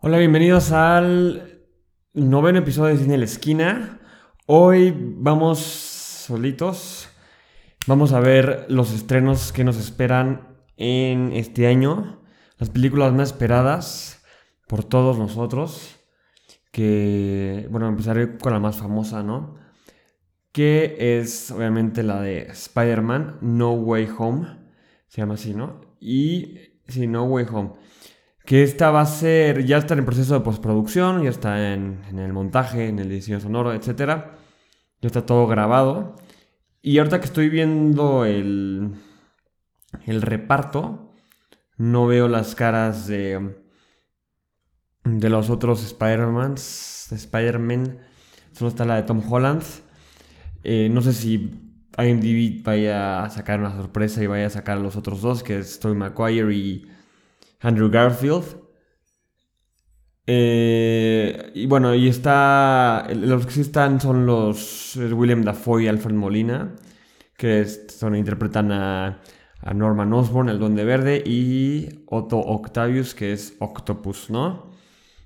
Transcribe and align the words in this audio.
Hola, 0.00 0.18
bienvenidos 0.18 0.70
al 0.70 1.60
noveno 2.14 2.60
episodio 2.60 2.94
de 2.94 3.02
Cine 3.02 3.14
en 3.14 3.20
la 3.20 3.26
Esquina. 3.26 4.00
Hoy 4.46 4.94
vamos 4.96 5.58
solitos. 5.58 7.08
Vamos 7.88 8.12
a 8.12 8.20
ver 8.20 8.66
los 8.68 8.92
estrenos 8.92 9.50
que 9.50 9.64
nos 9.64 9.76
esperan 9.76 10.56
en 10.76 11.32
este 11.32 11.66
año. 11.66 12.22
Las 12.58 12.70
películas 12.70 13.12
más 13.12 13.32
esperadas 13.32 14.24
por 14.68 14.84
todos 14.84 15.18
nosotros. 15.18 15.96
Que, 16.70 17.66
bueno, 17.68 17.88
empezaré 17.88 18.38
con 18.38 18.52
la 18.52 18.60
más 18.60 18.76
famosa, 18.76 19.24
¿no? 19.24 19.56
Que 20.52 21.18
es 21.18 21.50
obviamente 21.50 22.04
la 22.04 22.22
de 22.22 22.42
Spider-Man 22.42 23.38
No 23.40 23.72
Way 23.72 24.10
Home. 24.16 24.46
Se 25.08 25.22
llama 25.22 25.34
así, 25.34 25.54
¿no? 25.54 25.80
Y, 25.98 26.56
sí, 26.86 27.08
No 27.08 27.24
Way 27.24 27.46
Home 27.52 27.87
que 28.48 28.62
esta 28.62 28.90
va 28.90 29.02
a 29.02 29.06
ser, 29.06 29.66
ya 29.66 29.76
está 29.76 29.92
en 29.92 30.00
el 30.00 30.06
proceso 30.06 30.32
de 30.32 30.40
postproducción, 30.40 31.22
ya 31.22 31.28
está 31.28 31.74
en, 31.74 32.00
el 32.18 32.32
montaje, 32.32 32.88
en 32.88 32.98
el 32.98 33.10
diseño 33.10 33.40
sonoro, 33.40 33.74
etc. 33.74 34.24
Ya 35.02 35.06
está 35.06 35.26
todo 35.26 35.46
grabado. 35.46 36.16
Y 36.80 36.96
ahorita 36.96 37.20
que 37.20 37.26
estoy 37.26 37.50
viendo 37.50 38.24
el, 38.24 38.94
el 40.06 40.22
reparto, 40.22 41.12
no 41.76 42.06
veo 42.06 42.26
las 42.26 42.54
caras 42.54 43.06
de, 43.06 43.54
de 45.04 45.28
los 45.28 45.50
otros 45.50 45.84
Spider-Man. 45.84 46.54
Spider-Man. 46.54 47.98
Solo 48.52 48.70
está 48.70 48.86
la 48.86 48.96
de 48.96 49.02
Tom 49.02 49.22
Holland. 49.30 49.62
Eh, 50.64 50.88
no 50.90 51.02
sé 51.02 51.12
si 51.12 51.76
IMDb 51.98 52.62
vaya 52.64 53.24
a 53.24 53.28
sacar 53.28 53.60
una 53.60 53.76
sorpresa 53.76 54.22
y 54.22 54.26
vaya 54.26 54.46
a 54.46 54.50
sacar 54.50 54.78
a 54.78 54.80
los 54.80 54.96
otros 54.96 55.20
dos, 55.20 55.42
que 55.42 55.58
es 55.58 55.78
Tobey 55.80 55.98
Maguire 55.98 56.54
y 56.54 56.86
Andrew 57.60 57.90
Garfield. 57.90 58.68
Eh, 60.26 61.52
y 61.54 61.66
bueno, 61.66 61.94
y 61.94 62.08
está. 62.08 63.06
Los 63.14 63.46
que 63.46 63.52
sí 63.52 63.60
están 63.62 64.00
son 64.00 64.26
los. 64.26 64.96
William 64.96 65.42
Dafoe 65.42 65.84
y 65.84 65.88
Alfred 65.88 66.14
Molina. 66.14 66.76
Que 67.36 67.64
son, 67.64 68.16
interpretan 68.16 68.72
a, 68.72 69.20
Norman 69.74 70.12
Osborn, 70.12 70.48
el 70.50 70.58
Duende 70.58 70.84
Verde. 70.84 71.22
Y 71.24 72.04
Otto 72.06 72.38
Octavius, 72.38 73.14
que 73.14 73.32
es 73.32 73.56
Octopus, 73.58 74.30
¿no? 74.30 74.70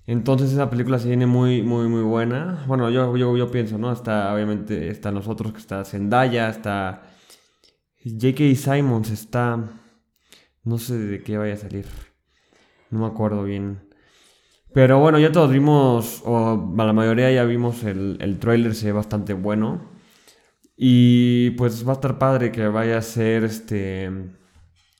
Entonces 0.06 0.52
esa 0.52 0.68
película 0.70 0.98
se 0.98 1.08
viene 1.08 1.26
muy, 1.26 1.62
muy, 1.62 1.88
muy 1.88 2.02
buena. 2.02 2.64
Bueno, 2.66 2.90
yo, 2.90 3.16
yo, 3.16 3.36
yo 3.36 3.50
pienso, 3.50 3.78
¿no? 3.78 3.92
Está, 3.92 4.32
obviamente, 4.34 4.88
están 4.88 5.14
los 5.14 5.28
otros, 5.28 5.52
que 5.52 5.58
está 5.58 5.84
Zendaya, 5.84 6.48
está. 6.48 7.02
J.K. 8.04 8.54
Simons, 8.56 9.10
está. 9.10 9.58
No 10.64 10.78
sé 10.78 10.96
de 10.98 11.22
qué 11.22 11.38
vaya 11.38 11.54
a 11.54 11.56
salir. 11.56 12.11
No 12.92 13.00
me 13.00 13.06
acuerdo 13.06 13.42
bien. 13.42 13.80
Pero 14.74 15.00
bueno, 15.00 15.18
ya 15.18 15.32
todos 15.32 15.50
vimos, 15.50 16.22
o 16.24 16.72
la 16.76 16.92
mayoría 16.92 17.32
ya 17.32 17.44
vimos 17.44 17.84
el, 17.84 18.18
el 18.20 18.38
trailer, 18.38 18.74
se 18.74 18.86
ve 18.86 18.92
bastante 18.92 19.32
bueno. 19.32 19.90
Y 20.76 21.50
pues 21.52 21.86
va 21.86 21.92
a 21.92 21.94
estar 21.94 22.18
padre 22.18 22.52
que 22.52 22.66
vaya 22.68 22.98
a 22.98 23.02
ser 23.02 23.44
este, 23.44 24.10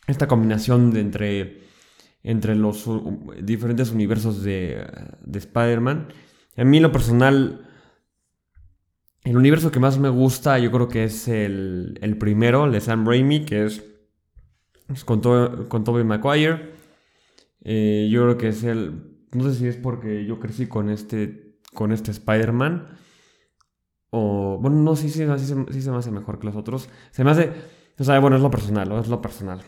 esta 0.07 0.27
combinación 0.27 0.91
de 0.91 1.01
entre, 1.01 1.63
entre 2.23 2.55
los 2.55 2.89
diferentes 3.43 3.91
universos 3.91 4.43
de, 4.43 4.87
de 5.21 5.39
Spider-Man. 5.39 6.09
A 6.57 6.65
mí, 6.65 6.81
lo 6.81 6.93
personal, 6.93 7.69
el 9.25 9.37
universo 9.37 9.71
que 9.71 9.81
más 9.81 9.99
me 9.99 10.09
gusta, 10.09 10.59
yo 10.59 10.71
creo 10.71 10.89
que 10.89 11.05
es 11.05 11.29
el, 11.29 11.99
el 12.01 12.17
primero, 12.17 12.65
el 12.65 12.73
de 12.73 12.81
Sam 12.81 13.07
Raimi, 13.07 13.45
que 13.45 13.67
es, 13.67 13.83
con, 15.05 15.21
con 15.69 15.85
Tobey 15.85 16.05
Maguire. 16.05 16.82
Eh, 17.65 18.09
yo 18.11 18.23
creo 18.23 18.39
que 18.39 18.49
es 18.49 18.65
el. 18.65 19.13
No 19.33 19.45
sé 19.45 19.55
si 19.55 19.67
es 19.67 19.77
porque 19.77 20.25
yo 20.25 20.41
crecí 20.41 20.67
con 20.67 20.91
este. 20.91 21.59
con 21.73 21.93
este 21.93 22.11
Spider-Man. 22.11 22.89
O. 24.11 24.59
Bueno, 24.61 24.79
no, 24.79 24.97
sí, 24.97 25.09
sí, 25.09 25.25
sí, 25.39 25.55
sí, 25.71 25.83
se 25.83 25.91
me 25.91 25.97
hace 25.97 26.11
mejor 26.11 26.39
que 26.39 26.47
los 26.47 26.57
otros. 26.57 26.89
Se 27.11 27.25
me 27.25 27.31
hace. 27.31 27.53
O 27.99 28.05
sea, 28.05 28.19
bueno, 28.19 28.37
es 28.37 28.43
lo 28.43 28.51
personal, 28.51 28.91
es 28.93 29.09
lo 29.09 29.21
personal. 29.23 29.61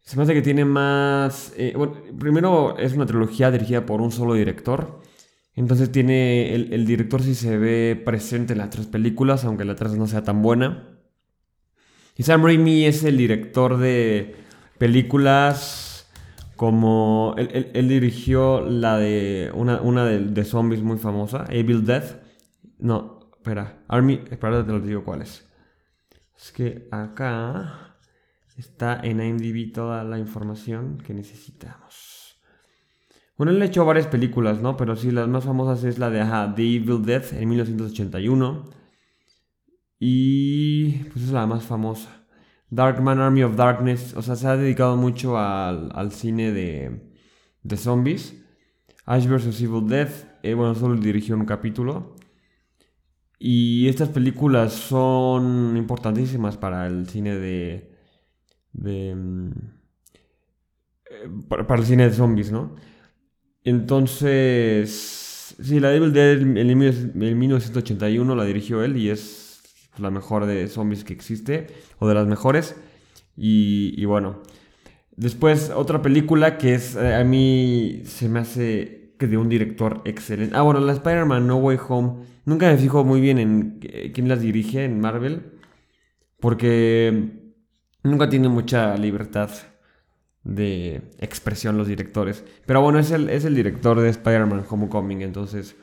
Se 0.00 0.16
me 0.16 0.22
hace 0.22 0.34
que 0.34 0.42
tiene 0.42 0.64
más. 0.64 1.52
Eh, 1.56 1.74
bueno, 1.76 1.94
primero 2.18 2.78
es 2.78 2.94
una 2.94 3.06
trilogía 3.06 3.50
dirigida 3.50 3.84
por 3.84 4.00
un 4.00 4.12
solo 4.12 4.34
director. 4.34 5.00
Entonces 5.54 5.90
tiene. 5.90 6.54
El, 6.54 6.72
el, 6.72 6.86
director 6.86 7.22
sí 7.22 7.34
se 7.34 7.58
ve 7.58 8.00
presente 8.04 8.52
en 8.52 8.60
las 8.60 8.70
tres 8.70 8.86
películas, 8.86 9.44
aunque 9.44 9.64
la 9.64 9.74
tres 9.74 9.96
no 9.96 10.06
sea 10.06 10.22
tan 10.22 10.40
buena. 10.40 10.98
Y 12.16 12.22
Sam 12.22 12.44
Raimi 12.44 12.84
es 12.84 13.04
el 13.04 13.16
director 13.16 13.76
de 13.78 14.34
películas 14.78 15.87
como 16.58 17.36
él, 17.38 17.88
dirigió 17.88 18.60
la 18.62 18.98
de 18.98 19.52
una, 19.54 19.80
una 19.80 20.04
de, 20.04 20.44
zombies 20.44 20.82
muy 20.82 20.98
famosa, 20.98 21.44
Evil 21.50 21.86
Death. 21.86 22.16
No, 22.80 23.30
espera, 23.36 23.84
Army, 23.86 24.24
espera, 24.28 24.66
te 24.66 24.72
lo 24.72 24.80
digo 24.80 25.04
cuál 25.04 25.22
es. 25.22 25.48
Es 26.36 26.50
que 26.50 26.88
acá 26.90 27.96
está 28.56 28.98
en 29.04 29.20
IMDb 29.20 29.72
toda 29.72 30.02
la 30.02 30.18
información 30.18 30.98
que 30.98 31.14
necesitamos. 31.14 32.40
Bueno, 33.36 33.52
él 33.52 33.62
ha 33.62 33.66
hecho 33.66 33.84
varias 33.84 34.08
películas, 34.08 34.60
¿no? 34.60 34.76
Pero 34.76 34.96
sí, 34.96 35.12
las 35.12 35.28
más 35.28 35.44
famosas 35.44 35.84
es 35.84 36.00
la 36.00 36.10
de 36.10 36.22
ajá, 36.22 36.52
The 36.56 36.62
Evil 36.62 37.04
Death 37.04 37.34
en 37.34 37.48
1981. 37.50 38.68
Y 40.00 41.04
pues 41.04 41.26
es 41.26 41.30
la 41.30 41.46
más 41.46 41.62
famosa. 41.62 42.17
Darkman 42.70 43.20
Army 43.20 43.42
of 43.42 43.56
Darkness, 43.56 44.14
o 44.14 44.22
sea, 44.22 44.36
se 44.36 44.46
ha 44.46 44.56
dedicado 44.56 44.96
mucho 44.96 45.38
al, 45.38 46.12
cine 46.12 46.52
de, 46.52 47.00
de, 47.62 47.76
zombies. 47.76 48.34
Ash 49.06 49.26
vs. 49.26 49.60
Evil 49.62 49.88
Death, 49.88 50.26
eh, 50.42 50.54
bueno, 50.54 50.74
solo 50.74 51.00
dirigió 51.00 51.34
un 51.34 51.46
capítulo. 51.46 52.16
Y 53.38 53.88
estas 53.88 54.08
películas 54.10 54.72
son 54.72 55.76
importantísimas 55.76 56.56
para 56.56 56.86
el 56.86 57.08
cine 57.08 57.36
de. 57.36 57.96
de 58.72 59.14
mm, 59.14 59.50
eh, 61.10 61.30
para, 61.48 61.80
el 61.80 61.86
cine 61.86 62.08
de 62.08 62.14
zombies, 62.14 62.52
¿no? 62.52 62.76
Entonces. 63.64 65.54
Sí, 65.60 65.80
la 65.80 65.94
Evil 65.94 66.12
Dead 66.12 66.40
en 66.40 66.78
1981 67.38 68.34
la 68.36 68.44
dirigió 68.44 68.84
él 68.84 68.96
y 68.96 69.10
es 69.10 69.47
la 69.98 70.10
mejor 70.10 70.46
de 70.46 70.68
zombies 70.68 71.04
que 71.04 71.12
existe, 71.12 71.68
o 71.98 72.08
de 72.08 72.14
las 72.14 72.26
mejores. 72.26 72.76
Y, 73.36 74.04
bueno, 74.04 74.42
después 75.16 75.70
otra 75.74 76.02
película 76.02 76.58
que 76.58 76.74
es, 76.74 76.96
eh, 76.96 77.14
a 77.14 77.24
mí 77.24 78.02
se 78.04 78.28
me 78.28 78.40
hace 78.40 79.14
que 79.18 79.26
de 79.26 79.36
un 79.36 79.48
director 79.48 80.02
excelente. 80.04 80.56
Ah, 80.56 80.62
bueno, 80.62 80.80
la 80.80 80.92
Spider-Man 80.92 81.46
No 81.46 81.56
Way 81.56 81.78
Home. 81.88 82.24
Nunca 82.44 82.68
me 82.68 82.78
fijo 82.78 83.04
muy 83.04 83.20
bien 83.20 83.38
en 83.38 83.80
quién 84.14 84.28
las 84.28 84.40
dirige 84.40 84.84
en 84.84 85.00
Marvel, 85.00 85.58
porque 86.40 87.52
nunca 88.02 88.28
tiene 88.28 88.48
mucha 88.48 88.96
libertad 88.96 89.50
de 90.44 91.02
expresión 91.18 91.76
los 91.76 91.88
directores. 91.88 92.44
Pero 92.66 92.80
bueno, 92.80 92.98
es 92.98 93.10
el, 93.10 93.28
es 93.28 93.44
el 93.44 93.54
director 93.54 94.00
de 94.00 94.08
Spider-Man 94.08 94.64
Homecoming, 94.68 95.22
entonces, 95.22 95.76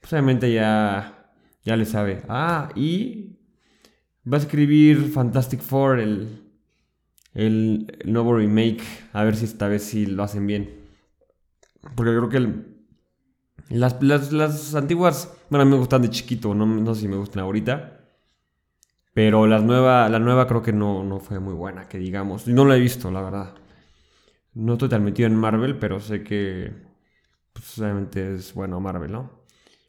pues 0.00 0.12
obviamente 0.12 0.52
ya 0.52 1.21
ya 1.64 1.76
le 1.76 1.84
sabe. 1.84 2.22
Ah, 2.28 2.70
y 2.74 3.38
va 4.30 4.36
a 4.36 4.40
escribir 4.40 5.10
Fantastic 5.10 5.60
Four, 5.60 6.00
el, 6.00 6.42
el, 7.34 7.98
nuevo 8.04 8.36
remake. 8.36 8.82
A 9.12 9.24
ver 9.24 9.36
si 9.36 9.44
esta 9.44 9.68
vez 9.68 9.84
sí 9.84 10.06
lo 10.06 10.22
hacen 10.22 10.46
bien. 10.46 10.82
Porque 11.94 12.12
creo 12.12 12.28
que 12.28 12.72
las, 13.68 14.02
las, 14.02 14.74
antiguas, 14.74 15.34
bueno, 15.50 15.62
a 15.62 15.64
mí 15.64 15.70
me 15.70 15.78
gustan 15.78 16.02
de 16.02 16.10
chiquito, 16.10 16.54
no, 16.54 16.66
no 16.66 16.94
sé 16.94 17.02
si 17.02 17.08
me 17.08 17.16
gustan 17.16 17.42
ahorita. 17.42 17.98
Pero 19.14 19.46
la 19.46 19.58
nueva, 19.58 20.08
la 20.08 20.18
nueva 20.18 20.46
creo 20.46 20.62
que 20.62 20.72
no, 20.72 21.04
no 21.04 21.20
fue 21.20 21.38
muy 21.38 21.54
buena, 21.54 21.86
que 21.88 21.98
digamos. 21.98 22.46
No 22.48 22.64
la 22.64 22.76
he 22.76 22.80
visto, 22.80 23.10
la 23.10 23.20
verdad. 23.20 23.54
No 24.54 24.74
estoy 24.74 24.88
tan 24.88 25.04
metido 25.04 25.26
en 25.26 25.36
Marvel, 25.36 25.78
pero 25.78 26.00
sé 26.00 26.22
que 26.22 26.72
pues, 27.52 27.78
obviamente 27.78 28.34
es 28.34 28.54
bueno 28.54 28.80
Marvel, 28.80 29.12
¿no? 29.12 29.30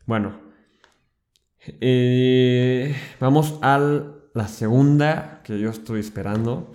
Bueno, 0.06 0.53
eh, 1.66 2.96
vamos 3.20 3.58
a 3.62 3.80
la 4.34 4.48
segunda 4.48 5.42
que 5.44 5.60
yo 5.60 5.70
estoy 5.70 6.00
esperando, 6.00 6.72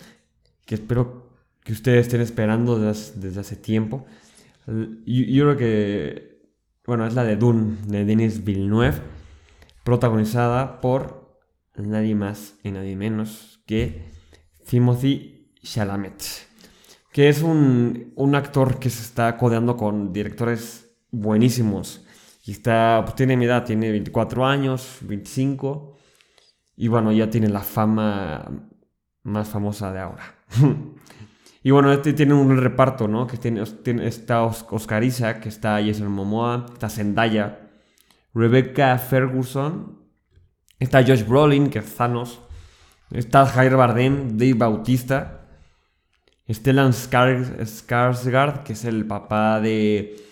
que 0.65 0.77
espero 0.77 1.29
que 1.63 1.73
ustedes 1.73 2.07
estén 2.07 2.21
esperando 2.21 2.79
desde, 2.79 3.39
hace 3.39 3.57
tiempo. 3.57 4.07
Yo, 4.67 5.45
creo 5.45 5.57
que, 5.57 6.51
bueno, 6.87 7.07
es 7.07 7.15
la 7.15 7.25
de 7.25 7.37
Dune, 7.37 7.77
de 7.87 8.05
Denis 8.05 8.45
Villeneuve, 8.45 9.01
protagonizada 9.85 10.81
por 10.81 11.39
nadie 11.77 12.15
más 12.15 12.55
y 12.63 12.71
nadie 12.71 12.97
menos 12.97 13.61
que 13.67 14.03
Timothy 14.67 15.53
Chalamet, 15.63 16.23
que 17.13 17.29
es 17.29 17.43
un, 17.43 18.13
un 18.17 18.35
actor 18.35 18.79
que 18.79 18.91
se 18.91 19.03
está 19.03 19.37
codeando 19.37 19.77
con 19.77 20.13
directores 20.13 20.91
buenísimos 21.11 22.07
y 22.49 22.53
está, 22.53 23.03
pues 23.05 23.15
tiene 23.15 23.37
mi 23.37 23.45
edad, 23.45 23.63
tiene 23.63 23.91
24 23.91 24.47
años, 24.47 25.01
25. 25.03 25.99
Y 26.77 26.89
bueno, 26.89 27.13
ya 27.13 27.29
tiene 27.29 27.51
la 27.51 27.61
fama 27.61 28.71
más 29.23 29.51
famosa 29.51 29.93
de 29.93 30.01
ahora. 30.01 30.35
Y 31.61 31.73
bueno, 31.73 31.93
este 31.93 32.13
tiene 32.15 32.33
un 32.35 32.57
reparto, 32.57 33.09
¿no? 33.09 33.27
Que 33.27 33.37
tiene, 33.37 33.65
tiene 33.83 34.07
está 34.07 34.45
Oscar 34.45 35.03
Isaac, 35.05 35.41
que 35.41 35.49
está 35.51 35.83
Jason 35.85 36.11
Momoa, 36.11 36.67
está 36.73 36.89
Zendaya, 36.89 37.69
Rebecca 38.33 38.97
Ferguson, 38.97 39.99
está 40.79 41.03
Josh 41.05 41.27
Brolin, 41.27 41.69
que 41.69 41.81
es 41.81 41.95
Thanos, 41.97 42.41
está 43.11 43.45
Jair 43.45 43.77
Bardem, 43.77 44.39
Dave 44.39 44.55
Bautista, 44.55 45.49
Stellan 46.49 46.93
Skarsgård, 46.93 48.63
que 48.63 48.73
es 48.73 48.85
el 48.85 49.05
papá 49.05 49.61
de, 49.61 50.28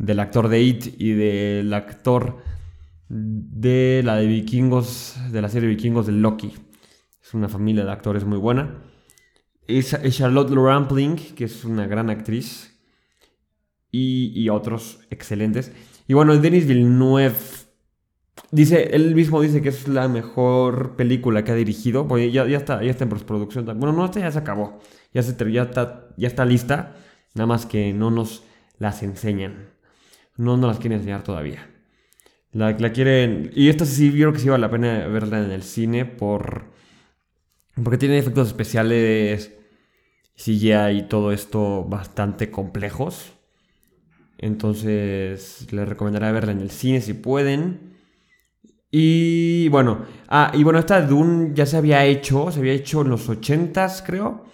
del 0.00 0.18
actor 0.18 0.48
de 0.48 0.62
It 0.62 0.94
y 0.98 1.12
del 1.12 1.72
actor 1.74 2.38
de 3.08 4.00
la 4.02 4.16
de 4.16 4.26
Vikingos, 4.26 5.16
de 5.30 5.42
la 5.42 5.48
serie 5.48 5.68
Vikingos 5.68 6.06
de 6.06 6.12
Loki. 6.12 6.54
Es 7.22 7.34
una 7.34 7.48
familia 7.48 7.84
de 7.84 7.92
actores 7.92 8.24
muy 8.24 8.38
buena. 8.38 8.82
Es, 9.66 9.96
Charlotte 10.10 10.50
Rampling, 10.50 11.16
que 11.34 11.44
es 11.44 11.64
una 11.64 11.86
gran 11.86 12.08
actriz. 12.08 12.68
Y, 13.92 14.48
otros 14.48 15.00
excelentes. 15.10 15.72
Y 16.06 16.14
bueno, 16.14 16.36
Denis 16.36 16.66
Villeneuve 16.66 17.34
Dice, 18.52 18.94
él 18.94 19.14
mismo 19.14 19.40
dice 19.42 19.62
que 19.62 19.68
es 19.68 19.86
la 19.86 20.08
mejor 20.08 20.96
película 20.96 21.44
que 21.44 21.52
ha 21.52 21.54
dirigido. 21.54 22.08
Pues 22.08 22.32
ya, 22.32 22.46
ya, 22.46 22.56
está, 22.56 22.82
ya 22.82 22.90
está 22.90 23.04
en 23.04 23.10
postproducción. 23.10 23.64
Bueno, 23.64 23.92
no, 23.92 24.10
ya 24.10 24.30
se 24.30 24.38
acabó. 24.38 24.78
Ya, 25.12 25.22
se, 25.22 25.36
ya, 25.52 25.64
está, 25.64 26.08
ya 26.16 26.26
está 26.26 26.44
lista. 26.44 26.96
Nada 27.34 27.46
más 27.46 27.66
que 27.66 27.92
no 27.92 28.10
nos 28.10 28.44
las 28.78 29.02
enseñan. 29.02 29.68
No 30.36 30.56
nos 30.56 30.68
las 30.68 30.78
quieren 30.78 30.98
enseñar 30.98 31.22
todavía. 31.22 31.68
La, 32.52 32.74
quieren. 32.92 33.50
Y 33.54 33.68
esta 33.68 33.86
sí, 33.86 34.10
creo 34.10 34.32
que 34.32 34.40
sí 34.40 34.48
vale 34.48 34.62
la 34.62 34.70
pena 34.70 35.06
verla 35.06 35.44
en 35.44 35.50
el 35.50 35.62
cine 35.62 36.04
por. 36.04 36.64
Porque 37.82 37.98
tiene 37.98 38.18
efectos 38.18 38.48
especiales 38.48 39.52
CGI 40.36 40.98
y 40.98 41.02
todo 41.08 41.32
esto 41.32 41.84
bastante 41.84 42.50
complejos. 42.50 43.32
Entonces 44.38 45.66
les 45.70 45.88
recomendaría 45.88 46.32
verla 46.32 46.52
en 46.52 46.60
el 46.60 46.70
cine 46.70 47.00
si 47.00 47.14
pueden. 47.14 47.98
Y 48.90 49.68
bueno, 49.68 50.04
ah, 50.28 50.50
y 50.54 50.64
bueno, 50.64 50.78
esta 50.80 51.00
Dune 51.02 51.52
ya 51.54 51.66
se 51.66 51.76
había 51.76 52.04
hecho, 52.04 52.50
se 52.50 52.58
había 52.58 52.72
hecho 52.72 53.02
en 53.02 53.10
los 53.10 53.28
80s 53.28 54.02
creo, 54.04 54.44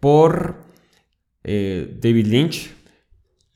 por 0.00 0.56
eh, 1.44 1.98
David 2.00 2.26
Lynch. 2.26 2.70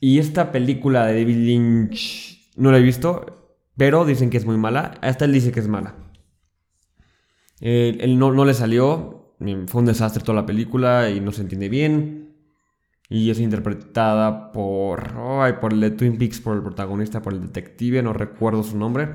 Y 0.00 0.18
esta 0.18 0.52
película 0.52 1.06
de 1.06 1.20
David 1.20 1.36
Lynch 1.36 2.52
no 2.56 2.70
la 2.70 2.78
he 2.78 2.82
visto, 2.82 3.54
pero 3.76 4.04
dicen 4.04 4.30
que 4.30 4.36
es 4.36 4.44
muy 4.44 4.56
mala. 4.56 4.98
Hasta 5.00 5.24
él 5.24 5.32
dice 5.32 5.52
que 5.52 5.60
es 5.60 5.68
mala. 5.68 5.94
él 7.60 8.18
no, 8.18 8.32
no 8.32 8.44
le 8.44 8.54
salió, 8.54 9.34
fue 9.66 9.80
un 9.80 9.86
desastre 9.86 10.22
toda 10.22 10.40
la 10.40 10.46
película 10.46 11.10
y 11.10 11.20
no 11.20 11.32
se 11.32 11.42
entiende 11.42 11.68
bien. 11.68 12.34
Y 13.08 13.30
es 13.30 13.38
interpretada 13.38 14.52
por. 14.52 15.14
por 15.60 15.72
el 15.72 15.96
Twin 15.96 16.18
Peaks, 16.18 16.40
por 16.40 16.56
el 16.56 16.62
protagonista, 16.62 17.22
por 17.22 17.34
el 17.34 17.40
detective, 17.40 18.02
no 18.02 18.12
recuerdo 18.12 18.62
su 18.62 18.76
nombre. 18.76 19.08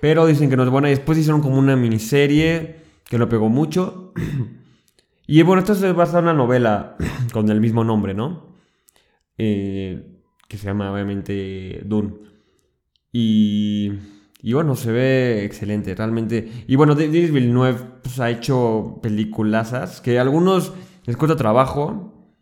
Pero 0.00 0.26
dicen 0.26 0.50
que 0.50 0.56
no 0.56 0.64
es 0.64 0.70
buena. 0.70 0.88
Y 0.88 0.94
después 0.94 1.16
hicieron 1.16 1.40
como 1.40 1.58
una 1.58 1.76
miniserie 1.76 2.82
que 3.04 3.16
lo 3.16 3.28
pegó 3.28 3.48
mucho. 3.48 4.12
y 5.26 5.42
bueno, 5.42 5.60
esto 5.60 5.72
es 5.72 5.94
basado 5.94 6.18
en 6.18 6.24
una 6.24 6.34
novela 6.34 6.96
con 7.32 7.48
el 7.48 7.60
mismo 7.60 7.84
nombre, 7.84 8.12
¿no? 8.12 8.53
Eh, 9.38 10.04
que 10.48 10.58
se 10.58 10.66
llama 10.66 10.92
obviamente 10.92 11.82
Dune. 11.84 12.14
Y. 13.12 13.92
Y 14.42 14.52
bueno, 14.52 14.76
se 14.76 14.92
ve 14.92 15.44
excelente, 15.46 15.94
realmente. 15.94 16.64
Y 16.66 16.76
bueno, 16.76 16.94
Denis 16.94 17.32
Villeneuve 17.32 17.78
pues, 18.02 18.20
ha 18.20 18.28
hecho 18.28 18.98
peliculazas 19.02 20.02
que 20.02 20.18
a 20.18 20.22
algunos 20.22 20.74
les 21.06 21.16
cuesta 21.16 21.34
trabajo, 21.34 22.36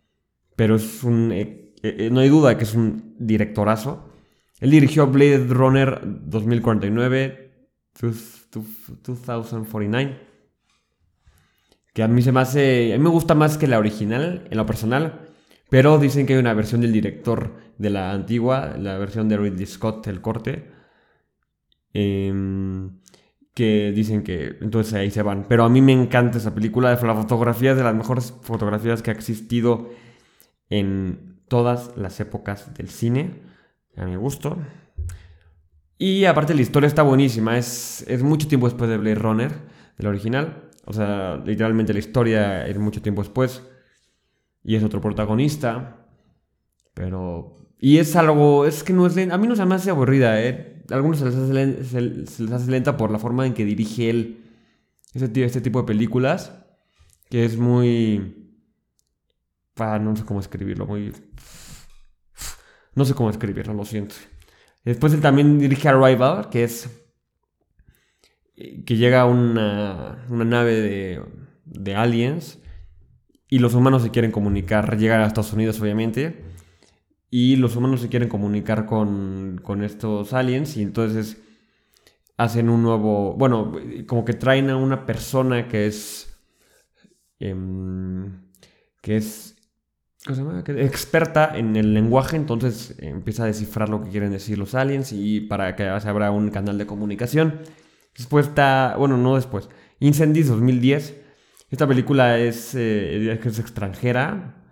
pero 0.56 0.74
es 0.74 1.04
un. 1.04 1.30
Eh, 1.30 1.74
eh, 1.84 2.08
no 2.10 2.18
hay 2.18 2.28
duda 2.28 2.58
que 2.58 2.64
es 2.64 2.74
un 2.74 3.14
directorazo. 3.20 4.08
Él 4.58 4.70
dirigió 4.70 5.06
Blade 5.06 5.46
Runner 5.46 6.00
2049, 6.04 7.68
2049, 8.00 10.18
que 11.94 12.02
a 12.02 12.08
mí 12.08 12.22
se 12.22 12.32
me 12.32 12.40
hace. 12.40 12.94
A 12.94 12.98
mí 12.98 13.04
me 13.04 13.10
gusta 13.10 13.36
más 13.36 13.58
que 13.58 13.68
la 13.68 13.78
original, 13.78 14.48
en 14.50 14.56
lo 14.56 14.66
personal. 14.66 15.31
Pero 15.72 15.98
dicen 15.98 16.26
que 16.26 16.34
hay 16.34 16.38
una 16.38 16.54
versión 16.54 16.82
del 16.82 16.92
director 16.92 17.56
de 17.78 17.90
la 17.90 18.12
antigua, 18.12 18.76
la 18.78 18.96
versión 18.98 19.28
de 19.28 19.38
Ridley 19.38 19.66
Scott, 19.66 20.06
el 20.06 20.20
corte 20.20 20.70
Em, 21.94 23.00
que 23.54 23.92
dicen 23.92 24.22
que 24.22 24.56
entonces 24.60 24.94
ahí 24.94 25.10
se 25.10 25.22
van. 25.22 25.46
Pero 25.48 25.64
a 25.64 25.68
mí 25.68 25.82
me 25.82 25.92
encanta 25.92 26.38
esa 26.38 26.54
película. 26.54 26.90
La 26.90 27.14
fotografía 27.14 27.72
es 27.72 27.76
de 27.76 27.84
las 27.84 27.94
mejores 27.94 28.34
fotografías 28.42 29.02
que 29.02 29.10
ha 29.10 29.14
existido 29.14 29.90
en 30.70 31.40
todas 31.48 31.96
las 31.96 32.18
épocas 32.20 32.72
del 32.74 32.88
cine. 32.88 33.42
A 33.96 34.06
mi 34.06 34.16
gusto. 34.16 34.56
Y 35.98 36.24
aparte 36.24 36.54
la 36.54 36.62
historia 36.62 36.86
está 36.86 37.02
buenísima. 37.02 37.58
Es, 37.58 38.04
es 38.08 38.22
mucho 38.22 38.48
tiempo 38.48 38.66
después 38.66 38.88
de 38.90 38.96
Blade 38.96 39.16
Runner, 39.16 39.52
del 39.98 40.06
original. 40.06 40.70
O 40.86 40.92
sea, 40.94 41.36
literalmente 41.44 41.92
la 41.92 41.98
historia 41.98 42.66
es 42.66 42.78
mucho 42.78 43.02
tiempo 43.02 43.22
después. 43.22 43.62
Y 44.64 44.76
es 44.76 44.84
otro 44.84 45.00
protagonista. 45.00 46.06
Pero... 46.94 47.56
Y 47.78 47.98
es 47.98 48.14
algo... 48.16 48.66
Es 48.66 48.82
que 48.84 48.92
no 48.92 49.06
es... 49.06 49.16
A 49.16 49.38
mí 49.38 49.46
no 49.46 49.56
se 49.56 49.64
me 49.64 49.74
hace 49.74 49.90
aburrida, 49.90 50.40
¿eh? 50.40 50.72
algunos 50.90 51.18
se 51.18 51.24
les, 51.24 51.94
hace, 52.52 52.70
lenta 52.70 52.96
por 52.96 53.10
la 53.10 53.18
forma 53.18 53.46
en 53.46 53.54
que 53.54 53.64
dirige 53.64 54.10
él 54.10 54.44
este, 55.14 55.60
tipo 55.60 55.80
de 55.80 55.86
películas, 55.86 56.52
que 57.28 57.44
es 57.44 57.56
muy... 57.56 58.60
Ah, 59.76 59.98
no 59.98 60.14
sé 60.16 60.24
cómo 60.24 60.40
escribirlo, 60.40 60.86
muy... 60.86 61.12
No 62.94 63.04
sé 63.04 63.14
cómo 63.14 63.30
escribirlo, 63.30 63.74
lo 63.74 63.84
siento. 63.84 64.14
Después 64.84 65.14
él 65.14 65.20
también 65.20 65.58
dirige 65.58 65.88
Arrival, 65.88 66.50
que 66.50 66.64
es... 66.64 66.90
que 68.54 68.96
llega 68.96 69.24
una, 69.24 70.26
una 70.28 70.44
nave 70.44 70.74
de, 70.74 71.22
de 71.64 71.94
aliens 71.94 72.58
y 73.52 73.58
los 73.58 73.74
humanos 73.74 74.02
se 74.02 74.10
quieren 74.10 74.30
comunicar, 74.30 74.96
llegar 74.96 75.20
a 75.20 75.26
Estados 75.26 75.52
Unidos 75.52 75.78
obviamente 75.78 76.42
y 77.28 77.56
los 77.56 77.76
humanos 77.76 78.00
se 78.00 78.08
quieren 78.08 78.30
comunicar 78.30 78.86
con, 78.86 79.60
estos 79.84 80.32
aliens 80.32 80.78
y 80.78 80.82
entonces 80.82 81.36
hacen 82.38 82.70
un 82.70 82.82
nuevo, 82.82 83.34
bueno, 83.34 83.74
como 84.06 84.24
que 84.24 84.32
traen 84.32 84.70
a 84.70 84.78
una 84.78 85.04
persona 85.04 85.68
que 85.68 85.86
es, 85.86 86.34
em, 87.40 88.40
que 89.02 89.18
es, 89.18 89.54
¿cómo 90.24 90.34
se 90.34 90.42
llama? 90.42 90.64
experta 90.82 91.52
en 91.54 91.76
el 91.76 91.92
lenguaje, 91.92 92.36
entonces 92.36 92.94
empieza 93.00 93.42
a 93.42 93.48
descifrar 93.48 93.90
lo 93.90 94.02
que 94.02 94.08
quieren 94.08 94.32
decir 94.32 94.56
los 94.56 94.74
aliens 94.74 95.12
y 95.12 95.40
para 95.40 95.76
que 95.76 95.84
se 96.00 96.08
abra 96.08 96.30
un 96.30 96.48
canal 96.48 96.78
de 96.78 96.86
comunicación. 96.86 97.60
Después 98.16 98.46
está, 98.48 98.94
bueno, 98.96 99.18
no 99.18 99.36
después, 99.36 99.68
Incendies 100.00 100.48
2010. 100.48 101.21
Esta 101.72 101.88
película 101.88 102.38
es, 102.38 102.76
eh, 102.76 103.32
es 103.32 103.58
extranjera, 103.58 104.62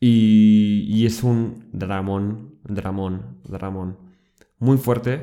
y, 0.00 1.06
es 1.06 1.22
un 1.22 1.68
dramón, 1.72 2.58
dramón, 2.64 3.40
dramón. 3.44 3.98
Muy 4.58 4.76
fuerte, 4.76 5.22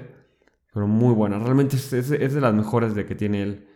pero 0.73 0.87
muy 0.87 1.13
buena. 1.13 1.37
Realmente 1.37 1.75
es, 1.75 1.93
es, 1.93 2.09
de 2.09 2.41
las 2.41 2.53
mejores 2.53 2.95
de 2.95 3.05
que 3.05 3.15
tiene 3.15 3.43
él. 3.43 3.67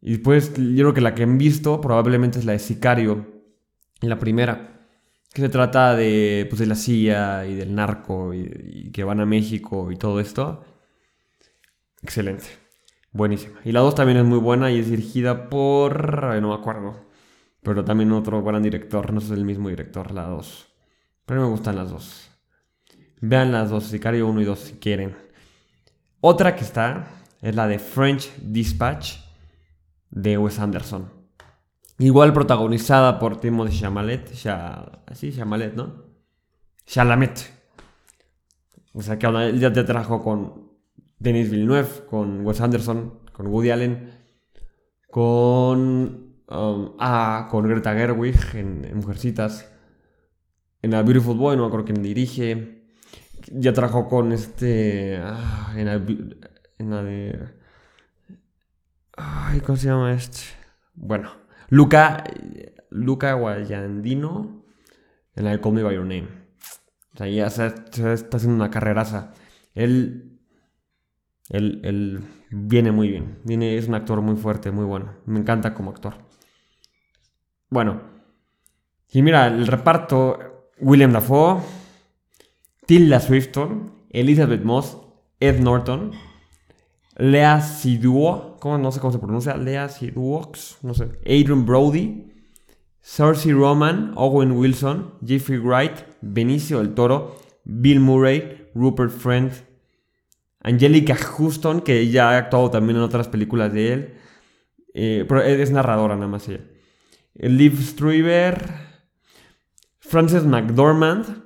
Y 0.00 0.12
después, 0.12 0.52
yo 0.54 0.84
creo 0.84 0.94
que 0.94 1.00
la 1.00 1.14
que 1.14 1.24
han 1.24 1.38
visto 1.38 1.80
probablemente 1.80 2.38
es 2.38 2.44
la 2.44 2.52
de 2.52 2.60
Sicario, 2.60 3.26
la 4.00 4.18
primera. 4.18 4.86
Que 5.32 5.42
se 5.42 5.48
trata 5.48 5.96
de, 5.96 6.46
pues, 6.48 6.60
de 6.60 6.66
la 6.66 6.76
CIA 6.76 7.46
y 7.46 7.54
del 7.56 7.74
narco 7.74 8.32
y, 8.34 8.90
que 8.92 9.04
van 9.04 9.20
a 9.20 9.26
México 9.26 9.90
y 9.90 9.96
todo 9.96 10.20
esto. 10.20 10.64
Excelente. 12.02 12.67
Buenísima. 13.18 13.58
Y 13.64 13.72
la 13.72 13.80
dos 13.80 13.96
también 13.96 14.18
es 14.18 14.24
muy 14.24 14.38
buena 14.38 14.70
y 14.70 14.78
es 14.78 14.88
dirigida 14.88 15.48
por... 15.48 16.40
no 16.40 16.50
me 16.50 16.54
acuerdo. 16.54 17.00
Pero 17.64 17.84
también 17.84 18.12
otro 18.12 18.44
gran 18.44 18.62
director, 18.62 19.12
no 19.12 19.18
es 19.18 19.28
el 19.30 19.44
mismo 19.44 19.68
director, 19.70 20.12
la 20.12 20.22
2. 20.28 20.68
Pero 21.26 21.40
me 21.40 21.48
gustan 21.48 21.74
las 21.74 21.90
dos. 21.90 22.30
Vean 23.20 23.50
las 23.50 23.70
dos, 23.70 23.86
Sicario 23.86 24.28
1 24.28 24.40
y 24.40 24.44
2 24.44 24.58
si 24.60 24.72
quieren. 24.74 25.16
Otra 26.20 26.54
que 26.54 26.62
está 26.62 27.08
es 27.42 27.56
la 27.56 27.66
de 27.66 27.80
French 27.80 28.30
Dispatch 28.36 29.16
de 30.10 30.38
Wes 30.38 30.60
Anderson. 30.60 31.12
Igual 31.98 32.32
protagonizada 32.32 33.18
por 33.18 33.40
Timothy 33.40 33.80
Chalamet. 33.80 34.28
sí, 34.28 35.32
Chalamet, 35.34 35.74
¿no? 35.74 36.04
Chalamet. 36.86 37.50
O 38.92 39.02
sea 39.02 39.18
que 39.18 39.58
ya 39.58 39.72
te 39.72 39.82
trajo 39.82 40.22
con 40.22 40.67
Denis 41.18 41.50
Villeneuve, 41.50 42.06
con 42.08 42.44
Wes 42.46 42.60
Anderson, 42.60 43.20
con 43.32 43.46
Woody 43.48 43.70
Allen, 43.70 44.10
con 45.10 46.28
Um, 46.50 46.94
ah, 46.98 47.46
con 47.50 47.68
Greta 47.68 47.92
Gerwig 47.92 48.38
en, 48.54 48.96
Mujercitas. 48.96 49.70
En 50.80 50.94
A 50.94 51.02
Beautiful 51.02 51.36
Boy, 51.36 51.56
no 51.56 51.62
me 51.62 51.68
acuerdo 51.68 51.86
quién 51.86 52.02
dirige. 52.02 52.84
Ya 53.52 53.72
trabajó 53.72 54.08
con 54.08 54.32
este. 54.32 55.18
Ah, 55.22 55.74
en, 55.76 55.86
la, 55.86 55.94
en 56.78 56.90
la 56.90 57.02
de. 57.02 57.48
Ay, 59.16 59.60
¿cómo 59.60 59.76
se 59.76 59.88
llama 59.88 60.12
este? 60.14 60.40
Bueno, 60.94 61.30
Luca. 61.68 62.24
Luca 62.90 63.34
Guayandino 63.34 64.64
en 65.34 65.44
la 65.44 65.50
de 65.50 65.60
Call 65.60 65.74
Me 65.74 65.82
By 65.82 65.96
Your 65.96 66.06
Name. 66.06 66.28
O 67.12 67.18
sea, 67.18 67.28
ya 67.28 67.50
se, 67.50 67.70
se 67.90 68.12
está 68.14 68.38
haciendo 68.38 68.56
una 68.56 68.70
carreraza. 68.70 69.32
Él, 69.74 70.27
él, 71.50 71.80
él 71.84 72.20
viene 72.50 72.92
muy 72.92 73.08
bien. 73.08 73.38
Viene, 73.44 73.76
es 73.76 73.88
un 73.88 73.94
actor 73.94 74.20
muy 74.20 74.36
fuerte, 74.36 74.70
muy 74.70 74.84
bueno. 74.84 75.14
Me 75.26 75.38
encanta 75.38 75.74
como 75.74 75.90
actor. 75.90 76.14
Bueno. 77.70 78.00
Y 79.10 79.22
mira, 79.22 79.46
el 79.46 79.66
reparto, 79.66 80.38
William 80.80 81.12
Dafoe, 81.12 81.62
Tilda 82.86 83.20
Swifton, 83.20 83.92
Elizabeth 84.10 84.62
Moss, 84.62 84.98
Ed 85.40 85.60
Norton, 85.60 86.12
Lea 87.16 87.60
Seydoux, 87.60 88.56
¿cómo? 88.60 88.78
no 88.78 88.92
sé 88.92 89.00
cómo 89.00 89.12
se 89.12 89.18
pronuncia, 89.18 89.56
Lea 89.56 89.88
Seydoux, 89.88 90.78
no 90.82 90.94
sé, 90.94 91.10
Adrian 91.24 91.64
Brody, 91.64 92.32
Cersei 93.00 93.52
Roman, 93.52 94.12
Owen 94.16 94.52
Wilson, 94.52 95.14
Jeffrey 95.26 95.58
Wright, 95.58 95.92
Benicio 96.20 96.78
del 96.78 96.94
Toro, 96.94 97.36
Bill 97.64 98.00
Murray, 98.00 98.70
Rupert 98.74 99.10
Friend, 99.10 99.50
Angelica 100.60 101.14
Houston, 101.14 101.80
que 101.80 102.08
ya 102.08 102.30
ha 102.30 102.38
actuado 102.38 102.70
también 102.70 102.96
en 102.96 103.02
otras 103.02 103.28
películas 103.28 103.72
de 103.72 103.92
él, 103.92 104.14
eh, 104.94 105.24
pero 105.28 105.42
es 105.42 105.70
narradora 105.70 106.14
nada 106.16 106.28
más 106.28 106.48
ella. 106.48 106.64
Liv 107.34 107.80
Strieber, 107.80 108.64
Frances 109.98 110.44
McDormand 110.44 111.44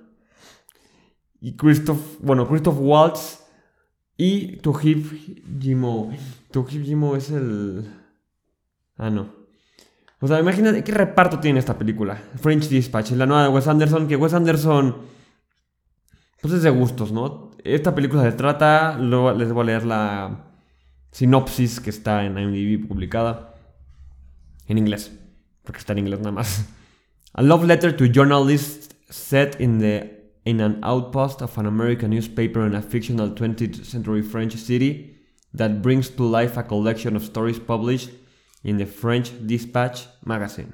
y 1.40 1.57
Christoph, 1.57 2.00
bueno, 2.21 2.49
Christoph 2.49 2.78
Waltz 2.78 3.45
y 4.16 4.57
Tuhib 4.59 5.61
Jimo. 5.61 6.12
Tuhib 6.50 6.85
Jimo 6.85 7.16
es 7.16 7.31
el... 7.31 7.85
Ah, 8.97 9.11
no. 9.11 9.35
O 10.21 10.28
sea, 10.28 10.38
imagínate 10.38 10.85
qué 10.85 10.92
reparto 10.92 11.40
tiene 11.40 11.59
esta 11.59 11.76
película. 11.76 12.23
French 12.37 12.69
Dispatch, 12.69 13.11
la 13.12 13.26
nueva 13.26 13.42
de 13.42 13.49
Wes 13.49 13.66
Anderson, 13.66 14.07
que 14.07 14.16
Wes 14.16 14.35
Anderson... 14.35 14.97
Pues 16.40 16.54
es 16.54 16.62
de 16.62 16.71
gustos, 16.71 17.12
¿no? 17.12 17.52
Esta 17.64 17.95
película 17.95 18.23
se 18.23 18.33
trata, 18.33 18.99
luego 18.99 19.33
les 19.33 19.52
voy 19.52 19.62
a 19.62 19.66
leer 19.66 19.85
la 19.85 20.45
sinopsis 21.12 21.81
que 21.81 21.90
está 21.90 22.25
en 22.25 22.37
IMDb 22.37 22.88
publicada 22.88 23.54
en 24.66 24.78
inglés, 24.78 25.12
porque 25.62 25.78
está 25.78 25.92
en 25.92 26.00
inglés 26.00 26.21
nada 26.21 26.33
más. 26.33 26.66
A 27.35 27.42
love 27.42 27.64
letter 27.64 27.97
to 27.97 28.07
journalists 28.07 28.95
set 29.11 29.61
in 29.61 29.78
the 29.78 30.23
in 30.45 30.61
an 30.61 30.81
outpost 30.83 31.40
of 31.40 31.57
an 31.57 31.66
American 31.66 32.11
newspaper 32.11 32.66
in 32.66 32.75
a 32.75 32.83
fictional 32.83 33.31
20th 33.31 33.85
century 33.85 34.23
French 34.23 34.57
city 34.57 35.16
that 35.54 35.81
brings 35.83 36.11
to 36.11 36.25
life 36.25 36.59
a 36.59 36.64
collection 36.64 37.14
of 37.14 37.23
stories 37.23 37.61
published 37.61 38.11
in 38.64 38.76
the 38.76 38.87
French 38.87 39.31
Dispatch 39.47 40.09
magazine. 40.25 40.73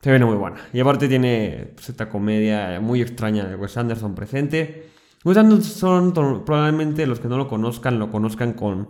Se 0.00 0.10
viene 0.10 0.24
muy 0.24 0.36
buena. 0.36 0.58
Y 0.72 0.80
aparte 0.80 1.08
tiene 1.08 1.72
pues, 1.74 1.90
esta 1.90 2.08
comedia 2.08 2.80
muy 2.80 3.02
extraña 3.02 3.46
de 3.46 3.56
Wes 3.56 3.76
Anderson 3.76 4.14
presente. 4.14 4.99
Wes 5.24 5.36
Anderson, 5.36 6.12
probablemente 6.14 7.06
los 7.06 7.20
que 7.20 7.28
no 7.28 7.36
lo 7.36 7.48
conozcan, 7.48 7.98
lo 7.98 8.10
conozcan 8.10 8.54
con 8.54 8.88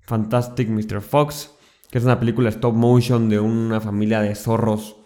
Fantastic 0.00 0.68
Mr. 0.68 1.00
Fox, 1.00 1.54
que 1.90 1.98
es 1.98 2.04
una 2.04 2.18
película 2.18 2.48
stop 2.48 2.74
motion 2.74 3.28
de 3.28 3.38
una 3.38 3.80
familia 3.80 4.20
de 4.20 4.34
zorros 4.34 4.96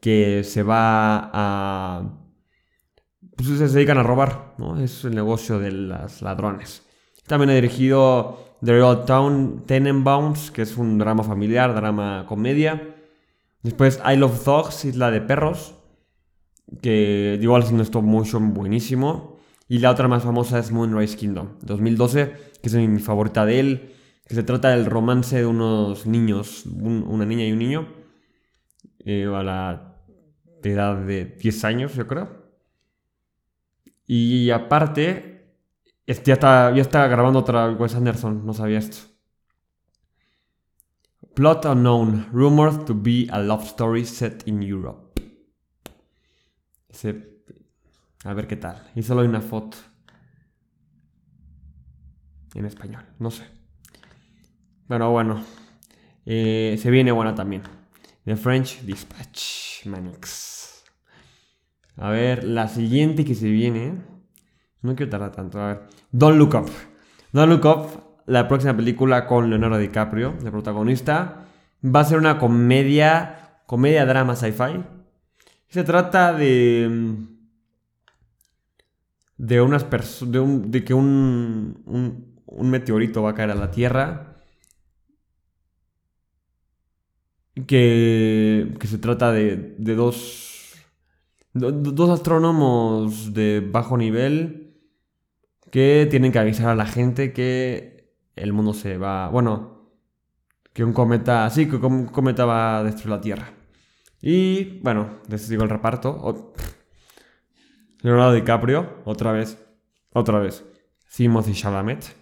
que 0.00 0.44
se 0.44 0.62
va 0.62 1.30
a... 1.32 2.18
Pues 3.36 3.48
se 3.48 3.68
dedican 3.68 3.98
a 3.98 4.02
robar, 4.02 4.54
¿no? 4.58 4.78
Es 4.78 5.04
el 5.04 5.14
negocio 5.14 5.58
de 5.58 5.72
las 5.72 6.20
ladrones. 6.20 6.82
También 7.26 7.50
ha 7.50 7.54
dirigido 7.54 8.56
The 8.62 8.72
Real 8.72 9.04
Town 9.06 9.64
Tenenbaums, 9.66 10.50
que 10.50 10.62
es 10.62 10.76
un 10.76 10.98
drama 10.98 11.22
familiar, 11.22 11.74
drama 11.74 12.26
comedia. 12.28 12.94
Después 13.62 14.00
I 14.04 14.16
Love 14.16 14.44
Dogs, 14.44 14.84
Isla 14.84 15.10
de 15.10 15.22
Perros, 15.22 15.74
que 16.82 17.38
igual 17.40 17.62
es 17.62 17.70
un 17.70 17.80
stop 17.80 18.02
motion 18.02 18.52
buenísimo. 18.52 19.31
Y 19.72 19.78
la 19.78 19.90
otra 19.90 20.06
más 20.06 20.22
famosa 20.22 20.58
es 20.58 20.70
Moonrise 20.70 21.16
Kingdom, 21.16 21.56
2012, 21.62 22.36
que 22.60 22.68
es 22.68 22.74
mi 22.74 22.98
favorita 22.98 23.46
de 23.46 23.58
él, 23.58 23.94
que 24.26 24.34
se 24.34 24.42
trata 24.42 24.68
del 24.68 24.84
romance 24.84 25.38
de 25.38 25.46
unos 25.46 26.04
niños, 26.04 26.66
una 26.66 27.24
niña 27.24 27.46
y 27.46 27.52
un 27.52 27.58
niño, 27.58 27.88
eh, 28.98 29.24
a 29.34 29.42
la 29.42 29.96
edad 30.62 30.96
de 30.96 31.24
10 31.24 31.64
años, 31.64 31.94
yo 31.94 32.06
creo. 32.06 32.52
Y 34.06 34.50
aparte, 34.50 35.56
este 36.06 36.28
ya 36.28 36.34
está, 36.34 36.74
ya 36.76 36.82
está 36.82 37.06
grabando 37.06 37.38
otra 37.38 37.70
Wes 37.70 37.94
Anderson, 37.94 38.44
no 38.44 38.52
sabía 38.52 38.78
esto. 38.78 38.98
Plot 41.32 41.64
unknown, 41.64 42.26
rumored 42.30 42.84
to 42.84 42.94
be 42.94 43.26
a 43.30 43.40
love 43.40 43.64
story 43.64 44.04
set 44.04 44.46
in 44.46 44.62
Europe. 44.62 45.18
A 48.24 48.34
ver 48.34 48.46
qué 48.46 48.56
tal. 48.56 48.90
Y 48.94 49.02
solo 49.02 49.22
hay 49.22 49.28
una 49.28 49.40
foto. 49.40 49.76
En 52.54 52.66
español, 52.66 53.04
no 53.18 53.30
sé. 53.30 53.44
Pero 54.88 55.10
bueno. 55.10 55.42
Eh, 56.24 56.78
se 56.80 56.90
viene 56.90 57.12
buena 57.12 57.34
también. 57.34 57.62
The 58.24 58.36
French 58.36 58.82
Dispatch, 58.82 59.86
Manix. 59.86 60.84
A 61.96 62.10
ver, 62.10 62.44
la 62.44 62.68
siguiente 62.68 63.24
que 63.24 63.34
se 63.34 63.48
viene. 63.48 63.94
No 64.82 64.94
quiero 64.94 65.10
tardar 65.10 65.32
tanto. 65.32 65.60
A 65.60 65.66
ver. 65.66 65.82
Don't 66.10 66.38
Look 66.38 66.54
Up. 66.54 66.70
Don't 67.32 67.50
Look 67.50 67.64
Up 67.64 68.12
la 68.26 68.48
próxima 68.48 68.76
película 68.76 69.26
con 69.26 69.50
Leonardo 69.50 69.78
DiCaprio, 69.78 70.34
de 70.42 70.50
protagonista. 70.50 71.46
Va 71.84 72.00
a 72.00 72.04
ser 72.04 72.18
una 72.18 72.38
comedia, 72.38 73.62
comedia 73.66 74.06
drama 74.06 74.36
sci-fi. 74.36 74.84
Se 75.68 75.84
trata 75.84 76.32
de 76.32 77.16
de 79.36 79.60
unas 79.60 79.88
de, 79.90 80.62
de 80.66 80.84
que 80.84 80.94
un, 80.94 81.82
un, 82.46 82.70
meteorito 82.70 83.22
va 83.22 83.30
a 83.30 83.34
caer 83.34 83.50
a 83.50 83.54
la 83.54 83.70
Tierra. 83.70 84.28
Que, 87.66 88.74
que 88.80 88.86
se 88.86 88.96
trata 88.98 89.30
de, 89.30 89.74
de 89.78 89.94
dos, 89.94 90.74
dos 91.52 92.10
astrónomos 92.10 93.34
de 93.34 93.60
bajo 93.60 93.98
nivel 93.98 94.74
que 95.70 96.06
tienen 96.10 96.32
que 96.32 96.38
avisar 96.38 96.68
a 96.68 96.74
la 96.74 96.86
gente 96.86 97.32
que 97.32 98.14
el 98.36 98.52
mundo 98.52 98.74
se 98.74 98.98
va. 98.98 99.28
Bueno, 99.28 99.72
que 100.72 100.84
un 100.84 100.92
cometa. 100.92 101.48
Sí, 101.50 101.68
que 101.68 101.76
un 101.76 102.06
cometa 102.06 102.44
va 102.44 102.78
a 102.78 102.84
destruir 102.84 103.10
la 103.10 103.20
Tierra. 103.20 103.52
Y 104.20 104.80
bueno, 104.80 105.20
les 105.28 105.48
digo 105.48 105.64
el 105.64 105.70
reparto. 105.70 106.52
Leonardo 108.02 108.34
DiCaprio, 108.34 109.02
otra 109.04 109.32
vez. 109.32 109.58
Otra 110.12 110.38
vez. 110.38 110.64
y 111.18 111.52
Chalamet. 111.52 112.14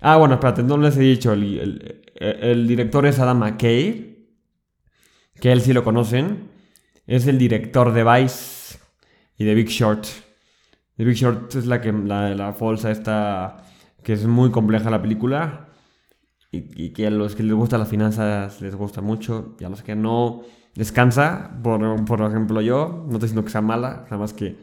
Ah, 0.00 0.16
bueno, 0.16 0.34
espérate, 0.34 0.62
no 0.62 0.76
les 0.78 0.96
he 0.96 1.00
dicho. 1.00 1.32
El, 1.32 2.02
el, 2.14 2.68
director 2.68 3.06
es 3.06 3.18
Adam 3.18 3.38
McKay. 3.38 4.28
Que 5.40 5.52
él 5.52 5.60
sí 5.60 5.72
lo 5.72 5.82
conocen. 5.82 6.50
Es 7.06 7.26
el 7.26 7.38
director 7.38 7.92
de 7.92 8.04
Vice 8.04 8.78
y 9.36 9.44
de 9.44 9.54
Big 9.54 9.68
Short. 9.68 10.06
The 10.96 11.04
Big 11.04 11.16
Short 11.16 11.54
es 11.54 11.66
la 11.66 11.80
que 11.80 11.92
la, 11.92 12.34
la 12.34 12.50
bolsa 12.52 12.90
está 12.90 13.64
que 14.02 14.12
es 14.12 14.26
muy 14.26 14.50
compleja 14.50 14.90
la 14.90 15.02
película 15.02 15.68
y, 16.50 16.90
que 16.90 17.06
a 17.06 17.10
los 17.10 17.34
que 17.34 17.42
les 17.42 17.52
gustan 17.52 17.80
las 17.80 17.90
finanzas 17.90 18.60
les 18.62 18.74
gusta 18.74 19.02
mucho 19.02 19.54
y 19.60 19.64
a 19.64 19.68
los 19.68 19.82
que 19.82 19.94
no 19.94 20.42
descansa, 20.78 21.50
por, 21.60 22.04
por 22.04 22.22
ejemplo 22.22 22.60
yo, 22.60 23.04
no 23.06 23.14
estoy 23.14 23.22
diciendo 23.22 23.44
que 23.44 23.50
sea 23.50 23.60
mala, 23.60 24.04
nada 24.04 24.18
más 24.18 24.32
que 24.32 24.56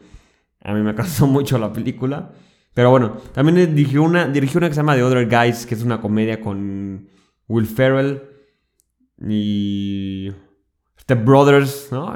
a 0.62 0.72
mí 0.72 0.80
me 0.80 0.94
cansó 0.94 1.26
mucho 1.36 1.58
la 1.58 1.72
película. 1.72 2.32
Pero 2.72 2.90
bueno, 2.90 3.18
también 3.32 3.74
dirigió 3.74 4.02
una, 4.02 4.26
dirigió 4.26 4.58
una 4.58 4.68
que 4.68 4.74
se 4.74 4.80
llama 4.80 4.94
The 4.94 5.02
Other 5.02 5.28
Guys, 5.28 5.66
que 5.66 5.74
es 5.74 5.82
una 5.82 6.00
comedia 6.00 6.40
con 6.40 7.08
Will 7.48 7.66
Ferrell 7.66 8.22
y 9.20 10.32
Step 11.00 11.24
Brothers, 11.24 11.88
¿no? 11.92 12.14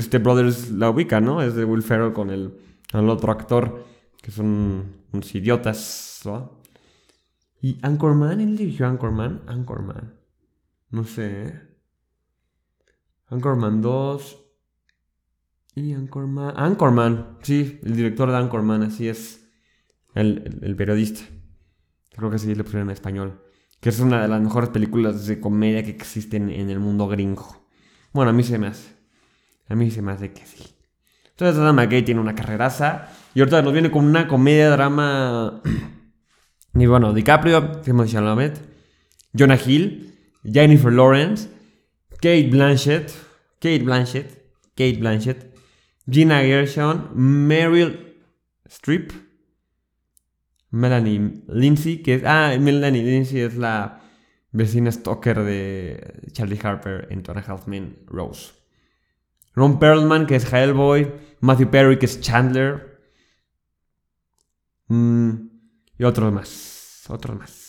Step 0.00 0.22
Brothers 0.22 0.70
la 0.70 0.90
ubica, 0.90 1.20
¿no? 1.20 1.42
Es 1.42 1.54
de 1.54 1.64
Will 1.64 1.82
Ferrell 1.82 2.12
con 2.12 2.30
el, 2.30 2.54
el 2.92 3.08
otro 3.10 3.30
actor, 3.30 3.84
que 4.20 4.30
son 4.30 4.84
unos 5.12 5.34
idiotas, 5.34 6.20
¿no? 6.24 6.60
Y 7.60 7.78
Anchorman, 7.82 8.40
él 8.40 8.56
dirigió 8.56 8.86
Anchorman. 8.86 9.42
Anchorman. 9.46 10.14
No 10.90 11.04
sé. 11.04 11.46
¿eh? 11.46 11.73
Anchorman 13.28 13.80
2. 13.80 14.40
Y 15.76 15.92
Anchorman. 15.92 16.54
Anchorman. 16.56 17.38
Sí, 17.42 17.80
el 17.82 17.96
director 17.96 18.30
de 18.30 18.36
Anchorman, 18.36 18.82
así 18.82 19.08
es. 19.08 19.48
El, 20.14 20.74
periodista. 20.76 21.22
Creo 22.14 22.30
que 22.30 22.38
sí 22.38 22.54
le 22.54 22.62
pusieron 22.62 22.88
en 22.88 22.92
español. 22.92 23.40
Que 23.80 23.88
es 23.88 23.98
una 24.00 24.22
de 24.22 24.28
las 24.28 24.40
mejores 24.40 24.70
películas 24.70 25.26
de 25.26 25.40
comedia 25.40 25.82
que 25.82 25.90
existen 25.90 26.48
en 26.48 26.70
el 26.70 26.78
mundo 26.78 27.08
gringo. 27.08 27.66
Bueno, 28.12 28.30
a 28.30 28.32
mí 28.32 28.44
se 28.44 28.58
me 28.58 28.68
hace. 28.68 28.94
A 29.68 29.74
mí 29.74 29.90
se 29.90 30.00
me 30.02 30.12
hace 30.12 30.32
que 30.32 30.46
sí. 30.46 30.64
Entonces 31.30 31.60
Adam 31.60 31.74
McKay 31.74 32.04
tiene 32.04 32.20
una 32.20 32.34
carreraza. 32.34 33.08
Y 33.34 33.40
ahorita 33.40 33.62
nos 33.62 33.72
viene 33.72 33.90
con 33.90 34.04
una 34.04 34.28
comedia 34.28 34.70
drama 34.70 35.60
y 36.74 36.86
bueno, 36.86 37.12
DiCaprio, 37.12 37.80
Timothy 37.80 38.12
Chalamet, 38.12 38.60
Jonah 39.36 39.58
Hill, 39.58 40.14
Jennifer 40.44 40.92
Lawrence, 40.92 41.48
Kate 42.24 42.48
Blanchett, 42.50 43.12
Kate 43.60 43.84
Blanchett, 43.84 44.30
Kate 44.74 44.98
Blanchett, 44.98 45.44
Gina 46.08 46.40
Gershon, 46.40 47.10
Meryl 47.14 48.14
Streep, 48.66 49.12
Melanie 50.70 51.42
Lindsay, 51.48 51.98
que 52.02 52.14
es. 52.14 52.22
Ah, 52.24 52.56
Melanie 52.58 53.02
Lindsay 53.02 53.40
es 53.40 53.56
la 53.56 54.00
vecina 54.52 54.90
stalker 54.90 55.44
de 55.44 56.30
Charlie 56.32 56.58
Harper 56.62 57.08
en 57.10 57.22
Two 57.22 57.34
Half 57.46 57.66
Men 57.66 57.98
Rose. 58.06 58.52
Ron 59.54 59.78
Perlman, 59.78 60.24
que 60.24 60.36
es 60.36 60.50
Hellboy. 60.50 61.12
Matthew 61.40 61.70
Perry, 61.70 61.98
que 61.98 62.06
es 62.06 62.22
Chandler. 62.22 63.02
Mm, 64.88 65.32
y 65.98 66.04
otros 66.04 66.32
más. 66.32 67.04
Otros 67.10 67.38
más. 67.38 67.63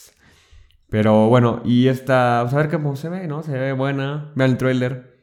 Pero 0.89 1.27
bueno, 1.27 1.61
y 1.65 1.87
esta. 1.87 2.37
Vamos 2.37 2.53
a 2.53 2.57
ver 2.57 2.69
cómo 2.69 2.95
se 2.95 3.09
ve, 3.09 3.27
¿no? 3.27 3.43
Se 3.43 3.57
ve 3.57 3.73
buena. 3.73 4.31
Vean 4.35 4.51
el 4.51 4.57
trailer. 4.57 5.15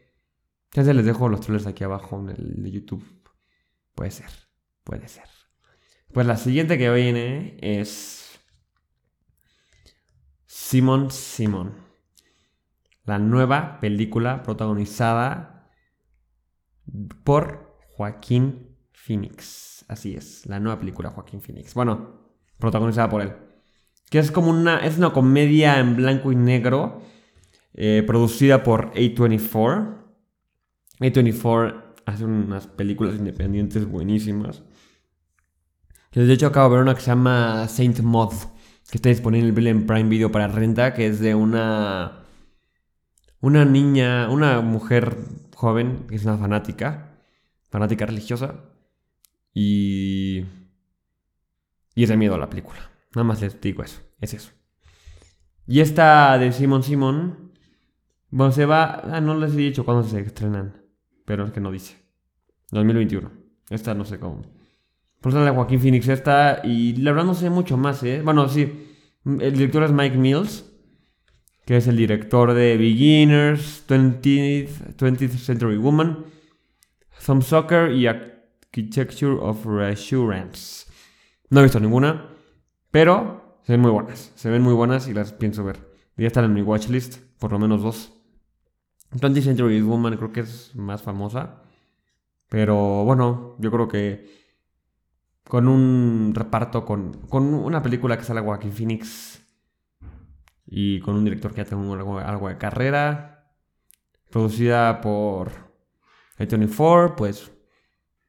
Ya 0.73 0.85
se 0.85 0.95
les 0.95 1.05
dejo 1.05 1.29
los 1.29 1.41
trailers 1.41 1.67
aquí 1.67 1.85
abajo 1.85 2.19
en 2.21 2.31
el 2.31 2.63
de 2.63 2.71
YouTube. 2.71 3.05
Puede 3.95 4.11
ser. 4.11 4.31
Puede 4.85 5.09
ser. 5.09 5.25
Pues 6.13 6.27
la 6.27 6.37
siguiente 6.37 6.79
que 6.79 6.91
viene 6.91 7.57
es. 7.61 8.41
Simon 10.47 11.11
Simon. 11.11 11.75
La 13.05 13.19
nueva 13.19 13.81
película 13.81 14.43
protagonizada 14.43 15.71
por 17.25 17.77
Joaquín 17.97 18.77
Phoenix. 18.93 19.85
Así 19.89 20.15
es, 20.15 20.47
la 20.47 20.61
nueva 20.61 20.79
película 20.79 21.11
Joaquín 21.11 21.41
Phoenix. 21.41 21.75
Bueno, 21.75 22.33
protagonizada 22.59 23.09
por 23.09 23.23
él. 23.23 23.33
Que 24.13 24.19
es 24.19 24.31
como 24.31 24.51
una. 24.51 24.77
Es 24.77 24.99
una 24.99 25.11
comedia 25.15 25.79
en 25.79 25.97
blanco 25.97 26.33
y 26.33 26.37
negro. 26.37 27.01
Eh, 27.73 28.05
producida 28.07 28.63
por 28.63 28.93
A24. 28.93 29.97
A24 31.01 31.83
hace 32.05 32.27
unas 32.27 32.67
películas 32.67 33.17
independientes 33.17 33.87
buenísimas. 33.87 34.65
De 36.13 36.31
hecho, 36.31 36.49
acabo 36.49 36.69
de 36.69 36.75
ver 36.75 36.83
una 36.83 36.95
que 36.95 37.01
se 37.01 37.07
llama 37.07 37.67
Saint 37.69 38.01
Moth, 38.01 38.35
que 38.91 38.99
está 38.99 39.09
disponible 39.09 39.71
en 39.71 39.87
Prime 39.87 40.11
Video 40.11 40.31
para 40.31 40.47
renta, 40.47 40.93
que 40.93 41.07
es 41.07 41.19
de 41.19 41.35
una. 41.35 42.27
Una 43.41 43.65
niña, 43.65 44.29
una 44.29 44.61
mujer 44.61 45.17
joven, 45.57 46.05
que 46.07 46.17
es 46.17 46.25
una 46.27 46.37
fanática, 46.37 47.19
fanática 47.71 48.05
religiosa, 48.05 48.57
y. 49.55 50.45
Y 51.95 52.03
es 52.03 52.11
de 52.11 52.17
miedo 52.19 52.35
a 52.35 52.39
la 52.39 52.51
película. 52.51 52.92
Nada 53.15 53.25
más 53.25 53.41
les 53.41 53.61
digo 53.61 53.83
eso, 53.83 54.01
es 54.21 54.35
eso. 54.35 54.51
Y 55.67 55.81
esta 55.81 56.39
de 56.39 56.53
Simon 56.53 56.83
Simon, 56.83 57.53
bueno, 58.31 58.53
se 58.53 58.67
va. 58.67 59.03
Ah, 59.05 59.21
no 59.21 59.39
les 59.39 59.53
he 59.53 59.59
dicho 59.59 59.85
cuándo 59.85 60.03
se 60.03 60.21
estrenan, 60.21 60.83
pero 61.25 61.45
es 61.45 61.53
que 61.53 61.61
no 61.61 61.71
dice. 61.71 61.97
2021. 62.71 63.31
Esta 63.71 63.95
no 63.95 64.05
sé 64.05 64.19
cómo. 64.19 64.43
Por 65.21 65.31
eso 65.31 65.45
la 65.45 65.53
Joaquín 65.53 65.81
Phoenix 65.81 66.09
esta. 66.09 66.63
Y 66.65 66.97
la 66.97 67.13
verdad 67.13 67.27
no 67.27 67.35
sé 67.35 67.51
mucho 67.51 67.77
más, 67.77 68.03
¿eh? 68.03 68.23
Bueno, 68.25 68.49
sí. 68.49 68.89
El 69.25 69.53
director 69.53 69.85
es 69.85 69.93
Mike 69.93 70.17
Mills. 70.17 70.65
Que 71.65 71.77
es 71.77 71.87
el 71.87 71.97
director 71.97 72.55
de 72.55 72.77
Beginners, 72.77 73.87
20th, 73.87 74.97
20th 74.97 75.39
Century 75.39 75.77
Woman, 75.77 76.25
Some 77.21 77.41
Soccer 77.41 77.93
y 77.93 78.09
Architecture 78.09 79.37
of 79.39 79.65
Reassurance. 79.65 80.91
No 81.51 81.61
he 81.61 81.63
visto 81.63 81.79
ninguna. 81.79 82.32
Pero 82.93 83.59
se 83.65 83.73
ven 83.73 83.81
muy 83.81 83.91
buenas. 83.91 84.31
Se 84.37 84.49
ven 84.49 84.63
muy 84.63 84.75
buenas 84.75 85.09
y 85.09 85.15
las 85.15 85.33
pienso 85.33 85.65
ver. 85.65 85.93
Ya 86.17 86.29
están 86.29 86.45
en 86.45 86.55
mi 86.55 86.63
watchlist. 86.63 87.19
Por 87.41 87.51
lo 87.51 87.59
menos 87.59 87.83
dos. 87.83 88.13
20th 89.11 89.43
Century 89.43 89.83
Woman 89.83 90.17
creo 90.17 90.31
que 90.31 90.41
es 90.41 90.77
más 90.77 91.03
famosa. 91.03 91.63
Pero 92.49 93.05
bueno, 93.05 93.57
yo 93.59 93.71
creo 93.73 93.89
que 93.89 94.31
con 95.49 95.69
un 95.69 96.33
reparto, 96.35 96.85
con, 96.85 97.15
con 97.29 97.55
una 97.55 97.83
película 97.83 98.17
que 98.17 98.25
sale 98.25 98.41
Joaquin 98.41 98.73
Phoenix 98.73 99.43
y 100.67 101.01
con 101.01 101.17
un 101.17 101.25
director 101.25 101.53
que 101.53 101.59
ya 101.59 101.65
tengo 101.65 101.95
algo, 101.95 102.49
de 102.49 102.59
carrera, 102.59 103.53
producida 104.31 105.01
por 105.01 105.51
A24, 106.39 107.15
pues 107.15 107.53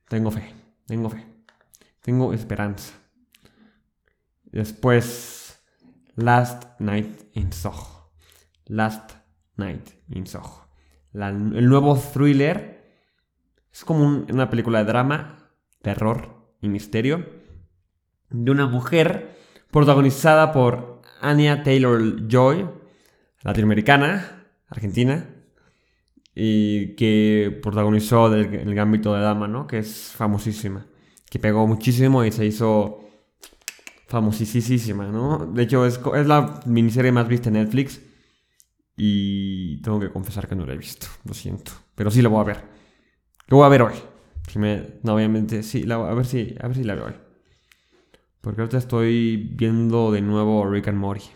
tengo 0.08 0.32
fe, 0.32 0.54
tengo 0.86 1.10
fe, 1.10 1.26
tengo 2.02 2.34
esperanza. 2.34 3.03
Después, 4.54 5.60
Last 6.16 6.80
Night 6.80 7.24
in 7.34 7.52
Soho. 7.52 8.12
Last 8.68 9.14
Night 9.58 9.90
in 10.10 10.28
Soho. 10.28 10.70
el 11.14 11.68
nuevo 11.68 11.98
thriller 11.98 12.84
es 13.72 13.84
como 13.84 14.06
una 14.06 14.52
película 14.52 14.80
de 14.80 14.86
drama, 14.86 15.50
terror, 15.82 16.56
y 16.62 16.70
misterio 16.70 17.26
de 18.30 18.52
una 18.52 18.68
mujer 18.68 19.36
protagonizada 19.72 20.52
por 20.54 21.02
Anya 21.20 21.64
Taylor 21.64 22.28
Joy, 22.28 22.70
latinoamericana, 23.42 24.46
argentina, 24.68 25.30
y 26.36 26.96
que 26.96 27.60
protagonizó 27.62 28.32
el, 28.34 28.54
el 28.54 28.76
Gambito 28.76 29.16
de 29.16 29.22
Dama, 29.22 29.48
¿no? 29.48 29.66
Que 29.66 29.80
es 29.80 30.14
famosísima, 30.16 30.86
que 31.30 31.40
pegó 31.40 31.66
muchísimo 31.66 32.24
y 32.24 32.32
se 32.32 32.46
hizo 32.46 33.04
famosísima, 34.14 35.08
¿no? 35.08 35.46
De 35.46 35.64
hecho, 35.64 35.86
es, 35.86 36.00
es 36.16 36.28
la 36.28 36.62
miniserie 36.66 37.12
más 37.12 37.28
vista 37.28 37.50
en 37.50 37.56
Netflix 37.56 38.02
y 38.96 39.82
tengo 39.82 40.00
que 40.00 40.12
confesar 40.12 40.48
que 40.48 40.56
no 40.56 40.66
la 40.66 40.74
he 40.74 40.78
visto, 40.78 41.08
lo 41.26 41.34
siento, 41.34 41.72
pero 41.96 42.12
sí 42.12 42.22
la 42.22 42.30
voy 42.30 42.42
a 42.42 42.44
ver. 42.44 42.64
Lo 43.48 43.58
voy 43.58 43.66
a 43.66 43.70
ver 43.70 43.82
hoy 43.82 44.14
no, 45.04 45.16
obviamente, 45.16 45.64
sí, 45.64 45.90
a, 45.90 45.98
ver 45.98 46.26
si, 46.26 46.56
a 46.60 46.68
ver 46.68 46.78
si 46.78 46.84
la 46.84 46.96
veo 46.96 47.06
hoy. 47.06 47.16
Porque 48.42 48.62
ahorita 48.62 48.78
estoy 48.78 49.38
viendo 49.56 50.12
de 50.12 50.22
nuevo 50.22 50.70
Rick 50.70 50.90
and 50.90 50.98
Morty. 50.98 51.30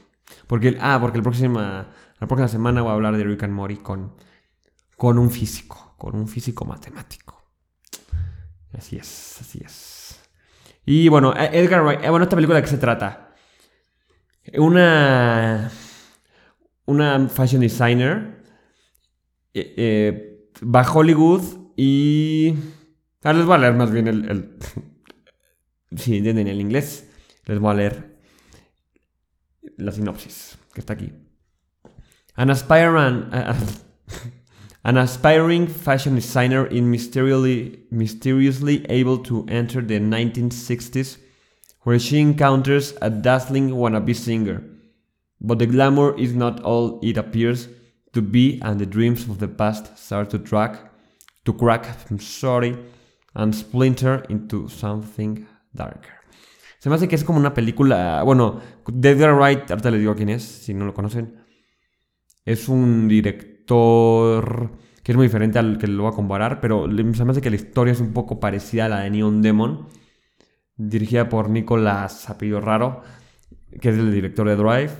Porque, 0.46 0.78
ah, 0.82 0.98
porque 1.00 1.18
el 1.18 1.24
próxima, 1.24 1.90
la 2.20 2.28
próxima 2.28 2.48
semana 2.48 2.82
voy 2.82 2.92
a 2.92 2.94
hablar 2.94 3.16
de 3.18 3.24
Rick 3.24 3.44
and 3.44 3.54
Morty 3.54 3.78
con, 3.78 4.13
con 4.98 5.18
un 5.18 5.32
físico, 5.32 5.96
con 5.98 6.16
un 6.16 6.28
físico 6.28 6.66
matemático. 6.66 7.44
Así 8.74 8.98
es, 8.98 9.38
así 9.42 9.62
es. 9.63 9.97
Y 10.88 11.10
bueno, 11.10 11.34
eh, 11.36 11.50
Edgar 11.52 11.84
Wright, 11.84 12.04
eh, 12.04 12.10
bueno, 12.10 12.23
esta 12.23 12.36
película 12.36 12.56
de 12.56 12.63
qué 12.63 12.69
se 12.69 12.78
trata. 12.78 13.36
Una, 14.56 15.69
una 16.86 17.28
fashion 17.28 17.62
designer 17.62 18.41
eh, 19.54 20.50
va 20.63 20.82
a 20.82 20.91
Hollywood 20.91 21.43
y 21.76 22.56
Ahora 23.28 23.39
les 23.39 23.45
voy 23.45 23.56
a 23.56 23.58
leer 23.58 23.73
más 23.73 23.91
bien 23.91 24.08
el, 24.08 24.58
si 25.97 26.15
entienden 26.15 26.47
el 26.47 26.62
inglés, 26.62 27.10
les 27.45 27.60
voy 27.60 27.71
a 27.71 27.73
leer 27.73 28.21
la 29.76 29.91
sinopsis 29.91 30.58
que 30.73 30.80
está 30.80 30.93
aquí. 30.93 31.12
An 32.36 32.50
aspiring, 32.50 33.30
an 34.88 34.95
aspiring 34.95 35.67
fashion 35.67 36.15
designer 36.15 36.65
is 36.67 36.82
mysteriously, 36.82 37.78
mysteriously 37.91 38.86
able 38.89 39.17
to 39.17 39.45
enter 39.50 39.82
the 39.82 40.00
1960s 40.00 41.17
where 41.84 42.00
she 42.00 42.21
encounters 42.21 42.93
a 43.02 43.10
dazzling 43.10 43.71
wannabe 43.71 44.15
singer. 44.15 44.63
But 45.41 45.60
the 45.60 45.65
glamour 45.65 46.17
is 46.17 46.34
not 46.34 46.63
all 46.63 47.02
it 47.04 47.17
appears 47.17 47.67
to 48.13 48.21
be 48.21 48.62
and 48.62 48.80
the 48.80 48.86
dreams 48.86 49.28
of 49.28 49.39
the 49.39 49.50
past 49.50 49.97
start 49.97 50.30
to 50.30 50.39
track, 50.39 50.80
to 51.43 51.52
crack, 51.52 51.86
I'm 52.10 52.19
sorry, 52.19 52.78
and 53.36 53.54
splinter 53.54 54.26
into 54.30 54.69
something 54.69 55.45
darker. 55.76 56.13
Se 56.80 56.89
me 56.89 56.95
hace 56.95 57.10
que 57.10 57.17
es 57.17 57.26
como 57.26 57.39
una 57.39 57.54
película. 57.54 58.19
Ah, 58.19 58.23
bueno, 58.23 58.62
Edgar 58.88 59.36
Wright, 59.36 59.69
ahorita 59.69 59.91
les 59.91 60.00
digo 60.00 60.15
quién 60.15 60.30
es, 60.30 60.43
si 60.43 60.73
no 60.73 60.86
lo 60.86 60.93
conocen. 60.93 61.43
Es 62.45 62.69
un 62.69 63.10
director 63.10 63.57
que 63.67 65.12
es 65.12 65.15
muy 65.15 65.27
diferente 65.27 65.60
al 65.60 65.77
que 65.77 65.88
lo 65.88 66.03
voy 66.03 66.12
a 66.12 66.15
comparar, 66.15 66.60
pero 66.60 66.86
se 67.13 67.25
me 67.25 67.32
hace 67.32 67.41
que 67.41 67.49
la 67.49 67.56
historia 67.56 67.93
es 67.93 68.01
un 68.01 68.13
poco 68.13 68.39
parecida 68.39 68.86
a 68.86 68.89
la 68.89 68.99
de 69.01 69.10
Neon 69.10 69.41
Demon, 69.41 69.88
dirigida 70.75 71.30
por 71.30 71.49
Nicolas 71.49 72.30
Apellido 72.30 72.62
Raro, 72.62 73.01
que 73.82 73.89
es 73.89 73.97
el 73.97 74.12
director 74.12 74.47
de 74.47 74.56
Drive. 74.56 74.91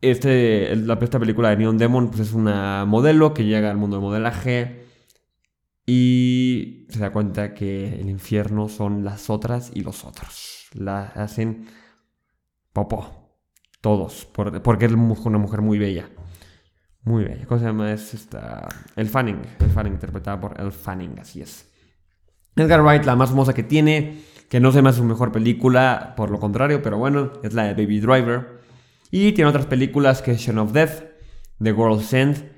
Este, 0.00 0.76
la, 0.76 0.94
esta 0.94 1.18
película 1.18 1.50
de 1.50 1.56
Neon 1.56 1.78
Demon 1.78 2.08
pues 2.10 2.20
es 2.20 2.32
una 2.32 2.84
modelo 2.84 3.34
que 3.34 3.44
llega 3.44 3.70
al 3.70 3.76
mundo 3.76 3.96
del 3.96 4.04
modelaje 4.04 4.86
y 5.86 6.86
se 6.90 6.98
da 6.98 7.12
cuenta 7.12 7.54
que 7.54 8.00
el 8.00 8.10
infierno 8.10 8.68
son 8.68 9.04
las 9.04 9.30
otras 9.30 9.70
y 9.74 9.80
los 9.82 10.04
otros. 10.04 10.66
La 10.74 11.06
hacen 11.14 11.66
popó. 12.72 13.24
Todos. 13.80 14.26
porque 14.34 14.86
es 14.86 14.92
una 14.92 15.38
mujer 15.38 15.60
muy 15.62 15.78
bella. 15.78 16.10
Muy 17.06 17.22
bella. 17.22 17.46
¿Cómo 17.46 17.60
se 17.60 17.66
llama? 17.66 17.92
Es 17.92 18.14
esta. 18.14 18.68
El 18.96 19.08
Fanning. 19.08 19.40
El 19.60 19.70
Fanning, 19.70 19.92
interpretada 19.92 20.40
por 20.40 20.60
El 20.60 20.72
Fanning, 20.72 21.20
así 21.20 21.40
es. 21.40 21.70
Edgar 22.56 22.82
Wright, 22.82 23.04
la 23.04 23.14
más 23.14 23.30
famosa 23.30 23.54
que 23.54 23.62
tiene, 23.62 24.22
que 24.48 24.58
no 24.58 24.72
se 24.72 24.82
me 24.82 24.88
hace 24.88 24.98
su 24.98 25.04
mejor 25.04 25.30
película, 25.30 26.14
por 26.16 26.30
lo 26.30 26.40
contrario, 26.40 26.82
pero 26.82 26.98
bueno, 26.98 27.32
es 27.44 27.54
la 27.54 27.62
de 27.62 27.74
Baby 27.74 28.00
Driver. 28.00 28.60
Y 29.12 29.30
tiene 29.32 29.48
otras 29.48 29.66
películas 29.66 30.20
que 30.20 30.32
es 30.32 30.40
Shaun 30.40 30.58
of 30.58 30.72
Death, 30.72 31.04
The 31.62 31.72
World's 31.72 32.12
End 32.12 32.50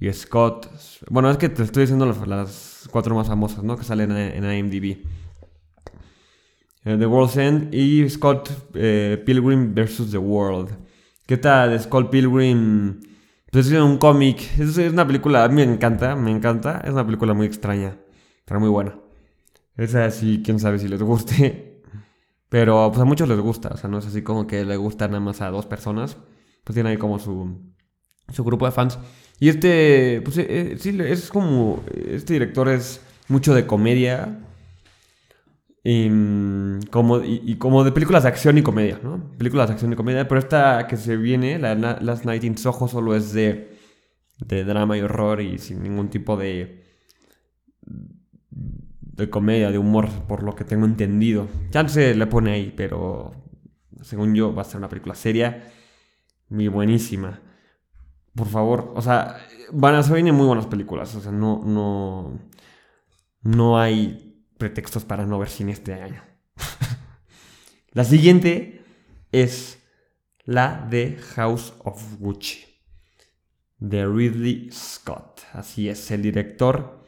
y 0.00 0.12
Scott. 0.12 0.68
Bueno, 1.08 1.30
es 1.30 1.36
que 1.36 1.48
te 1.48 1.62
estoy 1.62 1.82
diciendo 1.82 2.04
las, 2.26 2.88
cuatro 2.90 3.14
más 3.14 3.28
famosas, 3.28 3.62
¿no? 3.62 3.76
Que 3.76 3.84
salen 3.84 4.10
en, 4.10 4.44
IMDb. 4.44 5.06
Eh, 6.84 6.96
the 6.98 7.06
World's 7.06 7.36
End 7.36 7.72
y 7.72 8.10
Scott 8.10 8.50
eh, 8.74 9.22
Pilgrim 9.24 9.72
vs. 9.72 10.10
The 10.10 10.18
World. 10.18 10.70
¿Qué 11.24 11.36
tal? 11.36 11.78
Scott 11.78 12.10
Pilgrim. 12.10 13.11
Pues 13.52 13.66
es 13.66 13.78
un 13.82 13.98
cómic. 13.98 14.58
Es, 14.58 14.78
una 14.78 15.06
película. 15.06 15.44
A 15.44 15.48
mí 15.48 15.56
me 15.56 15.62
encanta, 15.64 16.16
me 16.16 16.30
encanta. 16.30 16.80
Es 16.84 16.92
una 16.92 17.04
película 17.04 17.34
muy 17.34 17.46
extraña. 17.46 17.98
Pero 18.46 18.60
muy 18.60 18.70
buena. 18.70 18.98
Esa 19.76 20.10
sí, 20.10 20.40
quién 20.42 20.58
sabe 20.58 20.78
si 20.78 20.88
les 20.88 21.02
guste. 21.02 21.82
Pero 22.48 22.88
pues 22.90 23.02
a 23.02 23.04
muchos 23.04 23.28
les 23.28 23.38
gusta. 23.38 23.68
O 23.74 23.76
sea, 23.76 23.90
no 23.90 23.98
es 23.98 24.06
así 24.06 24.22
como 24.22 24.46
que 24.46 24.64
le 24.64 24.78
gusta 24.78 25.06
nada 25.06 25.20
más 25.20 25.42
a 25.42 25.50
dos 25.50 25.66
personas. 25.66 26.16
Pues 26.64 26.72
tiene 26.72 26.88
ahí 26.88 26.96
como 26.96 27.18
su, 27.18 27.60
su 28.32 28.42
grupo 28.42 28.64
de 28.64 28.72
fans. 28.72 28.98
Y 29.38 29.50
este, 29.50 30.22
pues 30.22 30.38
eh, 30.38 30.46
eh, 30.48 30.76
sí, 30.78 30.96
es 31.00 31.28
como, 31.28 31.82
este 31.94 32.32
director 32.32 32.70
es 32.70 33.02
mucho 33.28 33.54
de 33.54 33.66
comedia. 33.66 34.40
Y 35.84 36.08
como, 36.90 37.20
y, 37.22 37.56
como 37.56 37.82
de 37.82 37.90
películas 37.90 38.22
de 38.22 38.28
acción 38.28 38.56
y 38.56 38.62
comedia, 38.62 39.00
¿no? 39.02 39.32
Películas 39.36 39.68
de 39.68 39.74
acción 39.74 39.92
y 39.92 39.96
comedia. 39.96 40.28
Pero 40.28 40.38
esta 40.38 40.86
que 40.86 40.96
se 40.96 41.16
viene, 41.16 41.58
la 41.58 41.74
Last 41.74 42.24
Night 42.24 42.44
in 42.44 42.56
Soho, 42.56 42.86
solo 42.86 43.16
es 43.16 43.32
de, 43.32 43.76
de 44.38 44.64
drama 44.64 44.96
y 44.96 45.00
horror 45.00 45.40
y 45.40 45.58
sin 45.58 45.82
ningún 45.82 46.08
tipo 46.08 46.36
de, 46.36 46.84
de 48.50 49.30
comedia, 49.30 49.72
de 49.72 49.78
humor, 49.78 50.08
por 50.28 50.44
lo 50.44 50.54
que 50.54 50.64
tengo 50.64 50.86
entendido. 50.86 51.48
Ya 51.72 51.88
se 51.88 52.14
le 52.14 52.26
pone 52.26 52.52
ahí, 52.52 52.72
pero 52.76 53.32
según 54.02 54.34
yo 54.34 54.54
va 54.54 54.62
a 54.62 54.64
ser 54.64 54.78
una 54.78 54.88
película 54.88 55.14
seria 55.14 55.64
muy 56.48 56.68
buenísima 56.68 57.40
por 58.34 58.48
favor, 58.48 58.92
o 58.94 59.02
sea, 59.02 59.36
van 59.72 59.94
a 59.94 60.02
ser 60.02 60.22
muy 60.32 60.46
buenas 60.46 60.66
películas, 60.66 61.14
o 61.14 61.20
sea, 61.20 61.32
no, 61.32 61.62
no, 61.64 62.38
no 63.42 63.78
hay 63.78 64.31
pretextos 64.62 65.04
para 65.04 65.26
no 65.26 65.40
ver 65.40 65.48
cine 65.48 65.72
este 65.72 65.92
año. 65.94 66.22
la 67.92 68.04
siguiente 68.04 68.84
es 69.32 69.82
la 70.44 70.86
de 70.88 71.18
House 71.34 71.74
of 71.80 72.00
Gucci, 72.20 72.64
de 73.78 74.06
Ridley 74.06 74.70
Scott. 74.70 75.40
Así 75.52 75.88
es, 75.88 76.08
el 76.12 76.22
director 76.22 77.02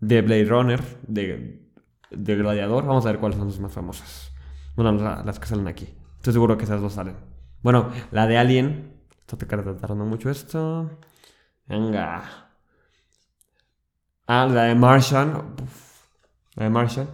de 0.00 0.20
Blade 0.20 0.44
Runner, 0.44 0.82
de, 1.06 1.72
de 2.10 2.36
Gladiador. 2.36 2.84
Vamos 2.84 3.06
a 3.06 3.12
ver 3.12 3.20
cuáles 3.20 3.38
son 3.38 3.48
las 3.48 3.58
más 3.58 3.72
famosas. 3.72 4.30
Bueno, 4.76 4.92
las 4.92 5.38
que 5.38 5.46
salen 5.46 5.66
aquí. 5.66 5.88
Estoy 6.16 6.34
seguro 6.34 6.58
que 6.58 6.64
esas 6.64 6.82
dos 6.82 6.92
salen. 6.92 7.16
Bueno, 7.62 7.90
la 8.10 8.26
de 8.26 8.36
Alien 8.36 8.98
esto 9.20 9.38
te 9.38 9.46
tardando 9.46 10.04
mucho 10.04 10.28
esto. 10.28 10.90
Venga. 11.66 12.50
Ah, 14.26 14.46
la 14.46 14.64
de 14.64 14.74
Martian. 14.74 15.54
La 16.58 16.64
de 16.64 16.70
Martian. 16.70 17.08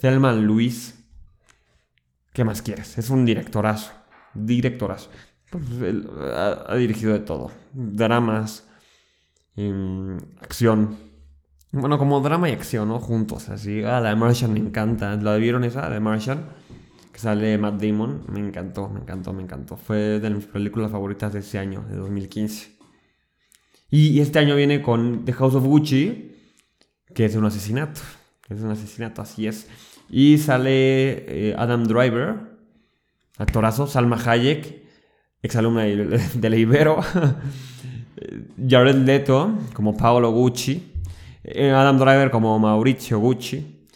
Thelman 0.00 0.46
Luis. 0.46 1.04
¿Qué 2.32 2.44
más 2.44 2.62
quieres? 2.62 2.96
Es 2.96 3.10
un 3.10 3.26
directorazo. 3.26 3.92
Directorazo. 4.32 5.10
Pues, 5.50 5.64
ha, 6.34 6.74
dirigido 6.76 7.12
de 7.12 7.20
todo. 7.20 7.50
Dramas. 7.72 8.66
acción. 10.40 10.96
Bueno, 11.72 11.98
como 11.98 12.20
drama 12.20 12.48
y 12.48 12.52
acción, 12.52 12.88
¿no? 12.88 12.98
Juntos, 13.00 13.50
así. 13.50 13.82
Ah, 13.82 14.00
la 14.00 14.10
de 14.10 14.16
Martian 14.16 14.52
me 14.54 14.60
encanta. 14.60 15.14
¿La 15.16 15.36
vieron 15.36 15.64
esa? 15.64 15.90
de 15.90 16.00
Martian 16.00 16.44
que 17.16 17.22
sale 17.22 17.56
Matt 17.56 17.80
Damon, 17.80 18.24
me 18.28 18.40
encantó, 18.40 18.90
me 18.90 19.00
encantó, 19.00 19.32
me 19.32 19.42
encantó. 19.42 19.78
Fue 19.78 20.20
de 20.20 20.28
mis 20.28 20.44
películas 20.44 20.90
favoritas 20.90 21.32
de 21.32 21.38
ese 21.38 21.58
año, 21.58 21.82
de 21.88 21.96
2015. 21.96 22.76
Y 23.88 24.20
este 24.20 24.38
año 24.38 24.54
viene 24.54 24.82
con 24.82 25.24
The 25.24 25.32
House 25.32 25.54
of 25.54 25.64
Gucci, 25.64 26.36
que 27.14 27.24
es 27.24 27.34
un 27.34 27.46
asesinato. 27.46 28.02
Es 28.48 28.60
un 28.60 28.70
asesinato, 28.70 29.22
así 29.22 29.46
es. 29.46 29.68
Y 30.08 30.38
sale 30.38 31.50
eh, 31.50 31.54
Adam 31.58 31.84
Driver, 31.84 32.36
actorazo, 33.38 33.86
Salma 33.86 34.16
Hayek, 34.16 34.84
exalumna 35.42 35.82
de 36.34 36.50
la 36.50 36.56
Ibero. 36.56 37.00
Jared 38.68 38.96
Leto 39.04 39.58
como 39.72 39.96
Paolo 39.96 40.30
Gucci. 40.30 40.92
Eh, 41.44 41.70
Adam 41.70 41.98
Driver 41.98 42.30
como 42.30 42.58
Maurizio 42.58 43.18
Gucci. 43.18 43.88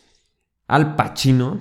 Al 0.69 0.95
Pacino 0.95 1.59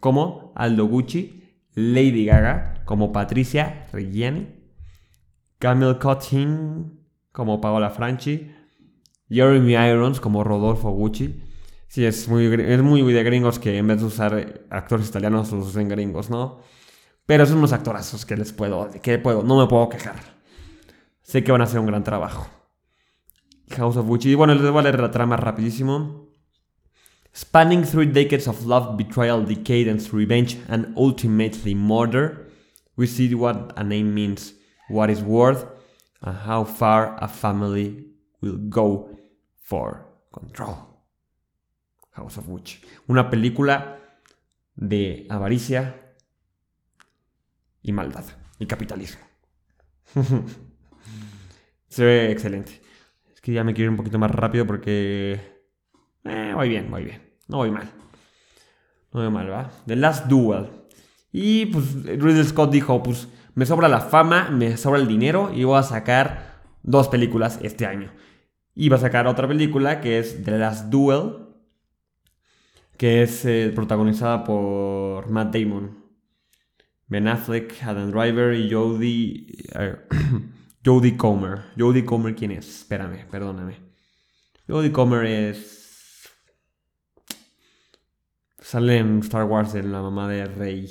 como 0.00 0.52
Aldo 0.54 0.86
Gucci, 0.86 1.42
Lady 1.74 2.26
Gaga 2.26 2.82
como 2.84 3.10
Patricia 3.10 3.88
Reggiani, 3.92 4.46
Camille 5.58 5.98
Cotin 5.98 7.00
como 7.32 7.60
Paola 7.60 7.90
Franchi, 7.90 8.52
Jeremy 9.28 9.72
Irons 9.72 10.20
como 10.20 10.44
Rodolfo 10.44 10.90
Gucci. 10.90 11.42
Sí, 11.94 12.04
es 12.04 12.26
muy, 12.26 12.46
es 12.46 12.82
muy 12.82 13.12
de 13.12 13.22
gringos 13.22 13.60
que 13.60 13.78
en 13.78 13.86
vez 13.86 14.00
de 14.00 14.06
usar 14.06 14.64
actores 14.68 15.10
italianos 15.10 15.52
usen 15.52 15.88
gringos, 15.88 16.28
¿no? 16.28 16.58
Pero 17.24 17.46
son 17.46 17.58
unos 17.58 17.72
actorazos 17.72 18.26
que 18.26 18.36
les 18.36 18.52
puedo, 18.52 18.90
que 19.00 19.16
puedo, 19.20 19.44
no 19.44 19.60
me 19.60 19.68
puedo 19.68 19.88
quejar. 19.90 20.16
Sé 21.22 21.44
que 21.44 21.52
van 21.52 21.60
a 21.60 21.64
hacer 21.64 21.78
un 21.78 21.86
gran 21.86 22.02
trabajo. 22.02 22.48
House 23.76 23.96
of 23.96 24.06
Gucci. 24.06 24.32
Y 24.32 24.34
bueno, 24.34 24.56
les 24.56 24.68
voy 24.68 24.80
a 24.80 24.82
leer 24.82 24.98
la 24.98 25.12
trama 25.12 25.36
rapidísimo. 25.36 26.30
Spanning 27.32 27.84
through 27.84 28.06
decades 28.06 28.48
of 28.48 28.66
love, 28.66 28.96
betrayal, 28.96 29.46
decadence, 29.46 30.10
revenge, 30.12 30.58
and 30.68 30.92
ultimately 30.96 31.76
murder, 31.76 32.50
we 32.96 33.06
see 33.06 33.32
what 33.36 33.72
a 33.76 33.84
name 33.84 34.12
means, 34.12 34.56
what 34.88 35.10
is 35.10 35.22
worth, 35.22 35.64
and 36.22 36.38
how 36.44 36.64
far 36.64 37.16
a 37.20 37.28
family 37.28 38.04
will 38.40 38.58
go 38.68 39.16
for 39.62 40.08
control. 40.32 40.93
House 42.14 42.38
of 42.38 42.48
Witch. 42.48 42.82
Una 43.06 43.30
película 43.30 44.00
de 44.74 45.26
avaricia 45.28 46.14
y 47.82 47.92
maldad 47.92 48.24
y 48.58 48.66
capitalismo. 48.66 49.22
Se 51.88 52.04
ve 52.04 52.30
excelente. 52.30 52.80
Es 53.32 53.40
que 53.40 53.52
ya 53.52 53.62
me 53.62 53.74
quiero 53.74 53.86
ir 53.86 53.90
un 53.90 53.96
poquito 53.96 54.18
más 54.18 54.30
rápido 54.30 54.66
porque 54.66 55.40
eh, 56.24 56.52
voy 56.54 56.68
bien, 56.68 56.90
voy 56.90 57.04
bien. 57.04 57.22
No 57.48 57.58
voy 57.58 57.70
mal. 57.70 57.90
No 59.12 59.20
voy 59.20 59.30
mal, 59.30 59.50
¿va? 59.50 59.70
The 59.86 59.96
Last 59.96 60.26
Duel. 60.26 60.70
Y 61.30 61.66
pues 61.66 62.04
Ridley 62.04 62.44
Scott 62.44 62.72
dijo, 62.72 63.02
pues 63.02 63.28
me 63.54 63.66
sobra 63.66 63.88
la 63.88 64.00
fama, 64.00 64.50
me 64.50 64.76
sobra 64.76 65.00
el 65.00 65.06
dinero 65.06 65.52
y 65.54 65.64
voy 65.64 65.78
a 65.78 65.82
sacar 65.82 66.62
dos 66.82 67.08
películas 67.08 67.58
este 67.62 67.86
año. 67.86 68.12
Y 68.74 68.88
va 68.88 68.96
a 68.96 69.00
sacar 69.00 69.26
otra 69.26 69.46
película 69.46 70.00
que 70.00 70.18
es 70.18 70.42
The 70.42 70.58
Last 70.58 70.90
Duel, 70.90 71.43
que 73.04 73.22
es 73.22 73.44
eh, 73.44 73.70
protagonizada 73.74 74.44
por 74.44 75.28
Matt 75.28 75.54
Damon, 75.54 76.06
Ben 77.06 77.28
Affleck, 77.28 77.82
Adam 77.82 78.10
Driver 78.10 78.54
y 78.54 78.72
Jodie, 78.72 79.46
eh, 79.74 79.96
Jodie 80.82 81.14
Comer. 81.14 81.64
Jodie 81.78 82.06
Comer, 82.06 82.34
¿quién 82.34 82.52
es? 82.52 82.66
Espérame, 82.66 83.26
perdóname. 83.30 83.76
Jodie 84.66 84.90
Comer 84.90 85.26
es 85.26 86.30
Sale 88.58 88.96
en 88.96 89.18
Star 89.18 89.44
Wars 89.44 89.74
en 89.74 89.92
la 89.92 90.00
mamá 90.00 90.26
de 90.26 90.46
Rey. 90.46 90.90